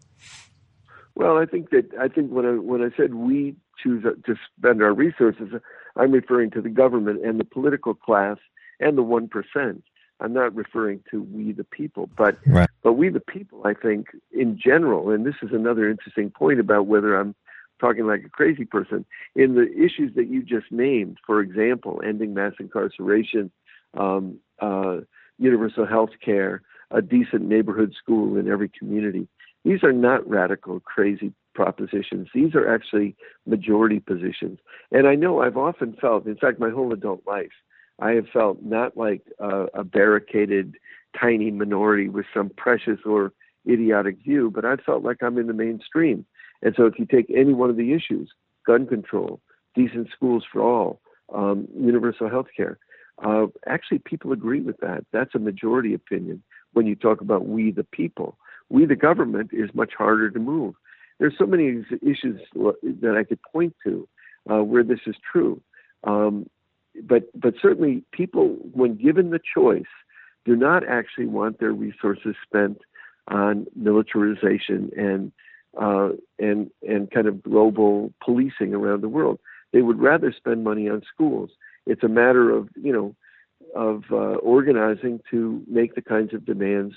Well, 1.14 1.38
I 1.38 1.46
think 1.46 1.70
that 1.70 1.92
I 2.02 2.08
think 2.08 2.32
when 2.32 2.48
I 2.48 2.54
when 2.54 2.82
I 2.82 2.90
said 2.98 3.14
we 3.14 3.56
choose 3.84 4.04
to 4.04 4.36
spend 4.58 4.82
our 4.82 4.94
resources, 4.94 5.50
I'm 5.96 6.12
referring 6.12 6.50
to 6.52 6.62
the 6.62 6.70
government 6.70 7.24
and 7.24 7.40
the 7.40 7.46
political 7.46 7.94
class 7.94 8.38
and 8.80 8.98
the 8.98 9.04
one 9.04 9.28
percent. 9.28 9.84
I'm 10.20 10.34
not 10.34 10.56
referring 10.56 11.04
to 11.12 11.22
we 11.24 11.52
the 11.52 11.64
people, 11.64 12.10
but 12.18 12.38
right. 12.46 12.70
but 12.84 12.94
we 12.94 13.10
the 13.10 13.20
people. 13.20 13.64
I 13.66 13.74
think 13.74 14.08
in 14.32 14.58
general, 14.58 15.10
and 15.10 15.26
this 15.26 15.36
is 15.42 15.50
another 15.52 15.90
interesting 15.90 16.30
point 16.30 16.60
about 16.60 16.88
whether 16.88 17.20
I'm 17.20 17.36
talking 17.80 18.08
like 18.08 18.24
a 18.26 18.30
crazy 18.30 18.66
person 18.66 19.06
in 19.36 19.56
the 19.56 19.70
issues 19.72 20.16
that 20.16 20.28
you 20.28 20.42
just 20.42 20.72
named. 20.72 21.18
For 21.26 21.42
example, 21.42 22.02
ending 22.06 22.34
mass 22.34 22.54
incarceration, 22.60 23.52
um, 23.98 24.40
uh, 24.60 25.00
universal 25.38 25.86
health 25.86 26.12
care, 26.24 26.62
a 26.92 27.02
decent 27.02 27.44
neighborhood 27.44 27.94
school 28.02 28.38
in 28.38 28.50
every 28.50 28.70
community. 28.70 29.28
These 29.66 29.84
are 29.84 29.94
not 29.94 30.28
radical, 30.30 30.80
crazy 30.80 31.34
propositions. 31.56 32.28
These 32.34 32.54
are 32.54 32.74
actually 32.74 33.16
majority 33.46 34.00
positions. 34.00 34.60
And 34.92 35.08
I 35.08 35.16
know 35.16 35.42
I've 35.42 35.58
often 35.58 35.98
felt, 36.00 36.28
in 36.28 36.36
fact, 36.36 36.60
my 36.60 36.70
whole 36.70 36.94
adult 36.94 37.24
life, 37.26 37.52
I 38.00 38.12
have 38.12 38.28
felt 38.32 38.62
not 38.62 38.98
like 38.98 39.22
a, 39.40 39.66
a 39.74 39.84
barricaded, 39.84 40.76
tiny 41.20 41.52
minority 41.52 42.10
with 42.10 42.26
some 42.34 42.50
precious 42.50 43.00
or 43.06 43.32
idiotic 43.68 44.18
view, 44.24 44.52
but 44.54 44.66
I 44.66 44.76
felt 44.76 45.04
like 45.04 45.24
I'm 45.24 45.38
in 45.38 45.48
the 45.48 45.54
mainstream. 45.54 46.26
And 46.62 46.74
so 46.76 46.86
if 46.86 47.00
you 47.00 47.06
take 47.06 47.32
any 47.36 47.54
one 47.54 47.70
of 47.70 47.78
the 47.78 47.94
issues, 47.94 48.32
gun 48.66 48.86
control, 48.88 49.40
decent 49.76 50.10
schools 50.16 50.44
for 50.52 50.62
all, 50.62 51.02
um, 51.34 51.68
universal 51.78 52.30
health 52.30 52.48
care, 52.56 52.78
uh, 53.24 53.48
actually 53.68 54.00
people 54.00 54.32
agree 54.32 54.62
with 54.62 54.78
that. 54.82 55.06
That's 55.14 55.36
a 55.36 55.40
majority 55.40 55.94
opinion 55.94 56.44
when 56.74 56.86
you 56.86 56.96
talk 56.96 57.22
about 57.22 57.48
we 57.48 57.72
the 57.72 57.84
people. 57.84 58.38
We 58.70 58.86
the 58.86 58.96
government 58.96 59.52
is 59.54 59.70
much 59.74 59.94
harder 59.98 60.30
to 60.32 60.40
move. 60.40 60.76
There's 61.20 61.36
so 61.38 61.46
many 61.46 61.84
issues 62.02 62.42
that 62.56 63.16
I 63.18 63.24
could 63.24 63.40
point 63.54 63.76
to 63.86 64.08
uh, 64.52 64.64
where 64.64 64.84
this 64.84 65.00
is 65.08 65.16
true. 65.32 65.62
Um, 66.04 66.50
but 67.04 67.24
but 67.40 67.56
certainly 67.62 68.04
people, 68.12 68.58
when 68.74 68.96
given 68.96 69.30
the 69.30 69.40
choice, 69.40 69.84
do 70.46 70.56
not 70.56 70.88
actually 70.88 71.26
want 71.28 71.60
their 71.60 71.72
resources 71.72 72.36
spent 72.44 72.82
on 73.28 73.66
militarization 73.76 74.92
and 74.96 75.32
uh, 75.80 76.10
and 76.40 76.72
and 76.88 77.12
kind 77.12 77.28
of 77.28 77.44
global 77.44 78.14
policing 78.24 78.74
around 78.74 79.02
the 79.02 79.10
world. 79.10 79.40
They 79.74 79.82
would 79.82 80.00
rather 80.00 80.32
spend 80.32 80.64
money 80.64 80.88
on 80.88 81.02
schools. 81.12 81.52
It's 81.86 82.04
a 82.04 82.08
matter 82.08 82.52
of 82.52 82.70
you 82.76 82.94
know 82.94 83.16
of 83.76 84.04
uh, 84.12 84.38
organizing 84.38 85.20
to 85.32 85.62
make 85.68 85.96
the 85.96 86.02
kinds 86.02 86.34
of 86.34 86.46
demands 86.46 86.96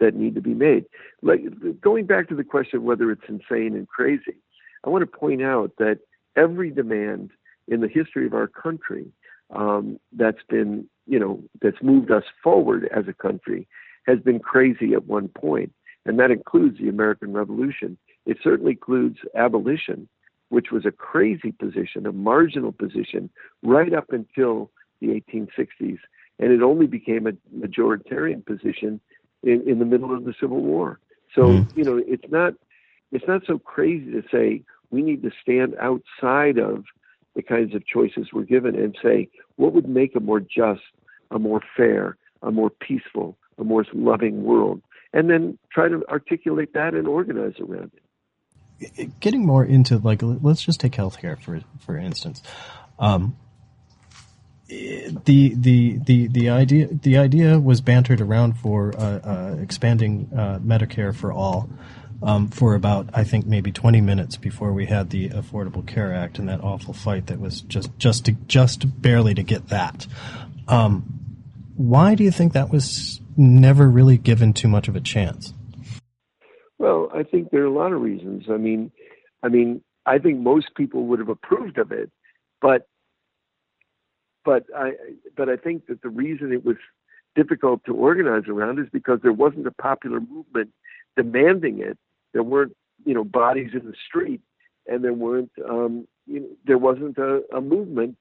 that 0.00 0.14
need 0.14 0.34
to 0.34 0.40
be 0.40 0.54
made. 0.54 0.84
Like 1.22 1.40
going 1.80 2.06
back 2.06 2.28
to 2.28 2.36
the 2.36 2.44
question 2.44 2.78
of 2.78 2.82
whether 2.82 3.10
it's 3.10 3.28
insane 3.28 3.74
and 3.74 3.88
crazy, 3.88 4.36
I 4.84 4.90
want 4.90 5.02
to 5.02 5.18
point 5.18 5.42
out 5.42 5.72
that 5.78 6.00
every 6.36 6.70
demand 6.70 7.30
in 7.66 7.80
the 7.80 7.88
history 7.88 8.26
of 8.26 8.34
our 8.34 8.46
country 8.46 9.06
um, 9.54 9.98
that's 10.12 10.42
been, 10.48 10.88
you 11.06 11.18
know, 11.18 11.42
that's 11.60 11.82
moved 11.82 12.10
us 12.10 12.24
forward 12.42 12.88
as 12.94 13.04
a 13.08 13.12
country 13.12 13.66
has 14.08 14.18
been 14.20 14.40
crazy 14.40 14.94
at 14.94 15.06
one 15.06 15.28
point, 15.28 15.70
and 16.06 16.18
that 16.18 16.30
includes 16.30 16.78
the 16.78 16.88
American 16.88 17.34
Revolution. 17.34 17.98
It 18.24 18.38
certainly 18.42 18.72
includes 18.72 19.18
abolition, 19.36 20.08
which 20.48 20.70
was 20.72 20.86
a 20.86 20.90
crazy 20.90 21.52
position, 21.52 22.06
a 22.06 22.12
marginal 22.12 22.72
position, 22.72 23.28
right 23.62 23.92
up 23.92 24.10
until 24.10 24.70
the 25.00 25.08
1860s, 25.08 25.98
and 26.38 26.52
it 26.52 26.62
only 26.62 26.86
became 26.86 27.26
a 27.26 27.32
majoritarian 27.54 28.44
position 28.44 28.98
in, 29.42 29.62
in 29.68 29.78
the 29.78 29.84
middle 29.84 30.16
of 30.16 30.24
the 30.24 30.34
Civil 30.40 30.62
War. 30.62 30.98
So 31.34 31.42
mm. 31.42 31.76
you 31.76 31.84
know, 31.84 32.02
it's 32.06 32.30
not 32.30 32.54
it's 33.12 33.26
not 33.28 33.42
so 33.46 33.58
crazy 33.58 34.10
to 34.12 34.22
say 34.32 34.62
we 34.90 35.02
need 35.02 35.22
to 35.22 35.30
stand 35.42 35.74
outside 35.80 36.58
of 36.58 36.84
the 37.38 37.42
kinds 37.42 37.72
of 37.72 37.86
choices 37.86 38.30
we're 38.32 38.42
given 38.42 38.74
and 38.74 38.98
say, 39.00 39.28
what 39.54 39.72
would 39.72 39.88
make 39.88 40.16
a 40.16 40.20
more 40.20 40.40
just, 40.40 40.82
a 41.30 41.38
more 41.38 41.60
fair, 41.76 42.16
a 42.42 42.50
more 42.50 42.68
peaceful, 42.68 43.38
a 43.58 43.64
more 43.64 43.84
loving 43.92 44.42
world? 44.42 44.82
And 45.12 45.30
then 45.30 45.56
try 45.72 45.88
to 45.88 46.04
articulate 46.08 46.74
that 46.74 46.94
and 46.94 47.06
organize 47.06 47.54
around 47.60 47.92
it. 48.80 49.20
Getting 49.20 49.46
more 49.46 49.64
into 49.64 49.98
like, 49.98 50.20
let's 50.22 50.62
just 50.62 50.80
take 50.80 50.92
healthcare 50.92 51.40
for 51.40 51.60
for 51.78 51.96
instance. 51.96 52.42
Um, 52.98 53.36
the 54.68 55.54
the 55.54 55.98
the 56.04 56.26
the 56.28 56.50
idea 56.50 56.88
the 56.88 57.18
idea 57.18 57.58
was 57.58 57.80
bantered 57.80 58.20
around 58.20 58.58
for 58.58 58.94
uh, 58.96 59.18
uh, 59.18 59.56
expanding 59.60 60.28
uh, 60.36 60.58
Medicare 60.58 61.14
for 61.14 61.32
all 61.32 61.70
um, 62.22 62.48
for 62.48 62.74
about 62.74 63.08
I 63.14 63.24
think 63.24 63.46
maybe 63.46 63.70
20 63.70 64.00
minutes 64.00 64.36
before 64.36 64.72
we 64.72 64.86
had 64.86 65.10
the 65.10 65.30
Affordable 65.30 65.86
Care 65.86 66.12
Act 66.12 66.38
and 66.38 66.48
that 66.48 66.62
awful 66.62 66.94
fight 66.94 67.26
that 67.26 67.40
was 67.40 67.60
just 67.62 67.96
just 67.98 68.26
to, 68.26 68.32
just 68.46 69.00
barely 69.00 69.34
to 69.34 69.42
get 69.42 69.68
that. 69.68 70.06
Um, 70.66 71.04
why 71.76 72.14
do 72.14 72.24
you 72.24 72.30
think 72.30 72.52
that 72.52 72.70
was 72.70 73.20
never 73.36 73.88
really 73.88 74.18
given 74.18 74.52
too 74.52 74.68
much 74.68 74.88
of 74.88 74.96
a 74.96 75.00
chance? 75.00 75.54
Well, 76.78 77.10
I 77.14 77.22
think 77.22 77.50
there 77.50 77.62
are 77.62 77.66
a 77.66 77.72
lot 77.72 77.92
of 77.92 78.00
reasons. 78.00 78.44
I 78.50 78.56
mean, 78.56 78.90
I 79.42 79.48
mean, 79.48 79.82
I 80.04 80.18
think 80.18 80.40
most 80.40 80.74
people 80.76 81.06
would 81.06 81.20
have 81.20 81.28
approved 81.28 81.78
of 81.78 81.92
it, 81.92 82.10
but 82.60 82.88
but 84.44 84.64
I 84.76 84.92
but 85.36 85.48
I 85.48 85.56
think 85.56 85.86
that 85.86 86.02
the 86.02 86.08
reason 86.08 86.52
it 86.52 86.64
was 86.64 86.76
difficult 87.36 87.84
to 87.84 87.94
organize 87.94 88.48
around 88.48 88.80
is 88.80 88.86
because 88.92 89.20
there 89.22 89.32
wasn't 89.32 89.66
a 89.66 89.70
popular 89.70 90.18
movement 90.20 90.70
demanding 91.16 91.80
it 91.80 91.98
there 92.32 92.42
weren't 92.42 92.76
you 93.04 93.14
know 93.14 93.24
bodies 93.24 93.70
in 93.72 93.86
the 93.86 93.96
street, 94.06 94.40
and 94.86 95.02
there 95.02 95.12
weren't 95.12 95.50
um, 95.68 96.06
you 96.26 96.40
know, 96.40 96.48
there 96.66 96.78
wasn't 96.78 97.18
a, 97.18 97.42
a 97.54 97.60
movement 97.60 98.16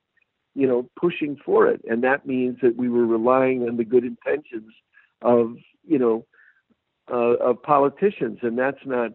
you 0.55 0.67
know 0.67 0.89
pushing 0.99 1.37
for 1.45 1.67
it, 1.67 1.81
and 1.89 2.03
that 2.03 2.25
means 2.25 2.57
that 2.61 2.75
we 2.75 2.89
were 2.89 3.05
relying 3.05 3.67
on 3.67 3.77
the 3.77 3.85
good 3.85 4.03
intentions 4.03 4.71
of 5.21 5.55
you 5.87 5.99
know 5.99 6.25
uh, 7.11 7.35
of 7.37 7.61
politicians, 7.63 8.39
and 8.41 8.57
that's 8.57 8.85
not 8.85 9.11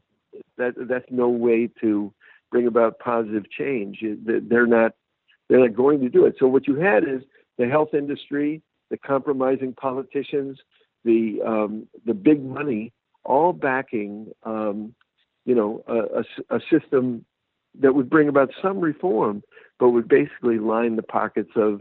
that 0.57 0.75
that's 0.89 1.11
no 1.11 1.29
way 1.29 1.69
to 1.81 2.13
bring 2.51 2.67
about 2.67 2.99
positive 2.99 3.51
change. 3.51 4.03
They're 4.03 4.67
not 4.67 4.93
they're 5.49 5.61
not 5.61 5.75
going 5.75 6.01
to 6.01 6.09
do 6.09 6.27
it. 6.27 6.37
So 6.39 6.47
what 6.47 6.67
you 6.67 6.77
had 6.77 7.05
is 7.05 7.23
the 7.59 7.69
health 7.69 7.95
industry, 7.95 8.63
the 8.91 8.97
compromising 8.99 9.75
politicians, 9.75 10.59
the 11.05 11.41
um, 11.45 11.89
the 12.07 12.15
big 12.15 12.45
money 12.45 12.93
all 13.25 13.53
backing, 13.53 14.33
um, 14.45 14.95
you 15.45 15.55
know, 15.55 15.83
a, 15.87 16.55
a, 16.55 16.57
a, 16.57 16.61
system 16.71 17.25
that 17.81 17.95
would 17.95 18.11
bring 18.11 18.29
about 18.29 18.51
some 18.61 18.81
reform, 18.81 19.43
but 19.79 19.91
would 19.91 20.09
basically 20.09 20.59
line 20.59 20.97
the 20.97 21.03
pockets 21.03 21.51
of 21.57 21.81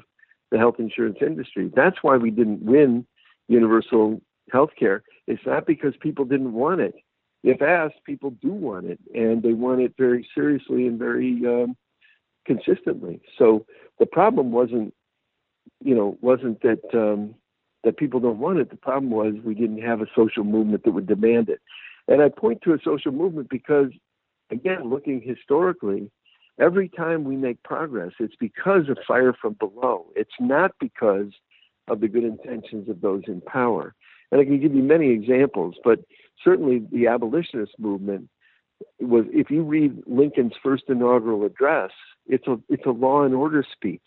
the 0.52 0.58
health 0.58 0.76
insurance 0.80 1.18
industry. 1.22 1.72
That's 1.76 1.98
why 2.02 2.18
we 2.18 2.32
didn't 2.32 2.64
win 2.64 3.06
universal 3.48 4.22
health 4.52 4.72
care. 4.78 5.04
It's 5.28 5.46
not 5.46 5.66
because 5.66 5.94
people 6.00 6.26
didn't 6.26 6.54
want 6.54 6.82
it. 6.82 6.96
If 7.44 7.62
asked, 7.62 8.04
people 8.06 8.32
do 8.32 8.50
want 8.50 8.86
it, 8.86 9.00
and 9.16 9.42
they 9.42 9.54
want 9.54 9.82
it 9.82 9.94
very 9.98 10.28
seriously 10.36 10.88
and 10.88 11.00
very 11.00 11.42
um, 11.46 11.76
consistently. 12.46 13.22
So 13.38 13.66
the 14.00 14.06
problem 14.06 14.52
wasn't, 14.52 14.94
you 15.84 15.96
know, 15.96 16.18
wasn't 16.22 16.62
that 16.62 16.82
um, 16.94 17.36
that 17.84 17.98
people 17.98 18.20
don't 18.20 18.40
want 18.40 18.60
it. 18.60 18.70
The 18.70 18.76
problem 18.76 19.12
was 19.12 19.34
we 19.44 19.56
didn't 19.56 19.82
have 19.82 20.02
a 20.02 20.08
social 20.16 20.44
movement 20.44 20.84
that 20.84 20.92
would 20.92 21.08
demand 21.08 21.50
it. 21.50 21.62
And 22.08 22.22
I 22.22 22.30
point 22.30 22.62
to 22.64 22.74
a 22.74 22.80
social 22.84 23.12
movement 23.12 23.50
because, 23.50 23.92
again, 24.50 24.90
looking 24.90 25.22
historically, 25.22 26.12
every 26.60 26.90
time 26.90 27.24
we 27.24 27.36
make 27.36 27.62
progress, 27.64 28.12
it's 28.20 28.36
because 28.40 28.90
of 28.90 28.98
fire 29.08 29.34
from 29.34 29.54
below. 29.54 30.08
It's 30.16 30.32
not 30.40 30.72
because 30.80 31.32
of 31.88 32.02
the 32.02 32.08
good 32.08 32.24
intentions 32.24 32.90
of 32.90 33.02
those 33.02 33.24
in 33.28 33.42
power. 33.42 33.96
And 34.32 34.40
I 34.40 34.46
can 34.46 34.60
give 34.60 34.74
you 34.74 34.84
many 34.84 35.10
examples, 35.10 35.76
but 35.84 36.00
certainly 36.44 36.84
the 36.92 37.08
abolitionist 37.08 37.74
movement 37.80 38.30
was 39.00 39.26
if 39.32 39.52
you 39.52 39.64
read 39.64 40.02
Lincoln's 40.08 40.54
first 40.62 40.84
inaugural 40.88 41.46
address, 41.46 41.92
it's 42.28 42.48
a 42.48 42.60
it's 42.70 42.86
a 42.86 42.92
law 42.92 43.24
and 43.24 43.36
order 43.36 43.66
speech. 43.70 44.02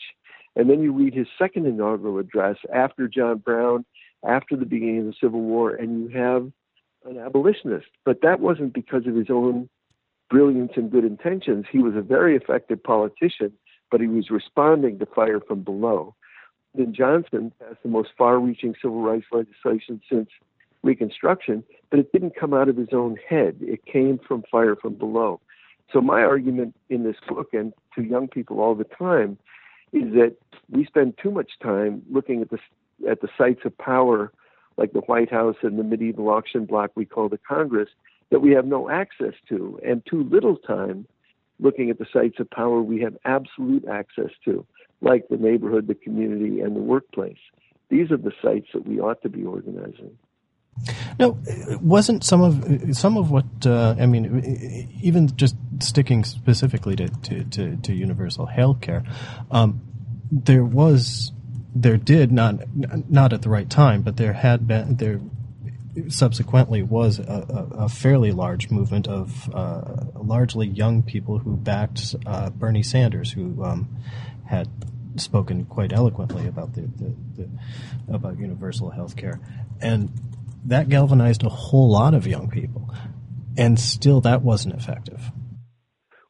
And 0.56 0.70
then 0.70 0.82
you 0.82 0.92
read 0.92 1.14
his 1.14 1.26
second 1.38 1.66
inaugural 1.66 2.18
address 2.18 2.56
after 2.72 3.08
John 3.08 3.38
Brown, 3.38 3.84
after 4.26 4.56
the 4.56 4.66
beginning 4.66 5.00
of 5.00 5.06
the 5.06 5.14
Civil 5.20 5.40
War, 5.40 5.74
and 5.74 6.00
you 6.00 6.16
have 6.16 6.50
an 7.04 7.18
abolitionist. 7.18 7.86
But 8.04 8.20
that 8.22 8.40
wasn't 8.40 8.72
because 8.72 9.06
of 9.06 9.14
his 9.14 9.30
own 9.30 9.68
brilliance 10.30 10.72
and 10.76 10.90
good 10.90 11.04
intentions. 11.04 11.66
He 11.70 11.78
was 11.78 11.94
a 11.96 12.02
very 12.02 12.36
effective 12.36 12.82
politician, 12.82 13.52
but 13.90 14.00
he 14.00 14.06
was 14.06 14.30
responding 14.30 14.98
to 14.98 15.06
fire 15.06 15.40
from 15.40 15.62
below. 15.62 16.14
Then 16.74 16.94
Johnson 16.94 17.52
passed 17.60 17.82
the 17.82 17.88
most 17.88 18.10
far 18.16 18.38
reaching 18.38 18.74
civil 18.80 19.02
rights 19.02 19.26
legislation 19.32 20.00
since 20.10 20.28
Reconstruction, 20.82 21.64
but 21.90 21.98
it 21.98 22.12
didn't 22.12 22.36
come 22.38 22.52
out 22.52 22.68
of 22.68 22.76
his 22.76 22.90
own 22.92 23.16
head. 23.28 23.56
It 23.60 23.86
came 23.86 24.18
from 24.18 24.44
fire 24.50 24.76
from 24.76 24.94
below. 24.94 25.40
So, 25.90 26.00
my 26.02 26.22
argument 26.22 26.76
in 26.90 27.04
this 27.04 27.16
book 27.26 27.48
and 27.54 27.72
to 27.94 28.02
young 28.02 28.28
people 28.28 28.60
all 28.60 28.74
the 28.74 28.84
time 28.84 29.38
is 29.94 30.12
that 30.14 30.34
we 30.70 30.84
spend 30.84 31.14
too 31.22 31.30
much 31.30 31.52
time 31.62 32.02
looking 32.10 32.42
at 32.42 32.50
the, 32.50 32.58
at 33.08 33.20
the 33.20 33.28
sites 33.38 33.60
of 33.64 33.76
power, 33.78 34.32
like 34.76 34.92
the 34.92 35.00
White 35.00 35.30
House 35.30 35.56
and 35.62 35.78
the 35.78 35.84
medieval 35.84 36.28
auction 36.28 36.66
block 36.66 36.90
we 36.96 37.04
call 37.04 37.28
the 37.28 37.38
Congress, 37.38 37.88
that 38.30 38.40
we 38.40 38.50
have 38.50 38.66
no 38.66 38.90
access 38.90 39.34
to, 39.48 39.78
and 39.86 40.02
too 40.04 40.24
little 40.24 40.56
time 40.56 41.06
looking 41.60 41.90
at 41.90 41.98
the 41.98 42.06
sites 42.12 42.40
of 42.40 42.50
power 42.50 42.82
we 42.82 43.00
have 43.00 43.16
absolute 43.24 43.86
access 43.86 44.30
to, 44.44 44.66
like 45.00 45.28
the 45.28 45.36
neighborhood, 45.36 45.86
the 45.86 45.94
community, 45.94 46.60
and 46.60 46.74
the 46.74 46.80
workplace. 46.80 47.38
These 47.88 48.10
are 48.10 48.16
the 48.16 48.32
sites 48.42 48.66
that 48.74 48.88
we 48.88 48.98
ought 48.98 49.22
to 49.22 49.28
be 49.28 49.44
organizing. 49.44 50.18
No, 51.18 51.38
wasn't 51.80 52.24
some 52.24 52.42
of 52.42 52.96
some 52.96 53.16
of 53.16 53.30
what 53.30 53.44
uh, 53.64 53.94
I 53.98 54.06
mean, 54.06 54.90
even 55.02 55.34
just 55.36 55.56
sticking 55.80 56.24
specifically 56.24 56.96
to 56.96 57.08
to, 57.08 57.44
to, 57.44 57.76
to 57.76 57.92
universal 57.94 58.46
health 58.46 58.80
care, 58.80 59.04
um, 59.50 59.80
there 60.30 60.64
was 60.64 61.32
there 61.74 61.96
did 61.96 62.32
not 62.32 62.56
not 63.08 63.32
at 63.32 63.42
the 63.42 63.48
right 63.48 63.68
time, 63.68 64.02
but 64.02 64.16
there 64.16 64.32
had 64.32 64.66
been 64.66 64.96
there 64.96 65.20
subsequently 66.08 66.82
was 66.82 67.18
a, 67.18 67.68
a, 67.78 67.88
fairly 67.88 68.32
large 68.32 68.68
movement 68.70 69.06
of 69.06 69.48
uh, 69.54 70.04
largely 70.16 70.66
young 70.66 71.02
people 71.04 71.38
who 71.38 71.56
backed 71.56 72.16
uh, 72.26 72.50
Bernie 72.50 72.82
Sanders, 72.82 73.30
who 73.30 73.62
um, 73.64 73.88
had 74.44 74.68
spoken 75.16 75.64
quite 75.64 75.92
eloquently 75.92 76.48
about 76.48 76.74
the, 76.74 76.82
the, 76.82 77.14
the 77.36 77.48
about 78.12 78.38
universal 78.38 78.90
health 78.90 79.16
care, 79.16 79.38
and 79.80 80.12
that 80.64 80.88
galvanized 80.88 81.42
a 81.44 81.48
whole 81.48 81.90
lot 81.90 82.14
of 82.14 82.26
young 82.26 82.48
people, 82.48 82.92
and 83.56 83.78
still 83.78 84.20
that 84.22 84.42
wasn't 84.42 84.74
effective. 84.74 85.30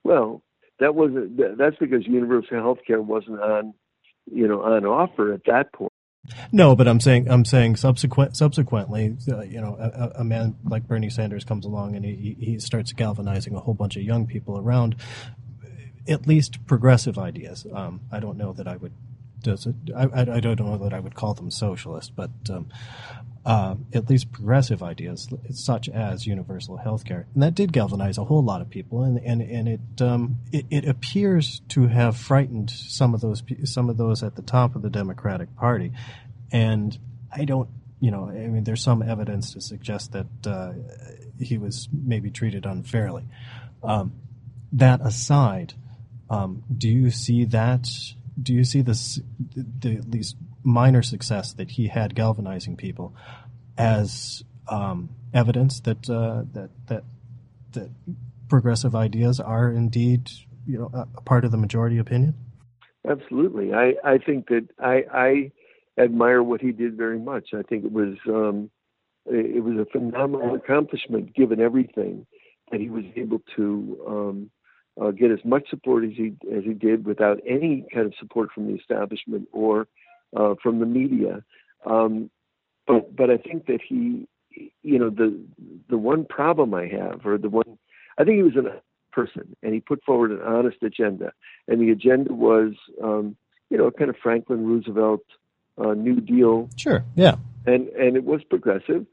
Well, 0.03 0.43
that 0.81 0.95
wasn't. 0.95 1.39
That's 1.59 1.77
because 1.77 2.07
universal 2.07 2.59
health 2.59 2.79
care 2.87 3.01
wasn't 3.01 3.41
on, 3.41 3.75
you 4.31 4.49
know, 4.49 4.63
on 4.63 4.85
offer 4.85 5.33
at 5.33 5.45
that 5.47 5.73
point. 5.73 5.93
No, 6.53 6.75
but 6.75 6.89
I'm 6.89 7.01
saying 7.01 7.31
I'm 7.31 7.45
saying 7.45 7.77
subsequent 7.77 8.37
subsequently, 8.37 9.17
uh, 9.31 9.43
you 9.43 9.61
know, 9.61 9.77
a, 9.79 10.21
a, 10.21 10.25
man 10.25 10.57
like 10.65 10.89
Bernie 10.89 11.11
Sanders 11.11 11.45
comes 11.45 11.67
along 11.67 11.97
and 11.97 12.05
he 12.05 12.37
he 12.41 12.59
starts 12.59 12.93
galvanizing 12.93 13.55
a 13.55 13.61
whole 13.61 13.75
bunch 13.75 13.97
of 13.97 14.03
young 14.03 14.27
people 14.27 14.59
around 14.59 14.97
at 16.09 16.27
least 16.27 16.67
progressive 16.67 17.19
ideas. 17.19 17.67
Um, 17.73 18.01
I 18.11 18.21
don't 18.21 18.39
know 18.39 18.53
that 18.55 18.67
I 18.67 18.77
would 18.77 18.93
does 19.43 19.67
it. 19.67 19.75
I, 19.95 20.05
I, 20.23 20.41
don't 20.41 20.59
know 20.59 20.79
that 20.79 20.95
I 20.95 21.01
would 21.01 21.15
call 21.15 21.35
them 21.35 21.51
socialist, 21.51 22.17
but 22.17 22.31
um, 22.49 22.69
uh, 23.45 23.75
at 23.93 24.09
least 24.09 24.33
progressive 24.33 24.83
ideas 24.83 25.29
such 25.51 25.89
as 25.89 26.27
universal 26.27 26.79
health 26.79 27.05
care. 27.05 27.27
And 27.35 27.43
that 27.43 27.55
did 27.55 27.73
galvanize 27.73 28.17
a 28.17 28.25
whole 28.25 28.43
lot 28.43 28.63
of 28.63 28.71
people, 28.71 29.03
and 29.03 29.19
and 29.19 29.43
and 29.43 29.69
it, 29.69 30.03
um, 30.03 30.39
it 30.51 30.67
it 30.71 30.89
appears 30.89 31.61
to 31.71 31.87
have 31.87 32.17
frightened 32.17 32.71
some 32.71 33.15
of 33.15 33.21
those 33.21 33.43
some 33.65 33.91
of 33.91 33.97
those 33.97 34.23
at 34.23 34.37
the 34.37 34.43
top 34.43 34.77
of 34.77 34.83
the 34.83 34.91
Democratic 34.91 35.55
Party. 35.57 35.93
And 36.53 36.97
I 37.33 37.45
don't, 37.45 37.69
you 38.01 38.11
know, 38.11 38.29
I 38.29 38.47
mean, 38.47 38.65
there's 38.65 38.83
some 38.83 39.03
evidence 39.03 39.53
to 39.55 39.61
suggest 39.61 40.13
that 40.13 40.27
uh, 40.47 40.73
he 41.39 41.59
was 41.59 41.89
maybe 41.93 42.31
treated 42.31 42.65
unfairly. 42.65 43.25
Um, 43.83 44.13
that 44.73 45.01
aside, 45.01 45.75
um, 46.31 46.63
do 46.77 46.89
you 46.89 47.11
see 47.11 47.45
that? 47.47 47.89
Do 48.41 48.55
you 48.55 48.65
see 48.65 48.83
this, 48.83 49.21
the, 49.55 49.97
at 49.97 50.11
least 50.11 50.37
minor 50.65 51.03
success 51.03 51.53
that 51.53 51.73
he 51.73 51.89
had 51.89 52.15
galvanizing 52.15 52.77
people 52.77 53.15
as 53.77 54.43
um, 54.69 55.11
evidence 55.33 55.81
that 55.81 56.09
uh, 56.09 56.45
that 56.53 56.71
that 56.87 57.05
that 57.73 57.91
progressive 58.49 58.95
ideas 58.95 59.41
are 59.41 59.71
indeed 59.71 60.31
you 60.67 60.79
know 60.79 60.91
a 61.17 61.21
part 61.21 61.45
of 61.45 61.51
the 61.51 61.57
majority 61.57 61.99
opinion? 61.99 62.35
Absolutely, 63.09 63.75
I 63.75 63.95
I 64.05 64.19
think 64.19 64.49
that 64.49 64.69
I 64.79 65.05
I 65.13 65.53
admire 66.03 66.43
what 66.43 66.61
he 66.61 66.73
did 66.73 66.97
very 66.97 67.19
much. 67.19 67.51
I 67.55 67.63
think 67.63 67.85
it 67.85 67.93
was 67.93 68.17
um, 68.29 68.71
it 69.27 69.63
was 69.63 69.77
a 69.79 69.87
phenomenal 69.91 70.55
accomplishment 70.55 71.35
given 71.35 71.61
everything 71.61 72.27
that 72.71 72.81
he 72.81 72.91
was 72.91 73.05
able 73.17 73.41
to 73.57 74.05
um, 74.07 74.51
uh, 75.01 75.11
get 75.11 75.31
as 75.31 75.45
much 75.45 75.69
support 75.69 76.05
as 76.05 76.13
he 76.17 76.35
as 76.55 76.65
he 76.65 76.73
did 76.73 77.05
without 77.05 77.41
any 77.47 77.85
kind 77.93 78.07
of 78.07 78.15
support 78.19 78.51
from 78.55 78.69
the 78.69 78.79
establishment 78.79 79.49
or 79.53 79.87
uh, 80.35 80.55
from 80.63 80.81
the 80.81 80.87
media. 80.87 81.43
Um, 81.87 82.31
but 82.87 83.15
but 83.15 83.31
I 83.31 83.37
think 83.37 83.67
that 83.67 83.81
he, 83.87 84.27
you 84.83 84.99
know, 84.99 85.11
the 85.11 85.39
the 85.89 85.99
one 85.99 86.25
problem 86.25 86.75
I 86.75 86.87
have, 86.89 87.25
or 87.25 87.39
the 87.39 87.49
one, 87.49 87.79
I 88.19 88.25
think 88.25 88.37
he 88.37 88.43
was 88.43 88.57
a 88.57 88.81
person, 89.13 89.57
and 89.63 89.75
he 89.75 89.81
put 89.81 90.03
forward 90.05 90.33
an 90.33 90.43
honest 90.43 90.83
agenda, 90.83 91.33
and 91.69 91.81
the 91.81 91.91
agenda 91.91 92.33
was, 92.33 92.73
um, 93.03 93.37
you 93.71 93.79
know, 93.79 93.91
kind 93.91 94.11
of 94.11 94.17
Franklin 94.23 94.67
Roosevelt 94.67 95.23
uh, 95.79 95.95
New 95.95 96.21
Deal. 96.21 96.69
Sure. 96.77 97.05
Yeah. 97.15 97.37
And 97.67 97.89
and 97.89 98.17
it 98.17 98.25
was 98.25 98.43
progressive. 98.45 99.07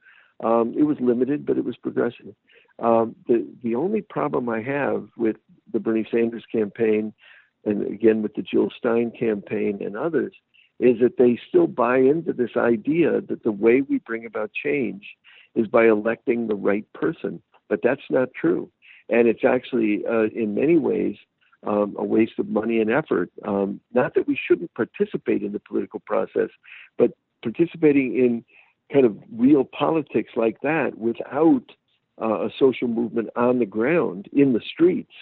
Um, 0.43 0.73
it 0.77 0.83
was 0.83 0.97
limited, 0.99 1.45
but 1.45 1.57
it 1.57 1.63
was 1.63 1.77
progressive. 1.77 2.35
Um, 2.79 3.15
the 3.27 3.47
the 3.63 3.75
only 3.75 4.01
problem 4.01 4.49
I 4.49 4.61
have 4.61 5.07
with 5.17 5.37
the 5.71 5.79
Bernie 5.79 6.07
Sanders 6.11 6.43
campaign, 6.51 7.13
and 7.63 7.85
again 7.85 8.21
with 8.21 8.33
the 8.33 8.41
Jill 8.41 8.69
Stein 8.77 9.11
campaign 9.17 9.79
and 9.81 9.95
others, 9.95 10.33
is 10.81 10.99
that 10.99 11.17
they 11.17 11.39
still 11.47 11.67
buy 11.67 11.97
into 11.97 12.33
this 12.33 12.57
idea 12.57 13.21
that 13.21 13.43
the 13.43 13.51
way 13.51 13.81
we 13.81 13.99
bring 13.99 14.25
about 14.25 14.51
change 14.51 15.15
is 15.53 15.67
by 15.67 15.87
electing 15.87 16.47
the 16.47 16.55
right 16.55 16.91
person. 16.93 17.39
But 17.69 17.81
that's 17.83 18.01
not 18.09 18.29
true. 18.33 18.69
And 19.07 19.27
it's 19.27 19.45
actually, 19.45 20.03
uh, 20.09 20.29
in 20.33 20.55
many 20.55 20.79
ways, 20.79 21.17
um, 21.67 21.95
a 21.99 22.03
waste 22.03 22.39
of 22.39 22.47
money 22.47 22.79
and 22.79 22.91
effort. 22.91 23.29
Um, 23.47 23.79
not 23.93 24.15
that 24.15 24.27
we 24.27 24.35
shouldn't 24.35 24.73
participate 24.73 25.43
in 25.43 25.51
the 25.51 25.59
political 25.59 25.99
process, 25.99 26.49
but 26.97 27.11
participating 27.43 28.17
in 28.17 28.43
kind 28.91 29.05
of 29.05 29.15
real 29.31 29.63
politics 29.63 30.31
like 30.35 30.61
that 30.61 30.97
without 30.97 31.63
uh, 32.19 32.47
a 32.47 32.49
social 32.57 32.87
movement 32.87 33.29
on 33.35 33.59
the 33.59 33.67
ground 33.67 34.27
in 34.33 34.53
the 34.53 34.61
streets 34.61 35.13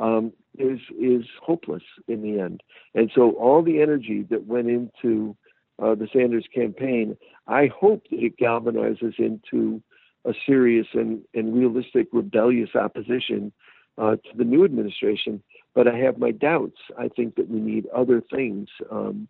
um, 0.00 0.32
is 0.58 0.80
is 1.00 1.24
hopeless 1.42 1.82
in 2.06 2.22
the 2.22 2.40
end. 2.40 2.62
And 2.94 3.10
so 3.14 3.32
all 3.32 3.62
the 3.62 3.80
energy 3.80 4.24
that 4.30 4.46
went 4.46 4.68
into 4.68 5.36
uh, 5.82 5.94
the 5.94 6.08
Sanders 6.12 6.46
campaign, 6.52 7.16
I 7.46 7.68
hope 7.68 8.04
that 8.10 8.22
it 8.22 8.36
galvanizes 8.38 9.18
into 9.18 9.82
a 10.24 10.32
serious 10.46 10.88
and, 10.94 11.22
and 11.34 11.54
realistic 11.54 12.08
rebellious 12.12 12.70
opposition 12.74 13.52
uh, 13.96 14.16
to 14.16 14.36
the 14.36 14.44
new 14.44 14.64
administration. 14.64 15.42
But 15.74 15.86
I 15.86 15.96
have 15.98 16.18
my 16.18 16.32
doubts. 16.32 16.78
I 16.98 17.08
think 17.08 17.36
that 17.36 17.48
we 17.48 17.60
need 17.60 17.86
other 17.94 18.20
things 18.20 18.68
um, 18.90 19.28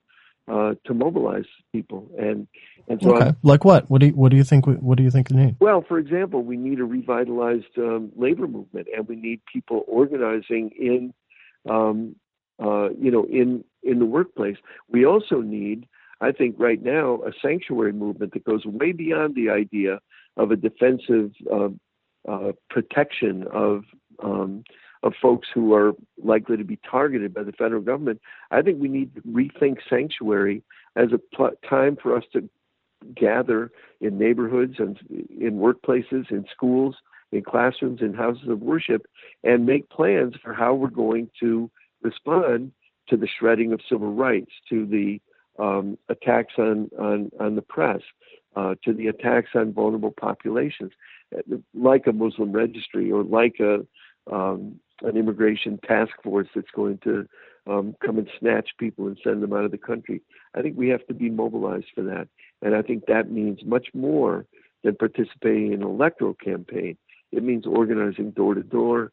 uh, 0.48 0.74
to 0.86 0.94
mobilize 0.94 1.44
people. 1.72 2.08
And 2.18 2.48
and 2.88 3.00
so, 3.02 3.16
okay. 3.16 3.34
like 3.42 3.64
what? 3.64 3.88
What 3.90 4.00
do 4.00 4.06
you 4.06 4.12
what 4.12 4.30
do 4.30 4.36
you 4.36 4.44
think? 4.44 4.66
What 4.66 4.96
do 4.96 5.04
you 5.04 5.10
think 5.10 5.30
you 5.30 5.36
need? 5.36 5.56
Well, 5.60 5.84
for 5.86 5.98
example, 5.98 6.42
we 6.42 6.56
need 6.56 6.80
a 6.80 6.84
revitalized 6.84 7.76
um, 7.76 8.10
labor 8.16 8.46
movement, 8.46 8.88
and 8.96 9.06
we 9.06 9.16
need 9.16 9.42
people 9.52 9.84
organizing 9.86 10.70
in, 10.78 11.12
um, 11.68 12.16
uh, 12.62 12.90
you 12.90 13.10
know, 13.10 13.24
in 13.24 13.64
in 13.82 13.98
the 13.98 14.06
workplace. 14.06 14.56
We 14.88 15.04
also 15.04 15.40
need, 15.40 15.86
I 16.20 16.32
think, 16.32 16.56
right 16.58 16.82
now, 16.82 17.20
a 17.26 17.32
sanctuary 17.42 17.92
movement 17.92 18.32
that 18.32 18.44
goes 18.44 18.64
way 18.64 18.92
beyond 18.92 19.34
the 19.34 19.50
idea 19.50 20.00
of 20.38 20.50
a 20.50 20.56
defensive 20.56 21.32
uh, 21.52 21.68
uh, 22.26 22.52
protection 22.70 23.44
of 23.52 23.84
um, 24.22 24.64
of 25.02 25.12
folks 25.20 25.48
who 25.52 25.74
are 25.74 25.92
likely 26.22 26.56
to 26.56 26.64
be 26.64 26.78
targeted 26.88 27.32
by 27.32 27.42
the 27.42 27.52
federal 27.52 27.82
government. 27.82 28.20
I 28.50 28.62
think 28.62 28.80
we 28.80 28.88
need 28.88 29.14
to 29.14 29.20
rethink 29.22 29.78
sanctuary 29.88 30.62
as 30.96 31.08
a 31.12 31.18
pl- 31.36 31.52
time 31.68 31.96
for 32.00 32.16
us 32.16 32.24
to 32.32 32.48
gather 33.14 33.70
in 34.00 34.18
neighborhoods 34.18 34.74
and 34.78 34.98
in 35.08 35.58
workplaces, 35.58 36.30
in 36.30 36.44
schools, 36.52 36.96
in 37.32 37.42
classrooms, 37.42 38.00
in 38.00 38.14
houses 38.14 38.48
of 38.48 38.60
worship, 38.60 39.06
and 39.44 39.66
make 39.66 39.88
plans 39.90 40.34
for 40.42 40.52
how 40.52 40.74
we're 40.74 40.88
going 40.88 41.30
to 41.40 41.70
respond 42.02 42.72
to 43.08 43.16
the 43.16 43.28
shredding 43.38 43.72
of 43.72 43.80
civil 43.88 44.12
rights, 44.12 44.50
to 44.68 44.86
the 44.86 45.20
um, 45.62 45.98
attacks 46.08 46.54
on, 46.58 46.90
on, 46.98 47.30
on 47.40 47.54
the 47.56 47.62
press, 47.62 48.00
uh, 48.56 48.74
to 48.84 48.92
the 48.92 49.08
attacks 49.08 49.50
on 49.54 49.72
vulnerable 49.72 50.10
populations, 50.10 50.92
like 51.74 52.06
a 52.06 52.12
Muslim 52.12 52.52
registry 52.52 53.10
or 53.10 53.22
like 53.22 53.56
a 53.60 53.86
um, 54.32 54.78
an 55.02 55.16
immigration 55.16 55.78
task 55.86 56.12
force 56.22 56.48
that's 56.54 56.70
going 56.74 56.98
to 57.04 57.28
um, 57.66 57.94
come 58.04 58.18
and 58.18 58.28
snatch 58.38 58.70
people 58.78 59.06
and 59.06 59.18
send 59.22 59.42
them 59.42 59.52
out 59.52 59.64
of 59.64 59.70
the 59.70 59.78
country. 59.78 60.22
I 60.54 60.62
think 60.62 60.76
we 60.76 60.88
have 60.88 61.06
to 61.06 61.14
be 61.14 61.30
mobilized 61.30 61.86
for 61.94 62.02
that, 62.02 62.28
and 62.62 62.74
I 62.74 62.82
think 62.82 63.06
that 63.06 63.30
means 63.30 63.60
much 63.64 63.88
more 63.94 64.46
than 64.82 64.96
participating 64.96 65.72
in 65.72 65.82
an 65.82 65.88
electoral 65.88 66.34
campaign. 66.34 66.96
It 67.32 67.42
means 67.42 67.66
organizing 67.66 68.30
door 68.30 68.54
to 68.54 68.62
door, 68.62 69.12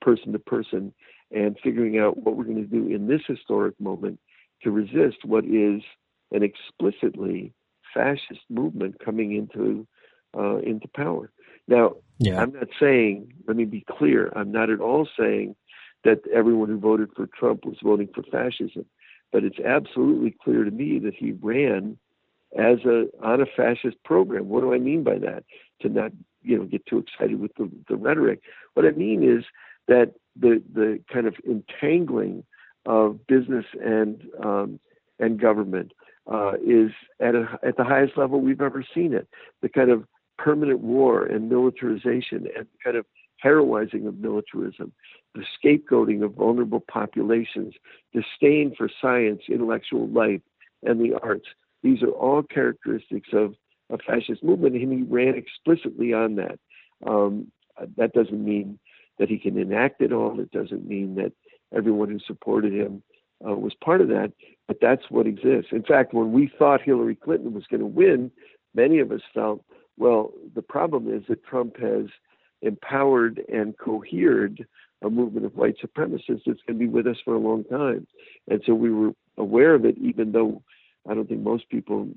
person 0.00 0.32
to 0.32 0.38
person, 0.38 0.92
and 1.30 1.56
figuring 1.62 1.98
out 1.98 2.18
what 2.18 2.36
we're 2.36 2.44
going 2.44 2.56
to 2.56 2.62
do 2.62 2.88
in 2.88 3.06
this 3.06 3.22
historic 3.26 3.78
moment 3.80 4.18
to 4.62 4.70
resist 4.70 5.24
what 5.24 5.44
is 5.44 5.82
an 6.32 6.42
explicitly 6.42 7.52
fascist 7.94 8.40
movement 8.48 8.96
coming 9.04 9.34
into 9.34 9.86
uh, 10.36 10.58
into 10.58 10.86
power. 10.88 11.30
Now, 11.70 11.94
yeah. 12.18 12.42
I'm 12.42 12.52
not 12.52 12.68
saying. 12.78 13.32
Let 13.48 13.56
me 13.56 13.64
be 13.64 13.84
clear. 13.88 14.30
I'm 14.36 14.52
not 14.52 14.68
at 14.68 14.80
all 14.80 15.08
saying 15.18 15.56
that 16.04 16.20
everyone 16.34 16.68
who 16.68 16.78
voted 16.78 17.10
for 17.16 17.26
Trump 17.26 17.64
was 17.64 17.76
voting 17.82 18.08
for 18.14 18.22
fascism, 18.24 18.84
but 19.32 19.44
it's 19.44 19.60
absolutely 19.60 20.36
clear 20.42 20.64
to 20.64 20.70
me 20.70 20.98
that 20.98 21.14
he 21.14 21.32
ran 21.32 21.96
as 22.58 22.78
a 22.84 23.06
on 23.22 23.40
a 23.40 23.46
fascist 23.46 24.02
program. 24.04 24.48
What 24.48 24.60
do 24.60 24.74
I 24.74 24.78
mean 24.78 25.04
by 25.04 25.18
that? 25.18 25.44
To 25.82 25.88
not 25.88 26.12
you 26.42 26.58
know 26.58 26.64
get 26.64 26.84
too 26.86 26.98
excited 26.98 27.40
with 27.40 27.54
the, 27.54 27.70
the 27.88 27.96
rhetoric. 27.96 28.40
What 28.74 28.84
I 28.84 28.90
mean 28.90 29.22
is 29.22 29.44
that 29.88 30.12
the 30.38 30.62
the 30.74 31.00
kind 31.12 31.26
of 31.26 31.36
entangling 31.48 32.44
of 32.84 33.26
business 33.26 33.66
and 33.82 34.22
um, 34.44 34.80
and 35.20 35.40
government 35.40 35.92
uh, 36.30 36.54
is 36.66 36.90
at 37.20 37.34
a, 37.34 37.58
at 37.62 37.76
the 37.76 37.84
highest 37.84 38.18
level 38.18 38.40
we've 38.40 38.60
ever 38.60 38.84
seen 38.94 39.14
it. 39.14 39.28
The 39.62 39.68
kind 39.68 39.90
of 39.90 40.04
permanent 40.42 40.80
war 40.80 41.26
and 41.26 41.48
militarization 41.48 42.48
and 42.56 42.66
kind 42.82 42.96
of 42.96 43.04
heroizing 43.44 44.06
of 44.06 44.18
militarism, 44.18 44.92
the 45.34 45.44
scapegoating 45.56 46.22
of 46.24 46.34
vulnerable 46.34 46.80
populations, 46.80 47.74
disdain 48.14 48.74
for 48.76 48.88
science, 49.00 49.42
intellectual 49.48 50.08
life, 50.08 50.40
and 50.82 51.00
the 51.00 51.14
arts. 51.22 51.46
These 51.82 52.02
are 52.02 52.10
all 52.10 52.42
characteristics 52.42 53.28
of 53.32 53.54
a 53.90 53.98
fascist 53.98 54.42
movement, 54.42 54.76
and 54.76 54.92
he 54.92 55.02
ran 55.02 55.34
explicitly 55.34 56.12
on 56.12 56.36
that. 56.36 56.58
Um, 57.06 57.50
that 57.96 58.12
doesn't 58.12 58.44
mean 58.44 58.78
that 59.18 59.28
he 59.28 59.38
can 59.38 59.58
enact 59.58 60.00
it 60.00 60.12
all. 60.12 60.38
It 60.40 60.50
doesn't 60.50 60.86
mean 60.86 61.14
that 61.16 61.32
everyone 61.74 62.10
who 62.10 62.18
supported 62.26 62.72
him 62.72 63.02
uh, 63.46 63.54
was 63.54 63.72
part 63.82 64.00
of 64.00 64.08
that, 64.08 64.32
but 64.68 64.78
that's 64.80 65.04
what 65.08 65.26
exists. 65.26 65.72
In 65.72 65.82
fact, 65.82 66.12
when 66.12 66.32
we 66.32 66.50
thought 66.58 66.82
Hillary 66.82 67.16
Clinton 67.16 67.52
was 67.54 67.64
going 67.70 67.80
to 67.80 67.86
win, 67.86 68.30
many 68.74 68.98
of 68.98 69.10
us 69.12 69.22
felt, 69.34 69.64
well, 70.00 70.32
the 70.54 70.62
problem 70.62 71.12
is 71.12 71.22
that 71.28 71.44
Trump 71.44 71.78
has 71.78 72.06
empowered 72.62 73.42
and 73.52 73.76
cohered 73.76 74.66
a 75.02 75.10
movement 75.10 75.44
of 75.44 75.54
white 75.54 75.76
supremacists 75.78 76.42
that's 76.46 76.62
going 76.66 76.78
to 76.78 76.78
be 76.78 76.88
with 76.88 77.06
us 77.06 77.18
for 77.22 77.34
a 77.34 77.38
long 77.38 77.64
time. 77.64 78.06
And 78.48 78.62
so 78.64 78.72
we 78.72 78.90
were 78.90 79.10
aware 79.36 79.74
of 79.74 79.84
it, 79.84 79.98
even 79.98 80.32
though 80.32 80.62
I 81.06 81.12
don't 81.12 81.28
think 81.28 81.42
most 81.42 81.68
people 81.68 82.08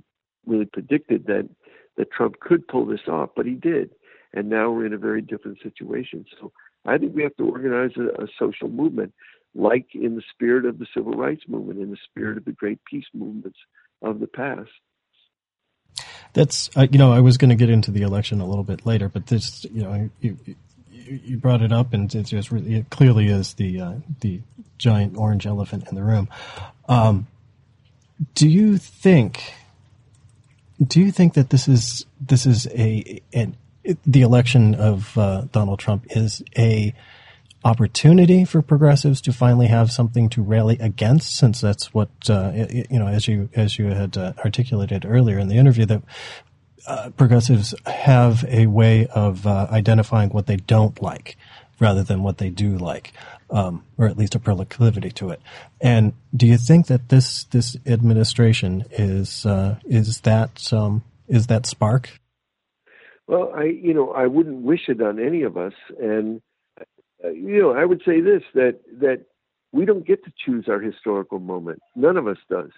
really 0.48 0.65
predicted 0.65 1.26
that 1.26 1.50
that 1.98 2.12
Trump 2.12 2.39
could 2.39 2.65
pull 2.69 2.86
this 2.86 3.08
off, 3.08 3.32
but 3.36 3.46
he 3.46 3.54
did. 3.54 3.91
And 4.34 4.50
now 4.50 4.72
we're 4.72 4.86
in 4.86 4.93
a 4.93 4.98
very 4.98 5.22
different 5.22 5.60
situation. 5.62 6.26
So 6.39 6.54
I 6.86 6.98
think 6.98 7.13
we 7.13 7.22
have 7.24 7.36
to 7.36 7.43
organize 7.43 7.91
a, 7.98 8.24
a 8.24 8.28
social 8.39 8.69
movement, 8.69 9.13
like 9.54 9.88
in 9.93 10.15
the 10.15 10.24
spirit 10.34 10.65
of 10.65 10.80
the 10.80 10.88
civil 10.96 11.13
rights 11.13 11.43
movement, 11.50 11.82
in 11.82 11.91
the 11.91 11.98
spirit 12.10 12.38
of 12.38 12.46
the 12.46 12.54
great 12.54 12.80
peace 12.89 13.06
movements 13.13 13.60
of 14.02 14.22
the 14.22 14.28
past. 14.28 14.72
That's 16.34 16.69
uh, 16.76 16.88
you 16.91 16.98
know 16.98 17.13
I 17.13 17.19
was 17.19 17.38
going 17.38 17.50
to 17.50 17.56
get 17.56 17.69
into 17.69 17.91
the 17.91 18.02
election 18.02 18.41
a 18.41 18.46
little 18.46 18.63
bit 18.63 18.86
later, 18.86 19.08
but 19.08 19.28
this 19.28 19.65
you 19.65 19.84
know 19.84 20.10
you 20.19 20.38
you 20.91 21.38
brought 21.38 21.62
it 21.62 21.72
up 21.72 21.93
and 21.93 22.13
it 22.13 22.24
just 22.24 22.52
really, 22.52 22.76
it 22.76 22.89
clearly 22.89 23.28
is 23.28 23.54
the 23.56 23.80
uh, 23.80 23.93
the 24.22 24.41
giant 24.78 25.17
orange 25.17 25.46
elephant 25.46 25.88
in 25.88 25.96
the 25.96 26.04
room. 26.04 26.30
Um, 26.88 27.28
do 28.36 28.48
you 28.48 28.78
think? 28.78 29.54
Do 30.86 31.00
you 31.00 31.12
think 31.12 31.36
that 31.36 31.50
this 31.50 31.67
is 31.67 32.06
this 32.19 32.46
is 32.46 32.67
a 32.67 33.22
an, 33.34 33.56
the 34.06 34.22
election 34.22 34.76
of 34.76 35.17
uh, 35.17 35.41
Donald 35.52 35.80
Trump 35.80 36.08
is 36.10 36.41
a 36.58 36.93
opportunity 37.63 38.45
for 38.45 38.62
progressives 38.62 39.21
to 39.21 39.34
finally 39.34 39.67
have 39.67 39.91
something 39.91 40.30
to 40.30 40.41
rally 40.41 40.78
against, 40.80 41.36
since 41.36 41.62
that's 41.62 41.93
what 41.93 42.10
uh, 42.30 42.52
you 42.69 42.99
know, 42.99 43.08
as 43.08 43.28
you 43.28 43.49
as 43.56 43.78
you 43.78 43.88
had 43.88 44.17
uh, 44.17 44.34
articulated 44.43 45.06
earlier 45.06 45.39
in 45.39 45.47
the 45.47 45.58
interview, 45.58 45.86
that 45.86 46.04
uh, 46.88 47.10
progressives 47.12 47.73
have 47.86 48.43
a 48.47 48.67
way 48.67 49.08
of 49.08 49.47
uh, 49.47 49.67
identifying 49.71 50.30
what 50.30 50.47
they 50.47 50.58
don't 50.58 51.02
like 51.02 51.38
rather 51.80 52.04
than 52.04 52.23
what 52.23 52.38
they 52.38 52.49
do 52.49 52.78
like, 52.78 53.13
um, 53.49 53.84
or 53.97 54.08
at 54.08 54.17
least 54.17 54.36
a 54.36 54.39
proclivity 54.39 55.10
to 55.12 55.30
it. 55.30 55.41
And 55.82 56.13
do 56.36 56.45
you 56.47 56.58
think 56.58 56.88
that 56.88 57.10
this 57.10 57.45
this 57.45 57.78
administration 57.86 58.86
is 58.91 59.45
uh, 59.45 59.78
is 59.86 60.21
that 60.21 60.71
um, 60.73 61.04
is 61.28 61.47
that 61.47 61.65
spark? 61.65 62.10
Well, 63.28 63.54
I 63.56 63.63
you 63.63 63.93
know 63.93 64.12
I 64.12 64.28
wouldn't 64.28 64.63
wish 64.63 64.89
it 64.89 65.02
on 65.02 65.19
any 65.19 65.43
of 65.43 65.58
us, 65.58 65.73
and 65.99 66.41
Uh, 67.23 67.29
you 67.29 67.62
know 67.62 67.71
I 67.71 67.86
would 67.86 68.01
say 68.05 68.21
this 68.21 68.43
that 68.53 68.79
that 68.99 69.25
we 69.71 69.86
don't 69.86 70.05
get 70.05 70.23
to 70.25 70.33
choose 70.45 70.65
our 70.67 70.79
historical 70.79 71.39
moment. 71.39 71.79
None 71.95 72.17
of 72.17 72.27
us 72.27 72.38
does. 72.49 72.71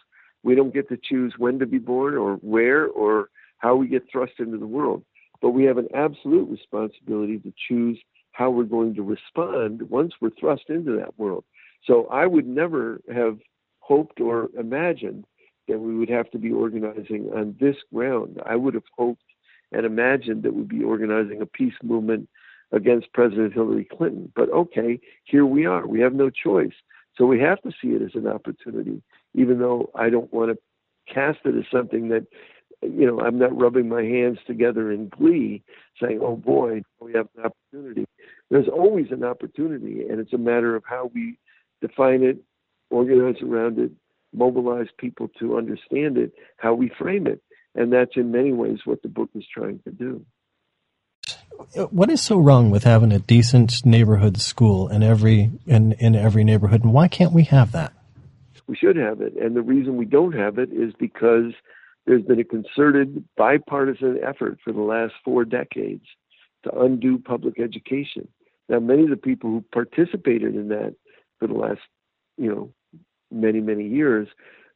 We 0.43 0.55
don't 0.55 0.73
get 0.73 0.87
to 0.89 0.97
choose 1.01 1.33
when 1.37 1.59
to 1.59 1.65
be 1.65 1.79
born 1.79 2.15
or 2.15 2.35
where 2.35 2.87
or 2.87 3.29
how 3.57 3.75
we 3.75 3.87
get 3.87 4.03
thrust 4.11 4.33
into 4.39 4.57
the 4.57 4.67
world. 4.67 5.03
But 5.41 5.51
we 5.51 5.65
have 5.65 5.77
an 5.77 5.89
absolute 5.93 6.49
responsibility 6.49 7.39
to 7.39 7.53
choose 7.67 7.99
how 8.31 8.49
we're 8.49 8.63
going 8.63 8.95
to 8.95 9.01
respond 9.01 9.81
once 9.89 10.13
we're 10.21 10.29
thrust 10.39 10.63
into 10.69 10.95
that 10.97 11.17
world. 11.19 11.43
So 11.85 12.07
I 12.07 12.25
would 12.25 12.47
never 12.47 13.01
have 13.13 13.39
hoped 13.79 14.19
or 14.19 14.49
imagined 14.57 15.25
that 15.67 15.79
we 15.79 15.95
would 15.95 16.09
have 16.09 16.29
to 16.31 16.37
be 16.37 16.51
organizing 16.51 17.29
on 17.35 17.55
this 17.59 17.75
ground. 17.93 18.41
I 18.45 18.55
would 18.55 18.73
have 18.73 18.83
hoped 18.97 19.23
and 19.71 19.85
imagined 19.85 20.43
that 20.43 20.53
we'd 20.53 20.69
be 20.69 20.83
organizing 20.83 21.41
a 21.41 21.45
peace 21.45 21.73
movement 21.83 22.29
against 22.71 23.13
President 23.13 23.53
Hillary 23.53 23.85
Clinton. 23.85 24.31
But 24.35 24.49
okay, 24.51 24.99
here 25.23 25.45
we 25.45 25.65
are. 25.65 25.87
We 25.87 25.99
have 26.01 26.13
no 26.13 26.29
choice. 26.29 26.73
So 27.17 27.25
we 27.25 27.39
have 27.39 27.61
to 27.61 27.71
see 27.81 27.89
it 27.89 28.01
as 28.01 28.15
an 28.15 28.27
opportunity, 28.27 29.01
even 29.33 29.59
though 29.59 29.89
I 29.95 30.09
don't 30.09 30.31
want 30.33 30.51
to 30.51 31.13
cast 31.13 31.39
it 31.45 31.55
as 31.55 31.65
something 31.71 32.09
that 32.09 32.25
you 32.81 33.05
know, 33.05 33.19
I'm 33.19 33.37
not 33.37 33.57
rubbing 33.59 33.89
my 33.89 34.03
hands 34.03 34.39
together 34.45 34.91
in 34.91 35.09
glee 35.09 35.63
saying, 36.01 36.19
oh 36.21 36.35
boy, 36.35 36.81
we 36.99 37.13
have 37.13 37.27
an 37.37 37.45
opportunity. 37.45 38.05
There's 38.49 38.67
always 38.67 39.07
an 39.11 39.23
opportunity, 39.23 40.07
and 40.07 40.19
it's 40.19 40.33
a 40.33 40.37
matter 40.37 40.75
of 40.75 40.83
how 40.85 41.09
we 41.13 41.37
define 41.81 42.23
it, 42.23 42.37
organize 42.89 43.41
around 43.41 43.79
it, 43.79 43.91
mobilize 44.33 44.87
people 44.97 45.29
to 45.39 45.57
understand 45.57 46.17
it, 46.17 46.33
how 46.57 46.73
we 46.73 46.91
frame 46.97 47.27
it. 47.27 47.41
And 47.75 47.91
that's 47.91 48.15
in 48.15 48.31
many 48.31 48.53
ways 48.53 48.79
what 48.85 49.01
the 49.01 49.09
book 49.09 49.29
is 49.35 49.45
trying 49.51 49.79
to 49.85 49.91
do. 49.91 50.25
What 51.89 52.09
is 52.09 52.21
so 52.21 52.37
wrong 52.37 52.71
with 52.71 52.83
having 52.83 53.11
a 53.11 53.19
decent 53.19 53.85
neighborhood 53.85 54.39
school 54.39 54.87
in 54.87 55.03
every 55.03 55.51
in, 55.65 55.93
in 55.93 56.15
every 56.15 56.43
neighborhood, 56.43 56.83
and 56.83 56.93
why 56.93 57.07
can't 57.07 57.33
we 57.33 57.43
have 57.43 57.71
that? 57.73 57.93
We 58.67 58.75
should 58.75 58.95
have 58.95 59.21
it, 59.21 59.35
and 59.35 59.55
the 59.55 59.61
reason 59.61 59.97
we 59.97 60.05
don't 60.05 60.33
have 60.33 60.57
it 60.57 60.69
is 60.71 60.93
because 60.97 61.53
there's 62.05 62.23
been 62.23 62.39
a 62.39 62.43
concerted 62.43 63.23
bipartisan 63.35 64.19
effort 64.23 64.59
for 64.63 64.71
the 64.71 64.81
last 64.81 65.13
four 65.23 65.45
decades 65.45 66.05
to 66.63 66.79
undo 66.79 67.17
public 67.17 67.59
education. 67.59 68.27
Now, 68.69 68.79
many 68.79 69.03
of 69.03 69.09
the 69.09 69.17
people 69.17 69.49
who 69.49 69.63
participated 69.71 70.55
in 70.55 70.69
that 70.69 70.95
for 71.39 71.47
the 71.47 71.53
last, 71.53 71.81
you 72.37 72.49
know, 72.49 72.73
many, 73.31 73.59
many 73.59 73.87
years 73.87 74.27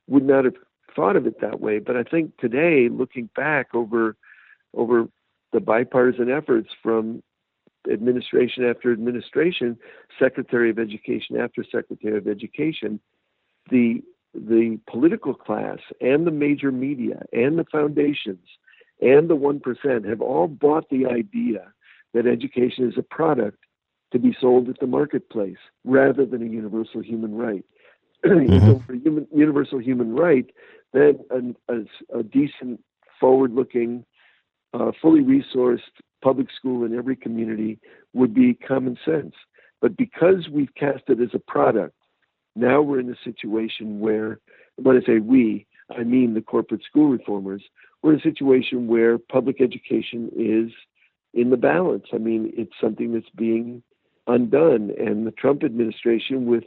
would 0.07 0.25
not 0.25 0.45
have 0.45 0.55
thought 0.95 1.15
of 1.15 1.25
it 1.25 1.41
that 1.41 1.59
way. 1.59 1.79
But 1.79 1.95
I 1.95 2.03
think 2.03 2.37
today, 2.37 2.89
looking 2.89 3.29
back 3.35 3.73
over 3.73 4.15
over 4.75 5.07
the 5.51 5.59
bipartisan 5.59 6.29
efforts 6.29 6.69
from 6.81 7.23
administration 7.91 8.65
after 8.65 8.91
administration, 8.91 9.77
Secretary 10.19 10.69
of 10.69 10.79
Education 10.79 11.37
after 11.37 11.63
Secretary 11.63 12.17
of 12.17 12.27
Education, 12.27 12.99
the 13.69 14.01
the 14.33 14.79
political 14.87 15.33
class 15.33 15.79
and 16.01 16.27
the 16.27 16.31
major 16.31 16.71
media 16.71 17.23
and 17.33 17.57
the 17.57 17.65
foundations 17.71 18.45
and 19.01 19.29
the 19.29 19.35
1% 19.35 20.07
have 20.07 20.21
all 20.21 20.47
bought 20.47 20.87
the 20.89 21.05
idea 21.07 21.73
that 22.13 22.27
education 22.27 22.87
is 22.87 22.97
a 22.97 23.01
product 23.01 23.57
to 24.11 24.19
be 24.19 24.35
sold 24.39 24.69
at 24.69 24.79
the 24.79 24.87
marketplace 24.87 25.57
rather 25.83 26.25
than 26.25 26.41
a 26.41 26.49
universal 26.49 27.01
human 27.01 27.35
right. 27.35 27.65
Mm-hmm. 28.25 28.59
so 28.59 28.83
for 28.85 28.93
human, 28.93 29.27
universal 29.33 29.79
human 29.79 30.13
right, 30.13 30.45
then 30.91 31.19
a, 31.31 31.73
a, 31.73 32.19
a 32.19 32.23
decent, 32.23 32.83
forward 33.17 33.53
looking, 33.53 34.03
uh, 34.73 34.91
fully 35.01 35.21
resourced 35.21 35.79
public 36.21 36.47
school 36.55 36.85
in 36.85 36.97
every 36.97 37.15
community 37.15 37.79
would 38.13 38.33
be 38.33 38.53
common 38.53 38.97
sense. 39.05 39.33
But 39.81 39.95
because 39.97 40.49
we've 40.51 40.73
cast 40.75 41.03
it 41.07 41.21
as 41.21 41.29
a 41.33 41.39
product, 41.39 41.95
now 42.55 42.81
we're 42.81 42.99
in 42.99 43.09
a 43.09 43.23
situation 43.23 43.99
where, 43.99 44.39
when 44.75 44.97
I 44.97 45.05
say 45.05 45.19
we, 45.19 45.65
I 45.95 46.03
mean 46.03 46.33
the 46.33 46.41
corporate 46.41 46.83
school 46.83 47.09
reformers, 47.09 47.63
we're 48.01 48.13
in 48.13 48.19
a 48.19 48.23
situation 48.23 48.87
where 48.87 49.17
public 49.17 49.61
education 49.61 50.29
is 50.35 50.71
in 51.33 51.49
the 51.49 51.57
balance. 51.57 52.05
I 52.13 52.17
mean, 52.17 52.51
it's 52.55 52.73
something 52.81 53.13
that's 53.13 53.29
being 53.35 53.83
undone. 54.27 54.91
And 54.97 55.25
the 55.25 55.31
Trump 55.31 55.63
administration, 55.63 56.45
with 56.45 56.63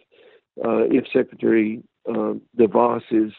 uh, 0.64 0.84
if 0.90 1.04
Secretary 1.12 1.82
uh, 2.08 2.34
DeVos 2.58 3.02
is 3.10 3.32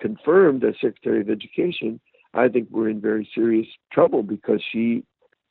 confirmed 0.00 0.64
as 0.64 0.74
Secretary 0.80 1.20
of 1.20 1.30
Education, 1.30 2.00
I 2.34 2.48
think 2.48 2.68
we're 2.70 2.88
in 2.88 3.00
very 3.00 3.28
serious 3.34 3.66
trouble 3.92 4.22
because 4.22 4.62
she 4.70 5.04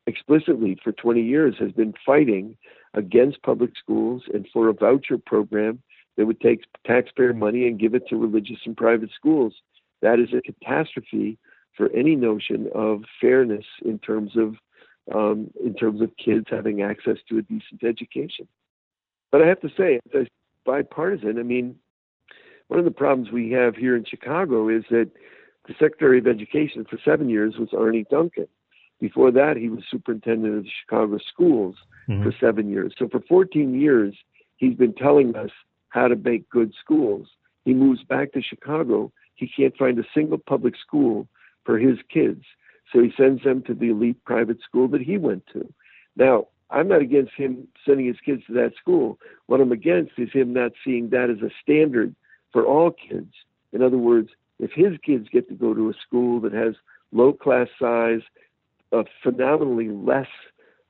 explicitly 0.05 0.77
for 0.83 0.91
20 0.91 1.21
years 1.21 1.55
has 1.59 1.71
been 1.71 1.93
fighting 2.05 2.57
against 2.93 3.41
public 3.43 3.71
schools 3.77 4.23
and 4.33 4.47
for 4.53 4.69
a 4.69 4.73
voucher 4.73 5.17
program 5.17 5.81
that 6.15 6.25
would 6.25 6.41
take 6.41 6.63
taxpayer 6.85 7.33
money 7.33 7.67
and 7.67 7.79
give 7.79 7.93
it 7.93 8.07
to 8.07 8.15
religious 8.15 8.57
and 8.65 8.75
private 8.75 9.09
schools. 9.15 9.53
That 10.01 10.19
is 10.19 10.29
a 10.33 10.41
catastrophe 10.41 11.37
for 11.75 11.91
any 11.91 12.15
notion 12.15 12.69
of 12.73 13.03
fairness 13.21 13.65
in 13.85 13.99
terms 13.99 14.31
of 14.35 14.55
um, 15.13 15.51
in 15.63 15.73
terms 15.73 16.01
of 16.01 16.11
kids 16.17 16.47
having 16.49 16.81
access 16.81 17.15
to 17.29 17.37
a 17.37 17.41
decent 17.41 17.81
education. 17.83 18.45
But 19.31 19.41
I 19.41 19.47
have 19.47 19.61
to 19.61 19.69
say, 19.77 20.01
bipartisan. 20.65 21.39
I 21.39 21.43
mean, 21.43 21.77
one 22.67 22.79
of 22.79 22.85
the 22.85 22.91
problems 22.91 23.31
we 23.31 23.51
have 23.51 23.75
here 23.75 23.95
in 23.95 24.03
Chicago 24.03 24.67
is 24.67 24.83
that 24.89 25.09
the 25.67 25.73
Secretary 25.79 26.19
of 26.19 26.27
Education 26.27 26.85
for 26.89 26.97
seven 27.03 27.29
years 27.29 27.55
was 27.57 27.69
Arne 27.77 28.05
Duncan. 28.09 28.47
Before 28.99 29.31
that, 29.31 29.57
he 29.57 29.69
was 29.69 29.83
superintendent 29.91 30.57
of 30.57 30.63
the 30.63 30.69
Chicago 30.83 31.19
schools 31.31 31.75
mm-hmm. 32.09 32.23
for 32.23 32.33
seven 32.39 32.69
years. 32.69 32.93
So 32.97 33.07
for 33.07 33.19
14 33.27 33.79
years, 33.79 34.15
he's 34.55 34.75
been 34.75 34.93
telling 34.93 35.35
us 35.35 35.51
how 35.89 36.07
to 36.07 36.15
make 36.15 36.49
good 36.49 36.73
schools. 36.79 37.27
He 37.65 37.73
moves 37.73 38.03
back 38.03 38.31
to 38.33 38.41
Chicago. 38.41 39.11
He 39.35 39.47
can't 39.47 39.77
find 39.77 39.99
a 39.99 40.03
single 40.15 40.37
public 40.37 40.75
school 40.77 41.27
for 41.63 41.77
his 41.77 41.97
kids. 42.11 42.43
So 42.91 43.01
he 43.03 43.11
sends 43.17 43.43
them 43.43 43.61
to 43.63 43.73
the 43.73 43.89
elite 43.89 44.23
private 44.23 44.61
school 44.61 44.87
that 44.89 45.01
he 45.01 45.17
went 45.17 45.45
to. 45.53 45.71
Now, 46.15 46.47
I'm 46.69 46.87
not 46.87 47.01
against 47.01 47.33
him 47.33 47.67
sending 47.85 48.07
his 48.07 48.19
kids 48.25 48.43
to 48.47 48.53
that 48.53 48.73
school. 48.79 49.19
What 49.45 49.61
I'm 49.61 49.71
against 49.71 50.13
is 50.17 50.29
him 50.31 50.53
not 50.53 50.71
seeing 50.83 51.09
that 51.09 51.29
as 51.29 51.41
a 51.41 51.51
standard 51.61 52.15
for 52.51 52.65
all 52.65 52.91
kids. 52.91 53.33
In 53.73 53.81
other 53.81 53.97
words, 53.97 54.29
if 54.59 54.71
his 54.71 54.97
kids 55.05 55.27
get 55.31 55.47
to 55.49 55.55
go 55.55 55.73
to 55.73 55.89
a 55.89 55.93
school 56.05 56.39
that 56.41 56.53
has 56.53 56.75
low 57.11 57.33
class 57.33 57.67
size, 57.79 58.21
uh, 58.91 59.03
phenomenally 59.23 59.89
less 59.89 60.27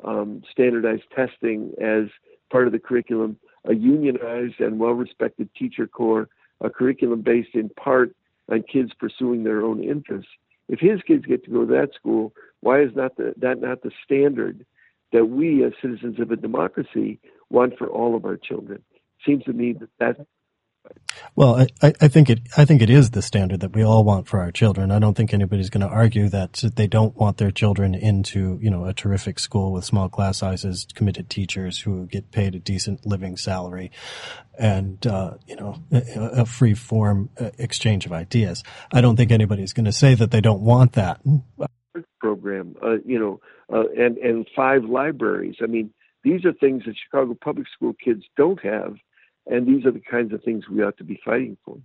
um, 0.04 0.42
standardized 0.52 1.04
testing 1.16 1.74
as 1.82 2.10
part 2.52 2.68
of 2.68 2.74
the 2.74 2.80
curriculum, 2.80 3.38
a 3.66 3.74
unionized 3.74 4.60
and 4.60 4.80
well 4.80 4.94
respected 4.94 5.50
teacher 5.56 5.88
corps, 5.88 6.30
a 6.62 6.70
curriculum 6.70 7.22
based 7.22 7.56
in 7.56 7.70
part 7.70 8.16
on 8.50 8.64
kids 8.64 8.92
pursuing 9.00 9.44
their 9.44 9.64
own 9.64 9.84
interests. 9.84 10.32
If 10.70 10.80
his 10.80 11.02
kids 11.06 11.26
get 11.26 11.44
to 11.46 11.52
go 11.52 11.66
to 11.66 11.74
that 11.74 11.94
school, 11.96 12.34
why 12.62 12.82
is 12.82 12.92
not 12.96 13.16
the, 13.18 13.34
that 13.38 13.62
not 13.62 13.84
the 13.84 13.92
standard 14.04 14.66
that 15.14 15.26
we 15.26 15.64
as 15.64 15.74
citizens 15.82 16.20
of 16.20 16.32
a 16.32 16.36
democracy 16.36 17.20
want 17.50 17.78
for 17.78 17.88
all 17.88 18.16
of 18.16 18.26
our 18.26 18.38
children? 18.38 18.82
It 18.94 19.02
seems 19.26 19.44
to 19.46 19.54
me 19.54 19.74
that 19.74 19.90
that 20.00 20.28
well, 21.36 21.68
I, 21.82 21.94
I, 22.02 22.08
think 22.08 22.30
it. 22.30 22.42
I 22.58 22.66
think 22.66 22.82
it 22.82 22.90
is 22.90 23.12
the 23.12 23.22
standard 23.22 23.60
that 23.62 23.76
we 23.76 23.84
all 23.84 24.04
want 24.04 24.28
for 24.28 24.40
our 24.40 24.52
children. 24.52 24.92
I 24.92 25.00
don't 25.00 25.16
think 25.16 25.34
anybody's 25.34 25.70
going 25.70 25.88
to 25.88 25.94
argue 25.94 26.30
that 26.30 26.64
they 26.76 26.88
don't 26.88 27.16
want 27.16 27.38
their 27.38 27.52
children 27.52 27.94
into, 27.96 28.60
you 28.62 28.70
know, 28.70 28.86
a 28.86 28.94
terrific 28.94 29.40
school 29.40 29.72
with 29.72 29.86
small 29.86 30.10
class 30.10 30.40
sizes, 30.40 30.88
committed 30.94 31.30
teachers 31.30 31.80
who 31.80 32.08
get 32.08 32.32
paid 32.32 32.56
a 32.56 32.60
decent 32.60 33.06
living 33.06 33.38
salary, 33.38 33.92
and 34.58 35.06
uh, 35.06 35.36
you 35.46 35.56
know, 35.56 35.82
a, 35.92 36.42
a 36.42 36.46
free 36.46 36.74
form 36.74 37.30
uh, 37.40 37.52
exchange 37.58 38.06
of 38.06 38.14
ideas. 38.14 38.64
I 38.92 39.02
don't 39.02 39.16
think 39.16 39.32
anybody's 39.32 39.74
going 39.74 39.86
to 39.86 39.92
say 39.92 40.16
that 40.16 40.32
they 40.32 40.42
don't 40.42 40.62
want 40.62 40.94
that. 40.94 41.22
Program, 42.20 42.76
uh, 42.84 42.98
you 43.06 43.20
know, 43.20 43.40
uh, 43.72 43.88
and 43.98 44.18
and 44.18 44.48
five 44.56 44.84
libraries. 44.84 45.56
I 45.62 45.68
mean, 45.68 45.94
these 46.24 46.46
are 46.46 46.54
things 46.54 46.84
that 46.86 46.96
Chicago 47.04 47.38
public 47.40 47.68
school 47.74 47.94
kids 48.04 48.24
don't 48.36 48.64
have 48.64 48.98
and 49.50 49.66
these 49.68 49.86
are 49.86 49.92
the 49.92 50.02
kinds 50.02 50.34
of 50.34 50.44
things 50.44 50.68
we 50.70 50.84
ought 50.84 50.98
to 50.98 51.04
be 51.04 51.20
fighting 51.24 51.58
for. 51.66 51.78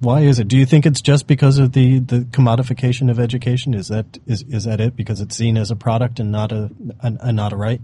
Why 0.00 0.20
is 0.20 0.38
it? 0.38 0.48
Do 0.48 0.56
you 0.56 0.64
think 0.64 0.86
it's 0.86 1.02
just 1.02 1.26
because 1.26 1.58
of 1.58 1.72
the, 1.72 1.98
the 1.98 2.20
commodification 2.20 3.10
of 3.10 3.20
education? 3.20 3.74
Is 3.74 3.88
that 3.88 4.18
is 4.26 4.42
is 4.42 4.64
that 4.64 4.80
it? 4.80 4.96
Because 4.96 5.20
it's 5.20 5.36
seen 5.36 5.58
as 5.58 5.70
a 5.70 5.76
product 5.76 6.18
and 6.20 6.32
not 6.32 6.52
a, 6.52 6.70
a, 7.00 7.12
a 7.20 7.32
not 7.32 7.52
a 7.52 7.56
right. 7.56 7.80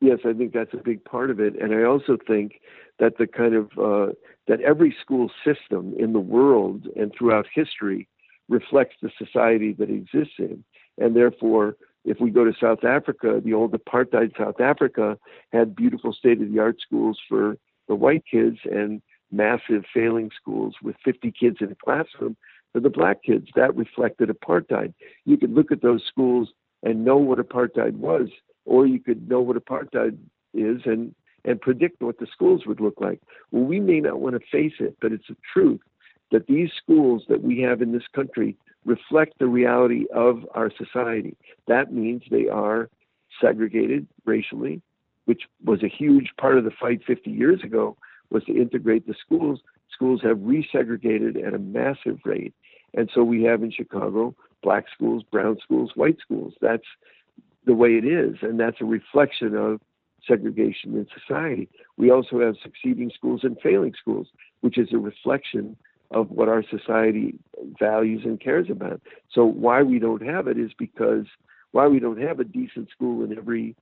Yes, 0.00 0.20
I 0.24 0.32
think 0.32 0.52
that's 0.52 0.72
a 0.72 0.82
big 0.82 1.04
part 1.04 1.30
of 1.30 1.40
it, 1.40 1.54
and 1.60 1.74
I 1.74 1.84
also 1.84 2.16
think 2.26 2.60
that 2.98 3.18
the 3.18 3.26
kind 3.26 3.54
of 3.54 3.66
uh, 3.78 4.12
that 4.48 4.60
every 4.62 4.96
school 5.00 5.30
system 5.44 5.94
in 5.98 6.12
the 6.12 6.20
world 6.20 6.86
and 6.96 7.12
throughout 7.16 7.46
history 7.54 8.08
reflects 8.48 8.96
the 9.02 9.10
society 9.18 9.74
that 9.74 9.90
exists 9.90 10.34
in, 10.38 10.64
and 10.98 11.14
therefore 11.14 11.76
if 12.04 12.18
we 12.20 12.30
go 12.30 12.44
to 12.44 12.52
South 12.60 12.84
Africa, 12.84 13.40
the 13.44 13.52
old 13.52 13.72
apartheid 13.72 14.36
South 14.36 14.60
Africa 14.60 15.18
had 15.52 15.76
beautiful 15.76 16.12
state 16.12 16.40
of 16.40 16.50
the 16.50 16.58
art 16.58 16.78
schools 16.80 17.18
for 17.28 17.56
the 17.92 17.96
white 17.96 18.24
kids 18.24 18.56
and 18.64 19.02
massive 19.30 19.84
failing 19.92 20.30
schools 20.34 20.76
with 20.82 20.96
50 21.04 21.30
kids 21.38 21.58
in 21.60 21.70
a 21.70 21.74
classroom 21.74 22.38
for 22.72 22.80
the 22.80 22.88
black 22.88 23.22
kids. 23.22 23.48
That 23.54 23.76
reflected 23.76 24.30
apartheid. 24.30 24.94
You 25.26 25.36
could 25.36 25.52
look 25.52 25.70
at 25.70 25.82
those 25.82 26.02
schools 26.08 26.48
and 26.82 27.04
know 27.04 27.18
what 27.18 27.38
apartheid 27.38 27.96
was, 27.96 28.28
or 28.64 28.86
you 28.86 28.98
could 28.98 29.28
know 29.28 29.42
what 29.42 29.62
apartheid 29.62 30.16
is 30.54 30.80
and 30.86 31.14
and 31.44 31.60
predict 31.60 32.00
what 32.00 32.18
the 32.18 32.26
schools 32.32 32.62
would 32.66 32.80
look 32.80 32.98
like. 32.98 33.20
Well, 33.50 33.64
we 33.64 33.78
may 33.78 34.00
not 34.00 34.20
want 34.20 34.36
to 34.36 34.50
face 34.50 34.78
it, 34.78 34.96
but 35.02 35.12
it's 35.12 35.28
a 35.28 35.36
truth 35.52 35.80
that 36.30 36.46
these 36.46 36.70
schools 36.82 37.24
that 37.28 37.42
we 37.42 37.60
have 37.60 37.82
in 37.82 37.92
this 37.92 38.08
country 38.14 38.56
reflect 38.86 39.38
the 39.38 39.48
reality 39.48 40.06
of 40.14 40.46
our 40.54 40.70
society. 40.78 41.36
That 41.66 41.92
means 41.92 42.22
they 42.30 42.48
are 42.48 42.88
segregated 43.38 44.06
racially, 44.24 44.80
which 45.24 45.42
was 45.64 45.82
a 45.82 45.88
huge 45.88 46.30
part 46.38 46.58
of 46.58 46.64
the 46.64 46.70
fight 46.70 47.00
50 47.06 47.30
years 47.30 47.62
ago, 47.62 47.96
was 48.30 48.44
to 48.44 48.56
integrate 48.56 49.06
the 49.06 49.14
schools. 49.24 49.60
Schools 49.92 50.20
have 50.22 50.38
resegregated 50.38 51.46
at 51.46 51.54
a 51.54 51.58
massive 51.58 52.18
rate. 52.24 52.54
And 52.94 53.10
so 53.14 53.22
we 53.22 53.42
have 53.44 53.62
in 53.62 53.70
Chicago 53.70 54.34
black 54.62 54.86
schools, 54.94 55.22
brown 55.30 55.58
schools, 55.62 55.92
white 55.94 56.18
schools. 56.20 56.54
That's 56.60 56.86
the 57.66 57.74
way 57.74 57.90
it 57.90 58.04
is. 58.04 58.36
And 58.42 58.58
that's 58.58 58.80
a 58.80 58.84
reflection 58.84 59.56
of 59.56 59.80
segregation 60.26 60.94
in 60.94 61.06
society. 61.18 61.68
We 61.96 62.10
also 62.10 62.40
have 62.40 62.54
succeeding 62.62 63.10
schools 63.14 63.40
and 63.42 63.56
failing 63.60 63.94
schools, 64.00 64.28
which 64.60 64.78
is 64.78 64.88
a 64.92 64.98
reflection 64.98 65.76
of 66.10 66.30
what 66.30 66.48
our 66.48 66.62
society 66.62 67.34
values 67.78 68.22
and 68.24 68.40
cares 68.40 68.68
about. 68.70 69.00
So 69.32 69.44
why 69.44 69.82
we 69.82 69.98
don't 69.98 70.22
have 70.22 70.46
it 70.46 70.58
is 70.58 70.70
because 70.78 71.26
why 71.72 71.86
we 71.88 71.98
don't 71.98 72.20
have 72.20 72.38
a 72.38 72.44
decent 72.44 72.90
school 72.90 73.24
in 73.24 73.36
every 73.36 73.74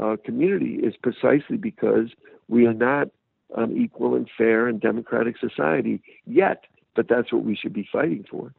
uh, 0.00 0.16
community 0.24 0.74
is 0.82 0.94
precisely 1.02 1.56
because 1.56 2.08
we 2.48 2.66
are 2.66 2.74
not 2.74 3.08
an 3.56 3.76
equal 3.76 4.14
and 4.14 4.28
fair 4.36 4.66
and 4.66 4.80
democratic 4.80 5.36
society 5.38 6.02
yet. 6.26 6.64
But 6.94 7.08
that's 7.08 7.32
what 7.32 7.44
we 7.44 7.54
should 7.54 7.74
be 7.74 7.86
fighting 7.92 8.24
for. 8.30 8.52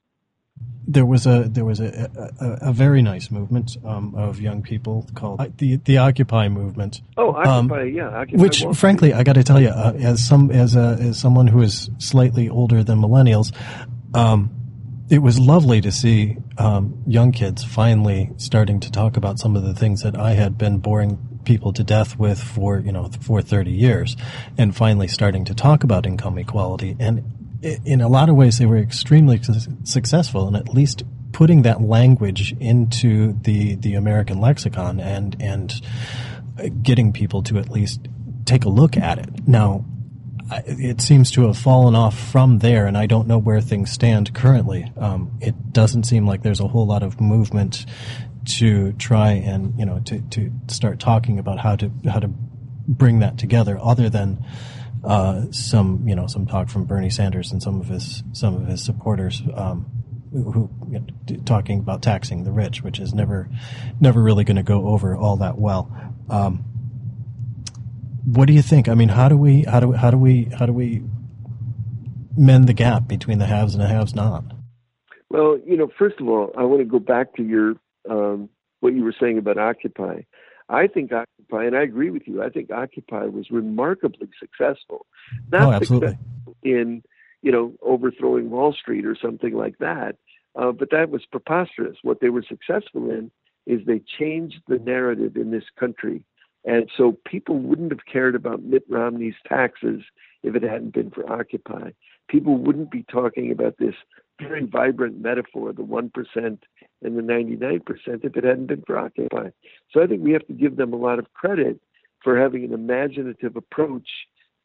There 0.87 1.05
was 1.05 1.27
a 1.27 1.43
there 1.49 1.65
was 1.65 1.79
a 1.79 2.09
a, 2.39 2.69
a 2.69 2.73
very 2.73 3.01
nice 3.01 3.29
movement 3.29 3.77
um, 3.83 4.15
of 4.15 4.39
young 4.39 4.61
people 4.61 5.05
called 5.15 5.41
uh, 5.41 5.47
the 5.57 5.77
the 5.77 5.97
Occupy 5.97 6.47
movement. 6.47 7.01
Oh, 7.17 7.31
Occupy, 7.33 7.81
um, 7.81 7.93
yeah. 7.93 8.09
Occupy 8.09 8.41
which, 8.41 8.63
frankly, 8.73 9.13
I 9.13 9.23
got 9.23 9.33
to 9.33 9.43
tell 9.43 9.59
you, 9.59 9.69
uh, 9.69 9.93
as 9.99 10.25
some 10.25 10.49
as 10.49 10.75
a, 10.75 10.97
as 10.99 11.19
someone 11.19 11.47
who 11.47 11.61
is 11.61 11.89
slightly 11.97 12.47
older 12.47 12.83
than 12.83 12.99
millennials, 12.99 13.53
um, 14.13 14.49
it 15.09 15.19
was 15.19 15.39
lovely 15.39 15.81
to 15.81 15.91
see 15.91 16.37
um, 16.57 17.01
young 17.07 17.31
kids 17.31 17.63
finally 17.63 18.31
starting 18.37 18.79
to 18.81 18.91
talk 18.91 19.15
about 19.15 19.39
some 19.39 19.55
of 19.55 19.63
the 19.63 19.73
things 19.73 20.01
that 20.01 20.17
I 20.17 20.31
had 20.31 20.57
been 20.57 20.79
boring 20.79 21.17
people 21.45 21.71
to 21.73 21.83
death 21.83 22.19
with 22.19 22.41
for 22.41 22.79
you 22.79 22.91
know 22.91 23.09
for 23.21 23.41
30 23.41 23.71
years, 23.71 24.17
and 24.57 24.75
finally 24.75 25.07
starting 25.07 25.45
to 25.45 25.55
talk 25.55 25.83
about 25.83 26.05
income 26.05 26.37
equality. 26.37 26.95
And 26.99 27.23
in 27.61 28.01
a 28.01 28.09
lot 28.09 28.29
of 28.29 28.35
ways, 28.35 28.57
they 28.57 28.65
were 28.65 28.77
extremely 28.77 29.41
successful 29.83 30.47
in 30.47 30.55
at 30.55 30.69
least 30.69 31.03
putting 31.31 31.61
that 31.61 31.81
language 31.81 32.53
into 32.59 33.33
the 33.41 33.75
the 33.75 33.93
American 33.93 34.41
lexicon 34.41 34.99
and 34.99 35.37
and 35.39 35.81
getting 36.83 37.13
people 37.13 37.43
to 37.43 37.57
at 37.59 37.69
least 37.69 38.07
take 38.45 38.65
a 38.65 38.69
look 38.69 38.97
at 38.97 39.19
it. 39.19 39.47
Now, 39.47 39.85
it 40.51 41.01
seems 41.01 41.31
to 41.31 41.47
have 41.47 41.57
fallen 41.57 41.95
off 41.95 42.17
from 42.17 42.59
there, 42.59 42.85
and 42.85 42.97
I 42.97 43.05
don't 43.05 43.27
know 43.27 43.37
where 43.37 43.61
things 43.61 43.91
stand 43.91 44.33
currently. 44.33 44.91
Um, 44.97 45.37
it 45.41 45.73
doesn't 45.73 46.03
seem 46.03 46.25
like 46.25 46.43
there's 46.43 46.59
a 46.59 46.67
whole 46.67 46.85
lot 46.85 47.03
of 47.03 47.19
movement 47.19 47.85
to 48.45 48.93
try 48.93 49.31
and 49.31 49.77
you 49.77 49.85
know 49.85 49.99
to, 50.05 50.21
to 50.21 50.51
start 50.67 50.99
talking 50.99 51.37
about 51.37 51.59
how 51.59 51.75
to 51.75 51.91
how 52.09 52.19
to 52.19 52.29
bring 52.29 53.19
that 53.19 53.37
together, 53.37 53.77
other 53.81 54.09
than 54.09 54.45
uh, 55.03 55.45
some 55.51 56.07
you 56.07 56.15
know 56.15 56.27
some 56.27 56.45
talk 56.45 56.69
from 56.69 56.85
Bernie 56.85 57.09
Sanders 57.09 57.51
and 57.51 57.61
some 57.61 57.81
of 57.81 57.87
his 57.87 58.23
some 58.33 58.55
of 58.55 58.67
his 58.67 58.83
supporters. 58.83 59.41
Um, 59.53 59.91
who 60.31 60.69
you 60.89 60.99
know, 60.99 61.37
talking 61.45 61.79
about 61.79 62.01
taxing 62.01 62.43
the 62.43 62.51
rich, 62.51 62.83
which 62.83 62.99
is 62.99 63.13
never, 63.13 63.49
never 63.99 64.21
really 64.21 64.43
going 64.43 64.57
to 64.57 64.63
go 64.63 64.87
over 64.87 65.15
all 65.15 65.37
that 65.37 65.57
well. 65.57 65.89
Um, 66.29 66.65
what 68.27 68.47
do 68.47 68.53
you 68.53 68.61
think? 68.61 68.89
I 68.89 68.93
mean, 68.93 69.07
how 69.07 69.29
do 69.29 69.37
we 69.37 69.63
how 69.63 69.79
do 69.79 69.87
we, 69.87 69.97
how 69.97 70.11
do 70.11 70.17
we 70.17 70.49
how 70.59 70.65
do 70.65 70.73
we 70.73 71.01
mend 72.35 72.67
the 72.67 72.73
gap 72.73 73.07
between 73.07 73.39
the 73.39 73.45
haves 73.45 73.73
and 73.73 73.81
the 73.81 73.87
haves 73.87 74.13
not? 74.13 74.43
Well, 75.29 75.57
you 75.65 75.77
know, 75.77 75.89
first 75.97 76.19
of 76.19 76.27
all, 76.27 76.51
I 76.57 76.63
want 76.63 76.81
to 76.81 76.85
go 76.85 76.99
back 76.99 77.35
to 77.35 77.43
your 77.43 77.75
um, 78.09 78.49
what 78.81 78.93
you 78.93 79.03
were 79.03 79.15
saying 79.17 79.37
about 79.37 79.57
Occupy. 79.57 80.21
I 80.67 80.87
think 80.87 81.11
Occupy, 81.13 81.65
and 81.65 81.75
I 81.75 81.83
agree 81.83 82.09
with 82.09 82.23
you. 82.25 82.43
I 82.43 82.49
think 82.49 82.69
Occupy 82.69 83.27
was 83.27 83.49
remarkably 83.49 84.27
successful. 84.37 85.05
Not 85.49 85.61
oh, 85.61 85.71
absolutely. 85.71 86.09
Successful 86.09 86.57
in 86.63 87.03
you 87.41 87.51
know 87.53 87.73
overthrowing 87.81 88.49
Wall 88.49 88.73
Street 88.73 89.05
or 89.05 89.15
something 89.15 89.53
like 89.53 89.77
that, 89.77 90.17
uh, 90.53 90.73
but 90.73 90.89
that 90.91 91.09
was 91.09 91.25
preposterous. 91.31 91.97
What 92.01 92.19
they 92.19 92.29
were 92.29 92.43
successful 92.43 93.09
in 93.09 93.31
is 93.65 93.85
they 93.85 94.01
changed 94.19 94.59
the 94.67 94.79
narrative 94.79 95.37
in 95.37 95.51
this 95.51 95.65
country, 95.79 96.23
and 96.67 96.91
so 96.95 97.17
people 97.25 97.57
wouldn't 97.57 97.91
have 97.91 98.05
cared 98.11 98.35
about 98.35 98.61
Mitt 98.61 98.83
Romney's 98.89 99.35
taxes 99.47 100.03
if 100.43 100.53
it 100.53 100.63
hadn't 100.63 100.93
been 100.93 101.09
for 101.09 101.31
Occupy. 101.31 101.91
People 102.27 102.57
wouldn't 102.57 102.91
be 102.91 103.05
talking 103.09 103.51
about 103.51 103.77
this 103.79 103.95
very 104.39 104.65
vibrant 104.65 105.19
metaphor, 105.21 105.71
the 105.71 105.81
1% 105.81 106.11
and 106.35 106.59
the 107.01 107.09
99%, 107.21 107.81
if 108.23 108.35
it 108.35 108.43
hadn't 108.43 108.67
been 108.67 108.83
for 108.85 108.97
Occupy. 108.97 109.49
So 109.91 110.03
I 110.03 110.07
think 110.07 110.21
we 110.21 110.33
have 110.33 110.45
to 110.47 110.53
give 110.53 110.75
them 110.75 110.91
a 110.91 110.97
lot 110.97 111.19
of 111.19 111.33
credit 111.33 111.79
for 112.21 112.37
having 112.37 112.65
an 112.65 112.73
imaginative 112.73 113.55
approach 113.55 114.09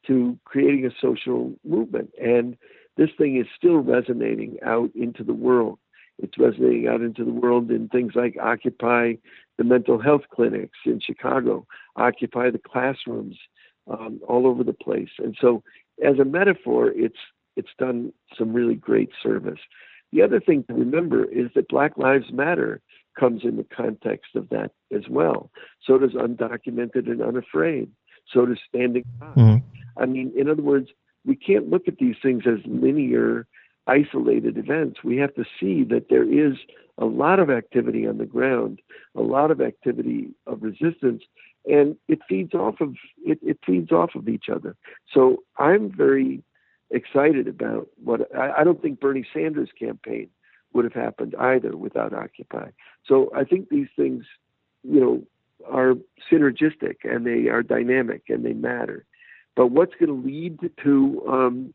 to 0.07 0.37
creating 0.43 0.85
a 0.85 0.91
social 1.01 1.53
movement. 1.63 2.11
And 2.21 2.57
this 2.97 3.11
thing 3.17 3.37
is 3.37 3.47
still 3.55 3.77
resonating 3.77 4.57
out 4.65 4.91
into 4.93 5.23
the 5.23 5.33
world. 5.33 5.79
It's 6.19 6.37
resonating 6.37 6.87
out 6.87 7.01
into 7.01 7.25
the 7.25 7.31
world 7.31 7.71
in 7.71 7.89
things 7.89 8.13
like 8.15 8.37
Occupy 8.41 9.15
the 9.57 9.63
mental 9.63 9.99
health 9.99 10.23
clinics 10.33 10.77
in 10.85 10.99
Chicago, 10.99 11.67
Occupy 11.95 12.49
the 12.49 12.59
classrooms 12.59 13.37
um, 13.89 14.19
all 14.27 14.47
over 14.47 14.63
the 14.63 14.73
place. 14.73 15.09
And 15.19 15.35
so, 15.39 15.63
as 16.03 16.19
a 16.19 16.25
metaphor, 16.25 16.91
it's 16.95 17.19
it's 17.55 17.69
done 17.77 18.13
some 18.37 18.53
really 18.53 18.75
great 18.75 19.09
service. 19.21 19.59
The 20.11 20.21
other 20.21 20.39
thing 20.39 20.63
to 20.65 20.73
remember 20.73 21.25
is 21.25 21.49
that 21.55 21.67
Black 21.67 21.97
Lives 21.97 22.31
Matter 22.31 22.81
comes 23.19 23.41
in 23.43 23.57
the 23.57 23.65
context 23.75 24.35
of 24.35 24.49
that 24.49 24.71
as 24.95 25.03
well. 25.09 25.51
So 25.85 25.97
does 25.97 26.13
undocumented 26.13 27.09
and 27.09 27.21
unafraid. 27.21 27.89
So 28.31 28.45
does 28.45 28.59
standing 28.67 29.05
up. 29.21 29.35
Mm-hmm. 29.35 30.01
I 30.01 30.05
mean, 30.05 30.31
in 30.35 30.49
other 30.49 30.61
words, 30.61 30.89
we 31.25 31.35
can't 31.35 31.69
look 31.69 31.87
at 31.87 31.97
these 31.97 32.15
things 32.21 32.43
as 32.45 32.59
linear, 32.65 33.47
isolated 33.87 34.57
events. 34.57 35.03
We 35.03 35.17
have 35.17 35.33
to 35.35 35.43
see 35.59 35.83
that 35.85 36.07
there 36.09 36.23
is 36.23 36.53
a 36.97 37.05
lot 37.05 37.39
of 37.39 37.49
activity 37.49 38.07
on 38.07 38.17
the 38.17 38.25
ground, 38.25 38.81
a 39.15 39.21
lot 39.21 39.51
of 39.51 39.61
activity 39.61 40.29
of 40.47 40.61
resistance, 40.61 41.23
and 41.65 41.95
it 42.07 42.19
feeds 42.27 42.53
off 42.53 42.81
of 42.81 42.95
it, 43.25 43.39
it 43.41 43.57
feeds 43.65 43.91
off 43.91 44.15
of 44.15 44.27
each 44.27 44.45
other. 44.53 44.75
So 45.11 45.43
I'm 45.57 45.91
very 45.91 46.43
excited 46.91 47.47
about 47.47 47.87
what 48.03 48.33
I, 48.35 48.61
I 48.61 48.63
don't 48.63 48.81
think 48.81 48.99
Bernie 48.99 49.25
Sanders' 49.33 49.69
campaign 49.77 50.29
would 50.73 50.85
have 50.85 50.93
happened 50.93 51.35
either 51.39 51.75
without 51.77 52.13
Occupy. 52.13 52.69
So 53.07 53.31
I 53.35 53.43
think 53.43 53.69
these 53.69 53.87
things, 53.95 54.25
you 54.83 54.99
know, 54.99 55.23
are 55.69 55.95
synergistic 56.31 56.97
and 57.03 57.25
they 57.25 57.47
are 57.49 57.63
dynamic 57.63 58.23
and 58.29 58.43
they 58.43 58.53
matter. 58.53 59.05
But 59.55 59.67
what's 59.67 59.93
going 59.99 60.09
to 60.09 60.27
lead 60.27 60.59
to 60.83 61.23
um, 61.27 61.73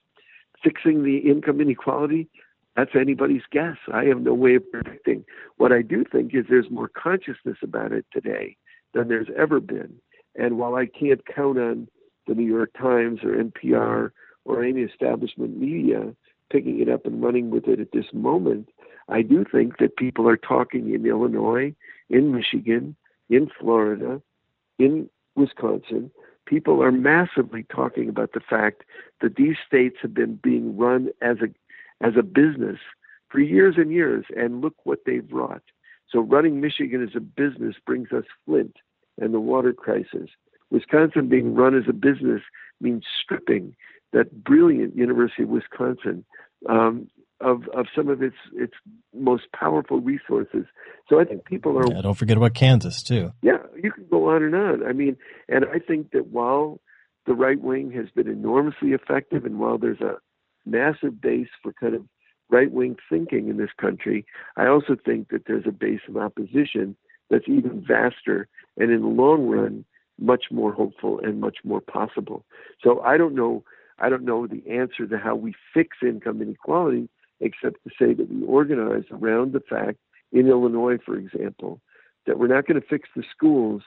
fixing 0.62 1.04
the 1.04 1.18
income 1.18 1.60
inequality? 1.60 2.28
That's 2.76 2.94
anybody's 2.94 3.42
guess. 3.50 3.76
I 3.92 4.04
have 4.04 4.20
no 4.20 4.34
way 4.34 4.54
of 4.54 4.70
predicting. 4.70 5.24
What 5.56 5.72
I 5.72 5.82
do 5.82 6.04
think 6.04 6.34
is 6.34 6.44
there's 6.48 6.70
more 6.70 6.88
consciousness 6.88 7.58
about 7.62 7.92
it 7.92 8.06
today 8.12 8.56
than 8.94 9.08
there's 9.08 9.28
ever 9.36 9.60
been. 9.60 9.94
And 10.36 10.58
while 10.58 10.76
I 10.76 10.86
can't 10.86 11.20
count 11.26 11.58
on 11.58 11.88
the 12.26 12.34
New 12.34 12.46
York 12.46 12.70
Times 12.78 13.20
or 13.24 13.30
NPR 13.30 14.12
or 14.44 14.64
any 14.64 14.82
establishment 14.82 15.58
media 15.58 16.14
picking 16.50 16.80
it 16.80 16.88
up 16.88 17.04
and 17.04 17.22
running 17.22 17.50
with 17.50 17.66
it 17.66 17.80
at 17.80 17.92
this 17.92 18.06
moment, 18.12 18.68
I 19.08 19.22
do 19.22 19.44
think 19.50 19.78
that 19.78 19.96
people 19.96 20.28
are 20.28 20.36
talking 20.36 20.94
in 20.94 21.06
Illinois, 21.06 21.74
in 22.08 22.34
Michigan, 22.34 22.96
in 23.28 23.50
Florida, 23.58 24.22
in 24.78 25.10
Wisconsin. 25.34 26.10
People 26.48 26.82
are 26.82 26.90
massively 26.92 27.64
talking 27.64 28.08
about 28.08 28.32
the 28.32 28.40
fact 28.40 28.84
that 29.20 29.36
these 29.36 29.56
states 29.66 29.96
have 30.00 30.14
been 30.14 30.36
being 30.42 30.76
run 30.78 31.10
as 31.20 31.36
a 31.42 31.48
as 32.04 32.14
a 32.16 32.22
business 32.22 32.78
for 33.28 33.40
years 33.40 33.74
and 33.76 33.92
years, 33.92 34.24
and 34.34 34.62
look 34.62 34.74
what 34.84 35.00
they've 35.04 35.30
wrought. 35.30 35.62
So 36.10 36.20
running 36.20 36.60
Michigan 36.60 37.02
as 37.02 37.14
a 37.14 37.20
business 37.20 37.76
brings 37.84 38.12
us 38.12 38.24
Flint 38.46 38.76
and 39.20 39.34
the 39.34 39.40
water 39.40 39.74
crisis. 39.74 40.30
Wisconsin 40.70 41.28
being 41.28 41.54
run 41.54 41.76
as 41.76 41.84
a 41.86 41.92
business 41.92 42.40
means 42.80 43.04
stripping 43.22 43.76
that 44.12 44.42
brilliant 44.44 44.96
University 44.96 45.42
of 45.42 45.50
Wisconsin 45.50 46.24
um, 46.66 47.08
of 47.40 47.62
of 47.74 47.86
some 47.94 48.08
of 48.08 48.22
its 48.22 48.36
its 48.54 48.74
most 49.14 49.44
powerful 49.52 50.00
resources. 50.00 50.64
So 51.08 51.20
I 51.20 51.24
think 51.24 51.44
people 51.44 51.78
are. 51.78 51.86
Yeah, 51.92 52.02
don't 52.02 52.14
forget 52.14 52.36
about 52.36 52.54
Kansas 52.54 53.02
too. 53.02 53.32
Yeah, 53.42 53.58
you 53.80 53.92
can 53.92 54.06
go 54.10 54.30
on 54.30 54.42
and 54.42 54.54
on. 54.54 54.86
I 54.86 54.92
mean, 54.92 55.16
and 55.48 55.64
I 55.64 55.78
think 55.78 56.10
that 56.12 56.28
while 56.28 56.80
the 57.26 57.34
right 57.34 57.60
wing 57.60 57.92
has 57.92 58.06
been 58.14 58.28
enormously 58.28 58.90
effective, 58.90 59.44
and 59.44 59.58
while 59.58 59.78
there's 59.78 60.00
a 60.00 60.16
massive 60.66 61.20
base 61.20 61.48
for 61.62 61.72
kind 61.72 61.94
of 61.94 62.02
right 62.50 62.70
wing 62.70 62.96
thinking 63.08 63.48
in 63.48 63.58
this 63.58 63.70
country, 63.80 64.24
I 64.56 64.66
also 64.66 64.96
think 65.04 65.28
that 65.30 65.44
there's 65.46 65.66
a 65.66 65.72
base 65.72 66.00
of 66.08 66.16
opposition 66.16 66.96
that's 67.30 67.48
even 67.48 67.84
vaster, 67.86 68.48
and 68.76 68.90
in 68.90 69.02
the 69.02 69.08
long 69.08 69.46
run, 69.46 69.84
much 70.18 70.46
more 70.50 70.72
hopeful 70.72 71.20
and 71.22 71.40
much 71.40 71.58
more 71.62 71.80
possible. 71.80 72.44
So 72.82 73.00
I 73.00 73.16
don't 73.16 73.34
know 73.34 73.62
I 74.00 74.08
don't 74.08 74.24
know 74.24 74.46
the 74.46 74.62
answer 74.70 75.06
to 75.06 75.18
how 75.18 75.34
we 75.34 75.54
fix 75.74 75.98
income 76.02 76.40
inequality, 76.40 77.08
except 77.40 77.76
to 77.84 77.90
say 77.98 78.14
that 78.14 78.30
we 78.30 78.42
organize 78.44 79.04
around 79.10 79.52
the 79.52 79.60
fact, 79.60 79.98
in 80.32 80.48
Illinois, 80.48 80.98
for 81.04 81.16
example, 81.16 81.80
that 82.26 82.38
we're 82.38 82.48
not 82.48 82.66
going 82.66 82.80
to 82.80 82.86
fix 82.86 83.08
the 83.16 83.24
schools 83.30 83.82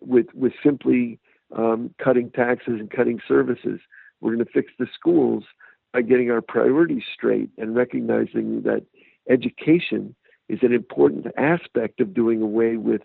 with 0.00 0.26
with 0.34 0.52
simply 0.62 1.18
um, 1.56 1.94
cutting 2.02 2.30
taxes 2.30 2.74
and 2.78 2.90
cutting 2.90 3.20
services. 3.26 3.80
We're 4.20 4.34
going 4.34 4.44
to 4.44 4.52
fix 4.52 4.72
the 4.78 4.88
schools 4.92 5.44
by 5.92 6.02
getting 6.02 6.30
our 6.30 6.42
priorities 6.42 7.04
straight 7.12 7.50
and 7.56 7.74
recognizing 7.74 8.62
that 8.62 8.84
education 9.30 10.14
is 10.48 10.58
an 10.62 10.72
important 10.72 11.26
aspect 11.36 12.00
of 12.00 12.14
doing 12.14 12.42
away 12.42 12.76
with 12.76 13.02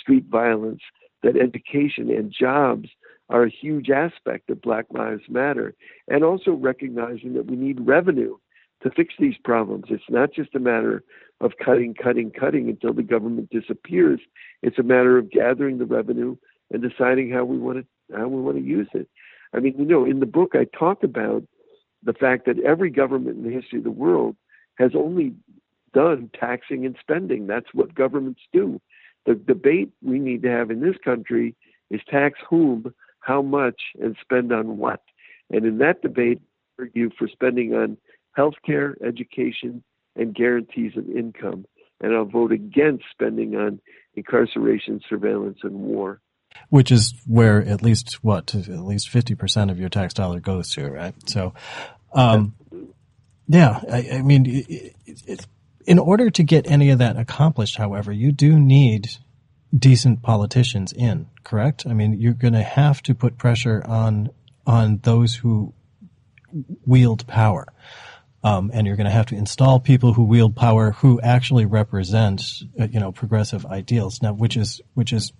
street 0.00 0.24
violence, 0.30 0.80
that 1.22 1.36
education 1.36 2.10
and 2.10 2.32
jobs 2.32 2.88
are 3.28 3.44
a 3.44 3.50
huge 3.50 3.90
aspect 3.90 4.50
of 4.50 4.60
Black 4.60 4.86
Lives 4.90 5.22
Matter, 5.28 5.74
and 6.08 6.24
also 6.24 6.52
recognizing 6.52 7.34
that 7.34 7.46
we 7.46 7.56
need 7.56 7.86
revenue 7.86 8.36
to 8.82 8.90
fix 8.90 9.14
these 9.18 9.36
problems. 9.44 9.86
It's 9.88 10.02
not 10.08 10.32
just 10.32 10.54
a 10.54 10.60
matter 10.60 11.02
of 11.40 11.52
cutting, 11.64 11.94
cutting, 11.94 12.30
cutting 12.30 12.68
until 12.68 12.92
the 12.92 13.02
government 13.02 13.50
disappears. 13.50 14.20
It's 14.62 14.78
a 14.78 14.82
matter 14.82 15.18
of 15.18 15.30
gathering 15.30 15.78
the 15.78 15.86
revenue 15.86 16.36
and 16.70 16.82
deciding 16.82 17.30
how 17.30 17.44
we 17.44 17.58
want 17.58 17.78
to 17.78 18.16
how 18.16 18.28
we 18.28 18.40
want 18.42 18.56
to 18.58 18.62
use 18.62 18.88
it. 18.94 19.08
I 19.54 19.60
mean, 19.60 19.74
you 19.78 19.84
know, 19.84 20.04
in 20.04 20.20
the 20.20 20.26
book 20.26 20.52
I 20.54 20.66
talk 20.76 21.02
about 21.02 21.44
the 22.02 22.12
fact 22.12 22.46
that 22.46 22.58
every 22.60 22.90
government 22.90 23.38
in 23.38 23.44
the 23.44 23.54
history 23.54 23.78
of 23.78 23.84
the 23.84 23.90
world 23.90 24.36
has 24.78 24.92
only 24.94 25.34
done 25.94 26.30
taxing 26.38 26.84
and 26.84 26.96
spending. 27.00 27.46
That's 27.46 27.72
what 27.72 27.94
governments 27.94 28.40
do. 28.52 28.80
The 29.26 29.34
debate 29.34 29.92
we 30.02 30.18
need 30.18 30.42
to 30.42 30.50
have 30.50 30.70
in 30.70 30.80
this 30.80 30.96
country 31.04 31.54
is 31.90 32.00
tax 32.08 32.38
whom 32.48 32.92
how 33.20 33.42
much 33.42 33.80
and 34.00 34.16
spend 34.20 34.52
on 34.52 34.78
what. 34.78 35.02
And 35.50 35.64
in 35.64 35.78
that 35.78 36.02
debate, 36.02 36.40
argue 36.78 37.10
for 37.16 37.28
spending 37.28 37.74
on 37.74 37.96
health 38.32 38.54
care, 38.64 38.96
education, 39.04 39.82
and 40.16 40.34
guarantees 40.34 40.96
of 40.96 41.08
income. 41.08 41.66
And 42.00 42.14
I'll 42.14 42.24
vote 42.24 42.52
against 42.52 43.04
spending 43.12 43.54
on 43.54 43.80
incarceration, 44.14 45.00
surveillance, 45.08 45.58
and 45.62 45.74
war. 45.74 46.20
Which 46.68 46.90
is 46.90 47.14
where 47.26 47.62
at 47.62 47.82
least 47.82 48.14
what 48.22 48.54
at 48.54 48.68
least 48.68 49.08
fifty 49.08 49.34
percent 49.34 49.70
of 49.70 49.78
your 49.78 49.88
tax 49.88 50.12
dollar 50.12 50.40
goes 50.40 50.70
to, 50.70 50.90
right? 50.90 51.14
So, 51.28 51.54
um, 52.12 52.54
yeah, 53.48 53.80
I, 53.90 54.08
I 54.14 54.22
mean, 54.22 54.44
it, 54.46 54.94
it, 55.06 55.46
in 55.86 55.98
order 55.98 56.30
to 56.30 56.42
get 56.42 56.70
any 56.70 56.90
of 56.90 56.98
that 56.98 57.16
accomplished, 57.16 57.76
however, 57.76 58.12
you 58.12 58.32
do 58.32 58.58
need 58.58 59.08
decent 59.76 60.22
politicians 60.22 60.92
in, 60.92 61.26
correct? 61.44 61.86
I 61.86 61.94
mean, 61.94 62.20
you're 62.20 62.34
going 62.34 62.52
to 62.52 62.62
have 62.62 63.02
to 63.04 63.14
put 63.14 63.38
pressure 63.38 63.82
on 63.86 64.30
on 64.66 64.98
those 65.02 65.34
who 65.36 65.72
wield 66.86 67.26
power. 67.26 67.66
Um, 68.44 68.70
and 68.74 68.86
you're 68.86 68.96
going 68.96 69.06
to 69.06 69.12
have 69.12 69.26
to 69.26 69.36
install 69.36 69.78
people 69.78 70.12
who 70.12 70.24
wield 70.24 70.56
power 70.56 70.90
who 70.92 71.20
actually 71.20 71.64
represent, 71.64 72.42
uh, 72.80 72.88
you 72.90 72.98
know, 72.98 73.12
progressive 73.12 73.64
ideals. 73.66 74.20
Now, 74.20 74.32
which 74.32 74.56
is 74.56 74.80
which 74.94 75.12
is 75.12 75.32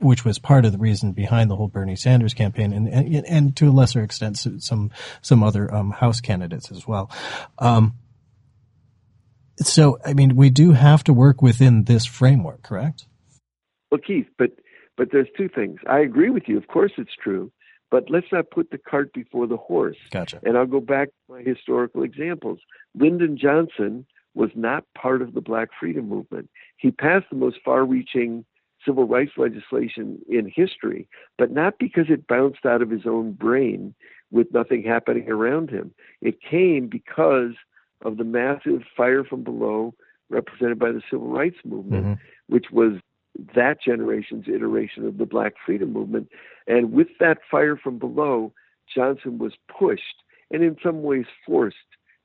which 0.00 0.24
was 0.24 0.38
part 0.38 0.64
of 0.64 0.72
the 0.72 0.78
reason 0.78 1.12
behind 1.12 1.50
the 1.50 1.56
whole 1.56 1.68
Bernie 1.68 1.96
Sanders 1.96 2.34
campaign, 2.34 2.72
and 2.72 2.88
and, 2.88 3.26
and 3.26 3.56
to 3.56 3.68
a 3.68 3.70
lesser 3.70 4.02
extent 4.02 4.36
some 4.36 4.90
some 5.20 5.42
other 5.42 5.72
um, 5.72 5.90
House 5.92 6.20
candidates 6.20 6.72
as 6.72 6.86
well. 6.86 7.10
Um, 7.58 7.94
so, 9.58 9.98
I 10.04 10.14
mean, 10.14 10.34
we 10.34 10.50
do 10.50 10.72
have 10.72 11.04
to 11.04 11.12
work 11.12 11.42
within 11.42 11.84
this 11.84 12.04
framework, 12.04 12.62
correct? 12.62 13.06
Well, 13.90 14.00
Keith, 14.04 14.26
but 14.38 14.50
but 14.96 15.02
But 15.02 15.12
there's 15.12 15.28
two 15.36 15.48
things. 15.48 15.80
I 15.88 16.00
agree 16.00 16.30
with 16.30 16.44
you. 16.46 16.56
Of 16.56 16.68
course, 16.68 16.92
it's 16.96 17.14
true. 17.22 17.50
But 17.92 18.10
let's 18.10 18.32
not 18.32 18.50
put 18.50 18.70
the 18.70 18.78
cart 18.78 19.12
before 19.12 19.46
the 19.46 19.58
horse. 19.58 19.98
Gotcha. 20.10 20.40
And 20.42 20.56
I'll 20.56 20.66
go 20.66 20.80
back 20.80 21.08
to 21.08 21.34
my 21.34 21.42
historical 21.42 22.02
examples. 22.02 22.58
Lyndon 22.98 23.36
Johnson 23.36 24.06
was 24.34 24.50
not 24.54 24.84
part 24.94 25.20
of 25.20 25.34
the 25.34 25.42
Black 25.42 25.68
Freedom 25.78 26.08
Movement. 26.08 26.48
He 26.78 26.90
passed 26.90 27.26
the 27.30 27.36
most 27.36 27.58
far 27.64 27.84
reaching 27.84 28.46
civil 28.84 29.06
rights 29.06 29.32
legislation 29.36 30.18
in 30.28 30.50
history, 30.52 31.06
but 31.36 31.52
not 31.52 31.78
because 31.78 32.06
it 32.08 32.26
bounced 32.26 32.64
out 32.64 32.80
of 32.82 32.90
his 32.90 33.06
own 33.06 33.32
brain 33.32 33.94
with 34.30 34.46
nothing 34.52 34.82
happening 34.82 35.28
around 35.30 35.68
him. 35.68 35.92
It 36.22 36.40
came 36.40 36.88
because 36.88 37.52
of 38.00 38.16
the 38.16 38.24
massive 38.24 38.82
fire 38.96 39.22
from 39.22 39.44
below 39.44 39.94
represented 40.30 40.78
by 40.78 40.92
the 40.92 41.02
civil 41.10 41.28
rights 41.28 41.58
movement, 41.64 42.04
Mm-hmm. 42.06 42.54
which 42.54 42.66
was 42.72 42.94
that 43.54 43.82
generation's 43.82 44.46
iteration 44.48 45.06
of 45.06 45.18
the 45.18 45.26
Black 45.26 45.54
Freedom 45.64 45.92
Movement. 45.92 46.28
And 46.66 46.92
with 46.92 47.08
that 47.20 47.38
fire 47.50 47.76
from 47.76 47.98
below, 47.98 48.52
Johnson 48.94 49.38
was 49.38 49.52
pushed 49.68 50.22
and 50.50 50.62
in 50.62 50.76
some 50.82 51.02
ways 51.02 51.26
forced 51.46 51.76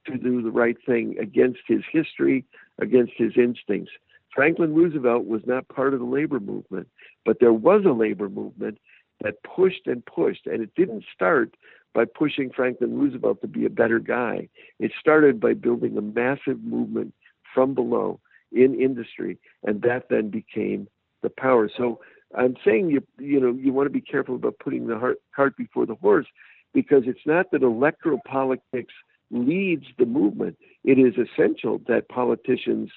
to 0.05 0.17
do 0.17 0.41
the 0.41 0.51
right 0.51 0.77
thing 0.85 1.15
against 1.19 1.59
his 1.67 1.81
history, 1.91 2.45
against 2.79 3.13
his 3.17 3.33
instincts. 3.35 3.91
Franklin 4.33 4.73
Roosevelt 4.75 5.25
was 5.25 5.41
not 5.45 5.67
part 5.69 5.93
of 5.93 5.99
the 5.99 6.05
labor 6.05 6.39
movement, 6.39 6.87
but 7.25 7.39
there 7.39 7.53
was 7.53 7.83
a 7.85 7.91
labor 7.91 8.29
movement 8.29 8.77
that 9.23 9.41
pushed 9.43 9.87
and 9.87 10.05
pushed, 10.05 10.45
and 10.45 10.61
it 10.61 10.75
didn't 10.75 11.03
start 11.13 11.55
by 11.93 12.05
pushing 12.05 12.51
Franklin 12.51 12.97
Roosevelt 12.97 13.41
to 13.41 13.47
be 13.47 13.65
a 13.65 13.69
better 13.69 13.97
guy. 13.97 14.47
It 14.79 14.91
started 14.99 15.39
by 15.39 15.53
building 15.53 15.97
a 15.97 16.01
massive 16.01 16.61
movement 16.63 17.13
from 17.53 17.73
below 17.73 18.19
in 18.51 18.79
industry, 18.79 19.39
and 19.63 19.81
that 19.81 20.07
then 20.09 20.29
became 20.29 20.87
the 21.23 21.29
power. 21.29 21.69
So 21.75 21.99
I'm 22.35 22.55
saying 22.65 22.89
you 22.89 23.03
you 23.19 23.39
know 23.39 23.51
you 23.53 23.71
want 23.73 23.87
to 23.87 23.91
be 23.93 24.01
careful 24.01 24.35
about 24.35 24.59
putting 24.59 24.87
the 24.87 24.97
heart, 24.97 25.17
cart 25.35 25.55
before 25.57 25.85
the 25.85 25.95
horse 25.95 26.27
because 26.73 27.03
it's 27.05 27.25
not 27.25 27.51
that 27.51 27.63
electoral 27.63 28.19
politics 28.27 28.93
leads 29.31 29.85
the 29.97 30.05
movement. 30.05 30.57
It 30.83 30.99
is 30.99 31.13
essential 31.17 31.81
that 31.87 32.09
politicians 32.09 32.91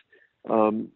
um, 0.48 0.88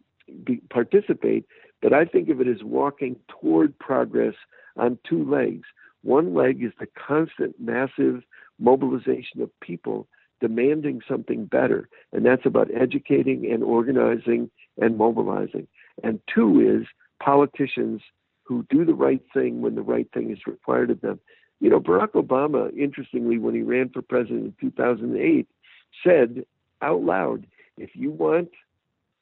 be, 0.43 0.57
participate, 0.69 1.45
but 1.81 1.93
I 1.93 2.05
think 2.05 2.29
of 2.29 2.41
it 2.41 2.47
as 2.47 2.63
walking 2.63 3.15
toward 3.27 3.77
progress 3.79 4.35
on 4.77 4.97
two 5.07 5.29
legs. 5.29 5.65
One 6.03 6.33
leg 6.33 6.63
is 6.63 6.71
the 6.79 6.87
constant, 6.95 7.55
massive 7.59 8.23
mobilization 8.59 9.41
of 9.41 9.49
people 9.61 10.07
demanding 10.41 11.01
something 11.07 11.45
better, 11.45 11.89
and 12.11 12.25
that's 12.25 12.45
about 12.45 12.69
educating 12.75 13.51
and 13.51 13.63
organizing 13.63 14.49
and 14.79 14.97
mobilizing. 14.97 15.67
And 16.03 16.19
two 16.33 16.59
is 16.59 16.87
politicians 17.23 18.01
who 18.45 18.65
do 18.69 18.85
the 18.85 18.93
right 18.93 19.21
thing 19.33 19.61
when 19.61 19.75
the 19.75 19.81
right 19.81 20.07
thing 20.13 20.31
is 20.31 20.39
required 20.47 20.91
of 20.91 21.01
them. 21.01 21.19
You 21.59 21.69
know, 21.69 21.79
Barack 21.79 22.11
Obama, 22.11 22.75
interestingly, 22.77 23.37
when 23.37 23.55
he 23.55 23.61
ran 23.61 23.89
for 23.89 24.01
president 24.01 24.55
in 24.61 24.69
2008, 24.69 25.47
said 26.03 26.45
out 26.81 27.01
loud, 27.01 27.47
if 27.77 27.91
you 27.93 28.11
want 28.11 28.49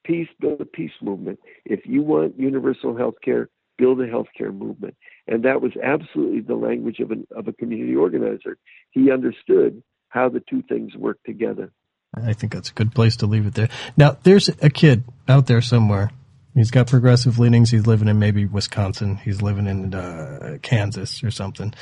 peace, 0.03 0.27
build 0.39 0.59
a 0.61 0.65
peace 0.65 0.91
movement. 1.01 1.39
If 1.65 1.85
you 1.85 2.01
want 2.01 2.37
universal 2.37 2.95
health 2.97 3.15
care, 3.23 3.49
build 3.77 4.01
a 4.01 4.07
healthcare 4.07 4.53
movement. 4.53 4.95
And 5.27 5.43
that 5.43 5.61
was 5.61 5.71
absolutely 5.81 6.41
the 6.41 6.55
language 6.55 6.99
of, 6.99 7.11
an, 7.11 7.25
of 7.35 7.47
a 7.47 7.53
community 7.53 7.95
organizer. 7.95 8.57
He 8.91 9.11
understood 9.11 9.81
how 10.09 10.29
the 10.29 10.41
two 10.41 10.61
things 10.63 10.95
work 10.95 11.19
together. 11.25 11.71
I 12.13 12.33
think 12.33 12.53
that's 12.53 12.69
a 12.69 12.73
good 12.73 12.93
place 12.93 13.17
to 13.17 13.25
leave 13.25 13.47
it 13.47 13.55
there. 13.55 13.69
Now, 13.97 14.17
there's 14.21 14.49
a 14.61 14.69
kid 14.69 15.03
out 15.27 15.47
there 15.47 15.61
somewhere. 15.61 16.11
He's 16.53 16.71
got 16.71 16.87
progressive 16.87 17.39
leanings. 17.39 17.71
He's 17.71 17.87
living 17.87 18.07
in 18.07 18.19
maybe 18.19 18.45
Wisconsin. 18.45 19.17
He's 19.17 19.41
living 19.41 19.67
in 19.67 19.93
uh, 19.93 20.57
Kansas 20.61 21.23
or 21.23 21.31
something. 21.31 21.73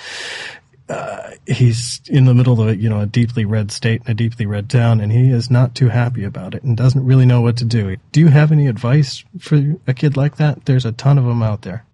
Uh, 0.87 1.31
he's 1.47 2.01
in 2.07 2.25
the 2.25 2.33
middle 2.33 2.59
of 2.59 2.67
a, 2.67 2.75
you 2.75 2.89
know 2.89 2.99
a 2.99 3.05
deeply 3.05 3.45
red 3.45 3.71
state 3.71 4.01
and 4.01 4.09
a 4.09 4.13
deeply 4.13 4.45
red 4.45 4.69
town, 4.69 4.99
and 4.99 5.11
he 5.11 5.29
is 5.29 5.49
not 5.49 5.73
too 5.73 5.87
happy 5.87 6.23
about 6.23 6.53
it 6.53 6.63
and 6.63 6.75
doesn't 6.75 7.05
really 7.05 7.25
know 7.25 7.39
what 7.41 7.57
to 7.57 7.65
do. 7.65 7.95
Do 8.11 8.19
you 8.19 8.27
have 8.27 8.51
any 8.51 8.67
advice 8.67 9.23
for 9.39 9.77
a 9.87 9.93
kid 9.93 10.17
like 10.17 10.35
that? 10.37 10.65
There's 10.65 10.85
a 10.85 10.91
ton 10.91 11.17
of 11.17 11.25
them 11.25 11.41
out 11.41 11.61
there. 11.61 11.85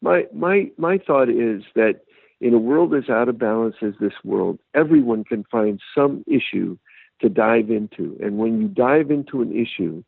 My 0.00 0.26
my 0.32 0.70
my 0.78 0.98
thought 0.98 1.28
is 1.28 1.62
that 1.74 2.00
in 2.40 2.54
a 2.54 2.58
world 2.58 2.94
as 2.94 3.10
out 3.10 3.28
of 3.28 3.38
balance 3.38 3.76
as 3.82 3.94
this 4.00 4.14
world, 4.24 4.58
everyone 4.72 5.24
can 5.24 5.44
find 5.50 5.80
some 5.94 6.24
issue 6.26 6.78
to 7.20 7.28
dive 7.28 7.68
into, 7.70 8.16
and 8.22 8.38
when 8.38 8.62
you 8.62 8.68
dive 8.68 9.10
into 9.10 9.42
an 9.42 9.52
issue, 9.52 10.02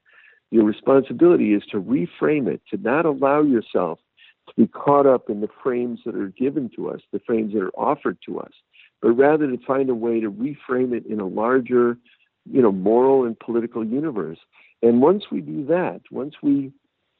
your 0.50 0.64
responsibility 0.64 1.54
is 1.54 1.62
to 1.70 1.80
reframe 1.80 2.48
it, 2.48 2.60
to 2.70 2.76
not 2.76 3.06
allow 3.06 3.42
yourself 3.42 3.98
to 4.48 4.54
be 4.56 4.66
caught 4.66 5.06
up 5.06 5.30
in 5.30 5.40
the 5.40 5.48
frames 5.62 6.00
that 6.04 6.16
are 6.16 6.28
given 6.28 6.70
to 6.76 6.90
us, 6.90 7.00
the 7.12 7.20
frames 7.20 7.52
that 7.52 7.62
are 7.62 7.70
offered 7.70 8.18
to 8.26 8.40
us, 8.40 8.52
but 9.00 9.10
rather 9.10 9.46
to 9.46 9.58
find 9.64 9.88
a 9.88 9.94
way 9.94 10.20
to 10.20 10.30
reframe 10.30 10.92
it 10.92 11.06
in 11.06 11.20
a 11.20 11.26
larger, 11.26 11.96
you 12.50 12.60
know, 12.60 12.72
moral 12.72 13.24
and 13.24 13.38
political 13.38 13.84
universe. 13.84 14.38
And 14.82 15.00
once 15.00 15.24
we 15.30 15.40
do 15.40 15.64
that, 15.66 16.00
once 16.10 16.34
we 16.42 16.72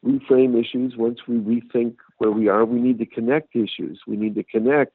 reframe 0.05 0.59
issues, 0.59 0.97
once 0.97 1.21
we 1.29 1.37
rethink 1.37 1.97
where 2.19 2.31
we 2.31 2.49
are, 2.49 2.65
we 2.65 2.81
need 2.81 2.99
to 2.99 3.07
connect 3.07 3.55
issues. 3.55 4.01
We 4.07 4.17
need 4.17 4.35
to 4.35 4.43
connect 4.43 4.95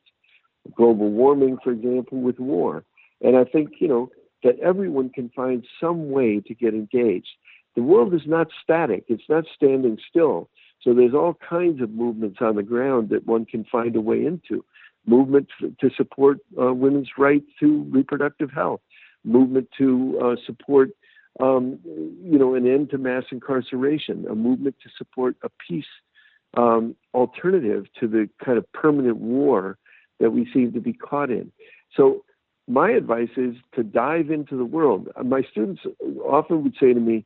global 0.76 1.10
warming, 1.12 1.58
for 1.64 1.72
example, 1.72 2.20
with 2.20 2.40
war. 2.40 2.84
And 3.22 3.38
I 3.38 3.44
think, 3.44 3.74
you 3.80 3.88
know, 3.88 4.10
that 4.44 4.60
everyone 4.60 5.10
can 5.10 5.30
find 5.36 5.66
some 5.80 6.10
way 6.10 6.42
to 6.42 6.54
get 6.54 6.74
engaged. 6.74 7.30
The 7.76 7.84
world 7.84 8.14
is 8.14 8.26
not 8.26 8.48
static, 8.64 9.06
it's 9.08 9.30
not 9.30 9.46
standing 9.54 9.98
still. 10.10 10.50
So 10.82 10.94
there's 10.94 11.14
all 11.14 11.34
kinds 11.34 11.82
of 11.82 11.90
movements 11.92 12.38
on 12.42 12.56
the 12.56 12.64
ground 12.64 13.10
that 13.10 13.26
one 13.26 13.46
can 13.46 13.66
find 13.66 13.96
a 13.96 14.02
way 14.02 14.26
into. 14.26 14.64
Movement 15.06 15.50
to 15.60 15.90
support 15.96 16.40
uh, 16.60 16.74
women's 16.74 17.10
right 17.18 17.44
to 17.60 17.84
reproductive 17.90 18.52
health, 18.52 18.82
movement 19.24 19.70
to 19.78 20.20
uh, 20.24 20.36
support, 20.46 20.92
um, 21.40 21.80
you 22.24 22.38
know, 22.40 22.56
an 22.56 22.68
end 22.68 22.92
to 22.92 22.98
mass 22.98 23.24
incarceration, 23.32 24.26
a 24.30 24.36
movement 24.36 24.76
to 24.84 24.90
support 24.98 25.36
a 25.44 25.50
peace 25.68 25.86
um, 26.56 26.96
alternative 27.14 27.86
to 28.00 28.08
the 28.08 28.30
kind 28.44 28.58
of 28.58 28.72
permanent 28.72 29.18
war 29.18 29.78
that 30.20 30.32
we 30.32 30.50
seem 30.54 30.72
to 30.74 30.80
be 30.80 30.94
caught 30.94 31.30
in. 31.30 31.52
So 31.96 32.24
my 32.68 32.90
advice 32.92 33.30
is 33.38 33.56
to 33.76 33.84
dive 33.84 34.32
into 34.32 34.58
the 34.58 34.66
world. 34.66 35.10
My 35.24 35.42
students 35.52 35.82
often 36.24 36.64
would 36.64 36.76
say 36.80 36.94
to 36.94 37.00
me, 37.00 37.26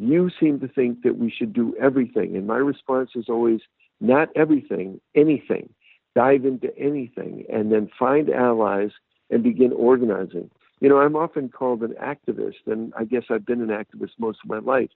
you 0.00 0.30
seem 0.40 0.58
to 0.60 0.68
think 0.68 1.02
that 1.02 1.18
we 1.18 1.30
should 1.30 1.52
do 1.52 1.74
everything. 1.78 2.34
And 2.34 2.46
my 2.46 2.56
response 2.56 3.10
is 3.14 3.26
always, 3.28 3.60
not 4.00 4.30
everything, 4.34 4.98
anything. 5.14 5.68
Dive 6.14 6.46
into 6.46 6.76
anything 6.78 7.44
and 7.52 7.70
then 7.70 7.90
find 7.98 8.30
allies 8.30 8.92
and 9.28 9.42
begin 9.42 9.72
organizing. 9.72 10.50
You 10.80 10.88
know, 10.88 10.98
I'm 10.98 11.16
often 11.16 11.50
called 11.50 11.82
an 11.82 11.94
activist, 12.02 12.66
and 12.66 12.94
I 12.98 13.04
guess 13.04 13.24
I've 13.28 13.44
been 13.44 13.60
an 13.60 13.68
activist 13.68 14.12
most 14.18 14.38
of 14.42 14.48
my 14.48 14.58
life. 14.58 14.88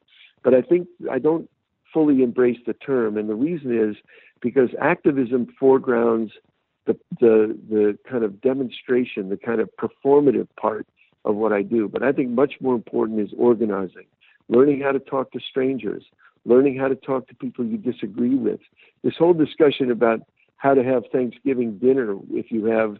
But 0.42 0.54
I 0.54 0.62
think 0.62 0.88
I 1.12 1.18
don't 1.18 1.50
fully 1.92 2.22
embrace 2.22 2.58
the 2.66 2.72
term. 2.72 3.18
And 3.18 3.28
the 3.28 3.34
reason 3.34 3.78
is 3.78 3.96
because 4.40 4.70
activism 4.80 5.48
foregrounds 5.60 6.32
the, 6.86 6.98
the, 7.20 7.58
the 7.68 7.98
kind 8.10 8.24
of 8.24 8.40
demonstration, 8.40 9.28
the 9.28 9.36
kind 9.36 9.60
of 9.60 9.68
performative 9.76 10.48
part 10.58 10.86
of 11.26 11.34
what 11.36 11.52
I 11.52 11.60
do. 11.60 11.88
But 11.88 12.02
I 12.02 12.12
think 12.12 12.30
much 12.30 12.54
more 12.60 12.74
important 12.74 13.20
is 13.20 13.30
organizing 13.36 14.06
learning 14.48 14.80
how 14.80 14.92
to 14.92 14.98
talk 14.98 15.32
to 15.32 15.40
strangers, 15.40 16.04
learning 16.44 16.78
how 16.78 16.88
to 16.88 16.94
talk 16.94 17.28
to 17.28 17.34
people 17.34 17.64
you 17.64 17.76
disagree 17.76 18.34
with. 18.34 18.60
This 19.02 19.14
whole 19.18 19.34
discussion 19.34 19.90
about 19.90 20.20
how 20.56 20.74
to 20.74 20.84
have 20.84 21.04
Thanksgiving 21.12 21.78
dinner 21.78 22.16
if 22.30 22.50
you 22.50 22.66
have 22.66 22.96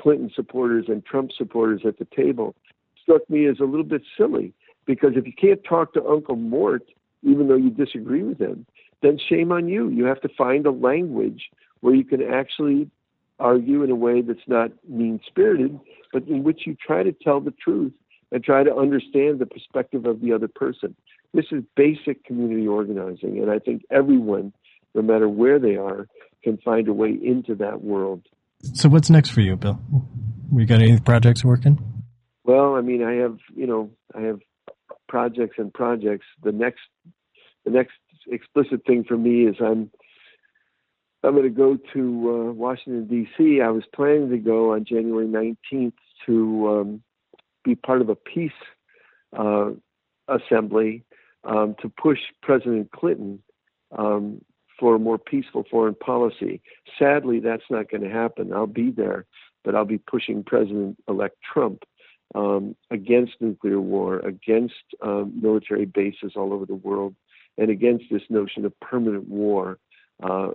Clinton 0.00 0.30
supporters 0.34 0.86
and 0.88 1.04
Trump 1.04 1.30
supporters 1.36 1.82
at 1.84 1.98
the 1.98 2.06
table 2.16 2.54
struck 3.02 3.28
me 3.28 3.46
as 3.46 3.60
a 3.60 3.64
little 3.64 3.84
bit 3.84 4.02
silly 4.16 4.52
because 4.86 5.12
if 5.14 5.26
you 5.26 5.32
can't 5.32 5.62
talk 5.64 5.92
to 5.94 6.04
Uncle 6.06 6.36
Mort, 6.36 6.82
even 7.22 7.48
though 7.48 7.56
you 7.56 7.70
disagree 7.70 8.22
with 8.22 8.40
him, 8.40 8.66
then 9.02 9.18
shame 9.28 9.52
on 9.52 9.68
you. 9.68 9.88
You 9.88 10.04
have 10.04 10.20
to 10.22 10.28
find 10.28 10.66
a 10.66 10.70
language 10.70 11.50
where 11.80 11.94
you 11.94 12.04
can 12.04 12.22
actually 12.22 12.90
argue 13.38 13.82
in 13.82 13.90
a 13.90 13.94
way 13.94 14.20
that's 14.20 14.38
not 14.46 14.70
mean 14.88 15.20
spirited, 15.26 15.78
but 16.12 16.26
in 16.28 16.44
which 16.44 16.66
you 16.66 16.76
try 16.76 17.02
to 17.02 17.12
tell 17.12 17.40
the 17.40 17.52
truth 17.52 17.92
and 18.32 18.44
try 18.44 18.62
to 18.62 18.74
understand 18.74 19.38
the 19.38 19.46
perspective 19.46 20.06
of 20.06 20.20
the 20.20 20.32
other 20.32 20.48
person. 20.48 20.94
This 21.34 21.46
is 21.52 21.62
basic 21.76 22.24
community 22.24 22.66
organizing, 22.66 23.38
and 23.38 23.50
I 23.50 23.58
think 23.58 23.82
everyone, 23.90 24.52
no 24.94 25.02
matter 25.02 25.28
where 25.28 25.58
they 25.58 25.76
are, 25.76 26.06
can 26.42 26.58
find 26.58 26.88
a 26.88 26.92
way 26.92 27.10
into 27.10 27.54
that 27.56 27.82
world. 27.82 28.22
So, 28.62 28.88
what's 28.88 29.10
next 29.10 29.30
for 29.30 29.40
you, 29.40 29.56
Bill? 29.56 29.80
We 30.50 30.64
got 30.64 30.80
any 30.80 30.98
projects 30.98 31.44
working? 31.44 31.78
Well, 32.44 32.74
I 32.74 32.80
mean, 32.80 33.02
I 33.02 33.14
have 33.14 33.38
you 33.54 33.66
know, 33.66 33.90
I 34.14 34.22
have 34.22 34.40
projects 35.08 35.56
and 35.58 35.72
projects. 35.72 36.26
The 36.42 36.52
next, 36.52 36.80
the 37.64 37.70
next 37.70 37.94
explicit 38.30 38.84
thing 38.86 39.04
for 39.04 39.16
me 39.16 39.46
is 39.46 39.56
I'm 39.60 39.90
I'm 41.22 41.34
going 41.34 41.44
to 41.44 41.50
go 41.50 41.78
to 41.92 42.48
uh, 42.48 42.52
Washington 42.52 43.06
D.C. 43.06 43.60
I 43.60 43.68
was 43.68 43.84
planning 43.94 44.30
to 44.30 44.38
go 44.38 44.72
on 44.72 44.84
January 44.84 45.26
19th 45.26 45.92
to 46.26 46.68
um, 46.68 47.02
be 47.64 47.74
part 47.74 48.00
of 48.00 48.08
a 48.08 48.14
peace 48.14 48.52
uh, 49.36 49.70
assembly 50.28 51.04
um, 51.44 51.74
to 51.80 51.88
push 51.88 52.18
President 52.42 52.90
Clinton 52.92 53.42
um, 53.96 54.40
for 54.78 54.94
a 54.94 54.98
more 54.98 55.18
peaceful 55.18 55.64
foreign 55.70 55.94
policy. 55.94 56.62
Sadly, 56.98 57.40
that's 57.40 57.64
not 57.70 57.90
going 57.90 58.02
to 58.02 58.10
happen. 58.10 58.52
I'll 58.52 58.66
be 58.66 58.90
there, 58.90 59.26
but 59.64 59.74
I'll 59.74 59.84
be 59.84 59.98
pushing 59.98 60.42
President 60.42 60.96
elect 61.08 61.36
Trump 61.52 61.84
um, 62.34 62.76
against 62.90 63.32
nuclear 63.40 63.80
war, 63.80 64.20
against 64.20 64.74
um, 65.02 65.32
military 65.40 65.84
bases 65.84 66.32
all 66.36 66.52
over 66.52 66.66
the 66.66 66.74
world, 66.74 67.14
and 67.58 67.70
against 67.70 68.04
this 68.10 68.22
notion 68.30 68.64
of 68.64 68.78
permanent 68.80 69.28
war, 69.28 69.78
uh, 70.22 70.50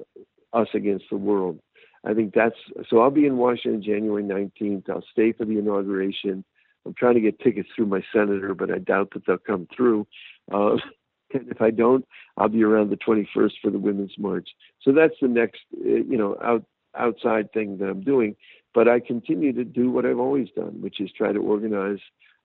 us 0.54 0.68
against 0.74 1.06
the 1.12 1.18
world. 1.18 1.60
I 2.06 2.14
think 2.14 2.34
that's 2.34 2.56
so. 2.90 3.00
I'll 3.00 3.12
be 3.12 3.26
in 3.26 3.38
Washington 3.38 3.82
January 3.82 4.24
19th. 4.24 4.90
I'll 4.90 5.04
stay 5.12 5.32
for 5.32 5.44
the 5.44 5.58
inauguration. 5.58 6.46
I'm 6.86 6.94
trying 6.94 7.16
to 7.16 7.22
get 7.22 7.40
tickets 7.40 7.70
through 7.76 7.88
my 7.88 8.04
senator, 8.14 8.54
but 8.54 8.72
I 8.72 8.78
doubt 8.78 9.12
that 9.14 9.26
they'll 9.26 9.38
come 9.38 9.68
through. 9.76 10.08
Uh, 10.52 10.78
and 11.34 11.50
if 11.50 11.62
I 11.62 11.72
don't, 11.72 12.06
I'll 12.38 12.50
be 12.50 12.64
around 12.64 12.92
the 12.92 12.98
21st 12.98 13.54
for 13.62 13.72
the 13.72 13.80
Women's 13.80 14.16
March. 14.18 14.50
So 14.82 14.92
that's 14.92 15.16
the 15.22 15.28
next, 15.28 15.62
uh, 15.76 15.88
you 15.88 16.18
know, 16.18 16.38
out, 16.44 16.66
outside 16.98 17.52
thing 17.52 17.78
that 17.80 17.90
I'm 17.90 18.02
doing. 18.02 18.36
But 18.74 18.88
I 18.88 19.00
continue 19.00 19.54
to 19.54 19.64
do 19.64 19.90
what 19.90 20.06
I've 20.06 20.20
always 20.20 20.50
done, 20.56 20.82
which 20.82 21.00
is 21.00 21.10
try 21.12 21.32
to 21.32 21.40
organize 21.40 22.00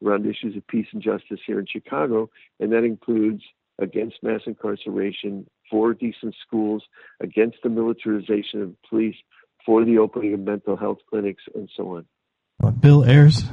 around 0.05 0.27
issues 0.27 0.57
of 0.57 0.67
peace 0.67 0.87
and 0.93 1.03
justice 1.03 1.41
here 1.47 1.59
in 1.61 1.67
Chicago, 1.67 2.31
and 2.59 2.73
that 2.73 2.85
includes 2.85 3.43
against 3.81 4.23
mass 4.23 4.43
incarceration, 4.47 5.47
for 5.71 5.95
decent 5.95 6.35
schools, 6.47 6.83
against 7.21 7.59
the 7.63 7.69
militarization 7.69 8.63
of 8.63 8.75
police, 8.89 9.17
for 9.65 9.85
the 9.85 9.99
opening 9.99 10.35
of 10.35 10.41
mental 10.41 10.77
health 10.77 10.99
clinics, 11.09 11.43
and 11.55 11.71
so 11.77 11.97
on. 11.97 12.07
Bill 12.81 13.05
Ayers, 13.05 13.45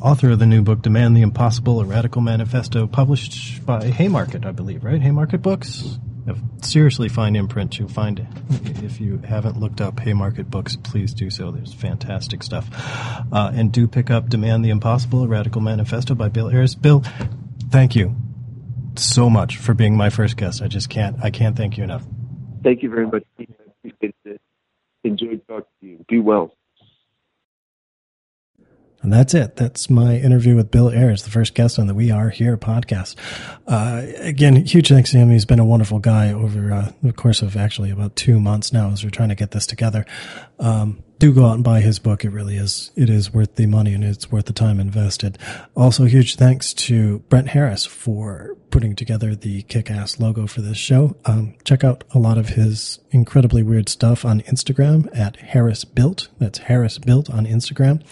author 0.00 0.30
of 0.30 0.38
the 0.38 0.46
new 0.46 0.62
book 0.62 0.82
Demand 0.82 1.16
the 1.16 1.22
Impossible, 1.22 1.80
a 1.80 1.84
Radical 1.84 2.20
Manifesto, 2.22 2.86
published 2.86 3.64
by 3.64 3.84
Haymarket, 3.86 4.44
I 4.44 4.52
believe, 4.52 4.84
right? 4.84 5.00
Haymarket 5.00 5.42
Books? 5.42 5.98
Seriously 6.62 7.08
fine 7.08 7.36
imprint. 7.36 7.78
You'll 7.78 7.88
find 7.88 8.18
it. 8.18 8.26
if 8.82 9.00
you 9.00 9.18
haven't 9.18 9.60
looked 9.60 9.80
up 9.80 10.00
Haymarket 10.00 10.50
Books, 10.50 10.76
please 10.76 11.14
do 11.14 11.30
so. 11.30 11.52
There's 11.52 11.72
fantastic 11.72 12.42
stuff. 12.42 12.68
Uh, 13.32 13.52
and 13.54 13.70
do 13.70 13.86
pick 13.86 14.10
up 14.10 14.28
Demand 14.28 14.64
the 14.64 14.70
Impossible, 14.70 15.22
a 15.22 15.28
Radical 15.28 15.60
Manifesto 15.60 16.14
by 16.14 16.28
Bill 16.28 16.50
Ayers. 16.50 16.74
Bill, 16.74 17.04
thank 17.70 17.94
you 17.94 18.16
so 18.96 19.30
much 19.30 19.58
for 19.58 19.74
being 19.74 19.96
my 19.96 20.10
first 20.10 20.36
guest. 20.36 20.62
I 20.62 20.68
just 20.68 20.88
can't, 20.88 21.16
I 21.22 21.30
can't 21.30 21.56
thank 21.56 21.78
you 21.78 21.84
enough. 21.84 22.04
Thank 22.64 22.82
you 22.82 22.90
very 22.90 23.06
much. 23.06 23.22
Enjoyed 25.04 25.42
talking 25.46 25.64
to 25.80 25.86
you. 25.86 26.04
Be 26.08 26.18
well. 26.18 26.52
And 29.02 29.12
that's 29.12 29.34
it. 29.34 29.56
That's 29.56 29.88
my 29.88 30.16
interview 30.16 30.56
with 30.56 30.70
Bill 30.70 30.90
Ayers, 30.90 31.22
the 31.22 31.30
first 31.30 31.54
guest 31.54 31.78
on 31.78 31.86
the 31.86 31.94
We 31.94 32.10
Are 32.10 32.30
Here 32.30 32.56
podcast. 32.56 33.14
Uh, 33.66 34.02
again, 34.18 34.56
huge 34.64 34.88
thanks 34.88 35.10
to 35.10 35.18
him. 35.18 35.30
He's 35.30 35.44
been 35.44 35.58
a 35.60 35.64
wonderful 35.64 35.98
guy 35.98 36.32
over 36.32 36.72
uh, 36.72 36.92
the 37.02 37.12
course 37.12 37.42
of 37.42 37.56
actually 37.56 37.90
about 37.90 38.16
two 38.16 38.40
months 38.40 38.72
now 38.72 38.90
as 38.90 39.04
we're 39.04 39.10
trying 39.10 39.28
to 39.28 39.34
get 39.34 39.52
this 39.52 39.66
together. 39.66 40.04
Um, 40.58 41.04
do 41.18 41.32
go 41.32 41.46
out 41.46 41.54
and 41.54 41.64
buy 41.64 41.80
his 41.80 41.98
book. 41.98 42.24
It 42.24 42.30
really 42.30 42.56
is. 42.56 42.90
It 42.94 43.08
is 43.08 43.32
worth 43.32 43.54
the 43.54 43.66
money 43.66 43.94
and 43.94 44.04
it's 44.04 44.30
worth 44.30 44.46
the 44.46 44.52
time 44.52 44.80
invested. 44.80 45.38
Also, 45.74 46.04
huge 46.04 46.36
thanks 46.36 46.74
to 46.74 47.20
Brent 47.30 47.48
Harris 47.48 47.86
for 47.86 48.56
putting 48.70 48.94
together 48.94 49.34
the 49.34 49.62
kick-ass 49.62 50.20
logo 50.20 50.46
for 50.46 50.60
this 50.60 50.76
show. 50.76 51.16
Um, 51.24 51.54
check 51.64 51.84
out 51.84 52.04
a 52.10 52.18
lot 52.18 52.36
of 52.36 52.50
his 52.50 52.98
incredibly 53.10 53.62
weird 53.62 53.88
stuff 53.88 54.24
on 54.24 54.42
Instagram 54.42 55.08
at 55.16 55.36
Harris 55.36 55.84
Built. 55.84 56.28
That's 56.38 56.58
Harris 56.58 56.98
Built 56.98 57.30
on 57.30 57.46
Instagram 57.46 58.02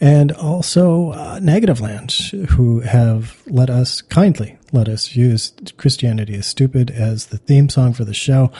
and 0.00 0.32
also 0.32 1.10
uh, 1.10 1.40
Negativland, 1.40 2.48
who 2.50 2.80
have 2.80 3.42
let 3.46 3.70
us 3.70 4.02
kindly 4.02 4.58
let 4.74 4.88
us 4.88 5.14
use 5.14 5.52
Christianity 5.76 6.34
is 6.34 6.46
Stupid 6.46 6.90
as 6.90 7.26
the 7.26 7.38
theme 7.38 7.68
song 7.68 7.92
for 7.92 8.04
the 8.04 8.12
show. 8.12 8.50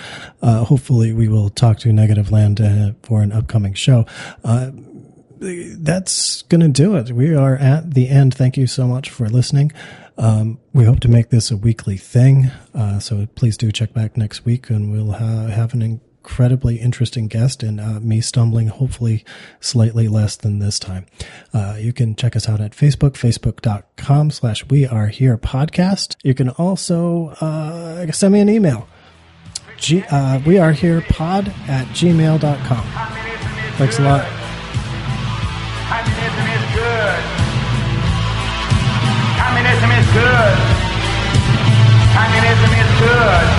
Uh, 0.40 0.62
hopefully, 0.64 1.12
we 1.12 1.26
will 1.26 1.50
talk 1.50 1.78
to 1.80 1.88
Negativland 1.88 2.60
uh, 2.60 2.94
for 3.02 3.20
an 3.22 3.32
upcoming 3.32 3.74
show. 3.74 4.06
Uh, 4.44 4.70
that's 5.40 6.42
going 6.42 6.60
to 6.60 6.68
do 6.68 6.94
it. 6.94 7.10
We 7.10 7.34
are 7.34 7.56
at 7.56 7.94
the 7.94 8.08
end. 8.08 8.32
Thank 8.32 8.56
you 8.56 8.68
so 8.68 8.86
much 8.86 9.10
for 9.10 9.28
listening. 9.28 9.72
Um, 10.16 10.60
we 10.72 10.84
hope 10.84 11.00
to 11.00 11.08
make 11.08 11.30
this 11.30 11.50
a 11.50 11.56
weekly 11.56 11.96
thing. 11.96 12.52
Uh, 12.72 13.00
so 13.00 13.26
please 13.34 13.56
do 13.56 13.72
check 13.72 13.92
back 13.92 14.16
next 14.16 14.44
week 14.44 14.70
and 14.70 14.92
we'll 14.92 15.10
have 15.10 15.74
an 15.74 16.00
incredibly 16.24 16.76
interesting 16.76 17.28
guest 17.28 17.62
and 17.62 17.78
uh, 17.78 18.00
me 18.00 18.18
stumbling 18.18 18.68
hopefully 18.68 19.22
slightly 19.60 20.08
less 20.08 20.36
than 20.36 20.58
this 20.58 20.78
time. 20.78 21.04
Uh, 21.52 21.76
you 21.78 21.92
can 21.92 22.16
check 22.16 22.34
us 22.34 22.48
out 22.48 22.62
at 22.62 22.72
Facebook, 22.72 23.10
facebook.com 23.12 24.30
slash 24.30 24.66
we 24.70 24.86
are 24.86 25.08
here 25.08 25.36
podcast. 25.36 26.16
You 26.24 26.32
can 26.32 26.48
also 26.48 27.28
uh, 27.42 28.10
send 28.10 28.32
me 28.32 28.40
an 28.40 28.48
email. 28.48 28.88
G- 29.76 30.02
uh, 30.10 30.40
we 30.46 30.56
are 30.56 30.72
here 30.72 31.02
pod 31.10 31.48
at 31.68 31.86
gmail.com. 31.88 32.84
Thanks 33.76 33.98
a 33.98 34.02
lot. 34.02 34.24
Communism 35.84 36.46
is 36.56 36.64
good. 36.72 37.20
Communism 39.36 39.90
is 39.92 40.06
good. 40.14 40.56
Communism 42.16 42.70
is 42.80 43.00
good. 43.00 43.53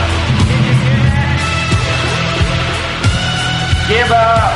Give 3.95 4.11
up. 4.11 4.51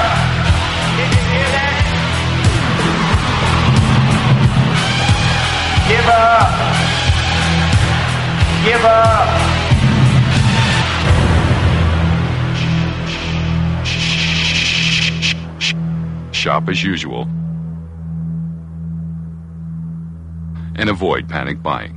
Did 0.98 1.12
you 1.16 1.22
hear 1.32 1.48
that? 1.56 1.74
Give 5.88 6.08
up. 6.10 6.50
Give 8.66 8.84
up. 8.84 9.30
Shop 16.34 16.68
as 16.68 16.84
usual. 16.84 17.24
And 20.76 20.90
avoid 20.90 21.30
panic 21.30 21.64
buying. 21.64 21.96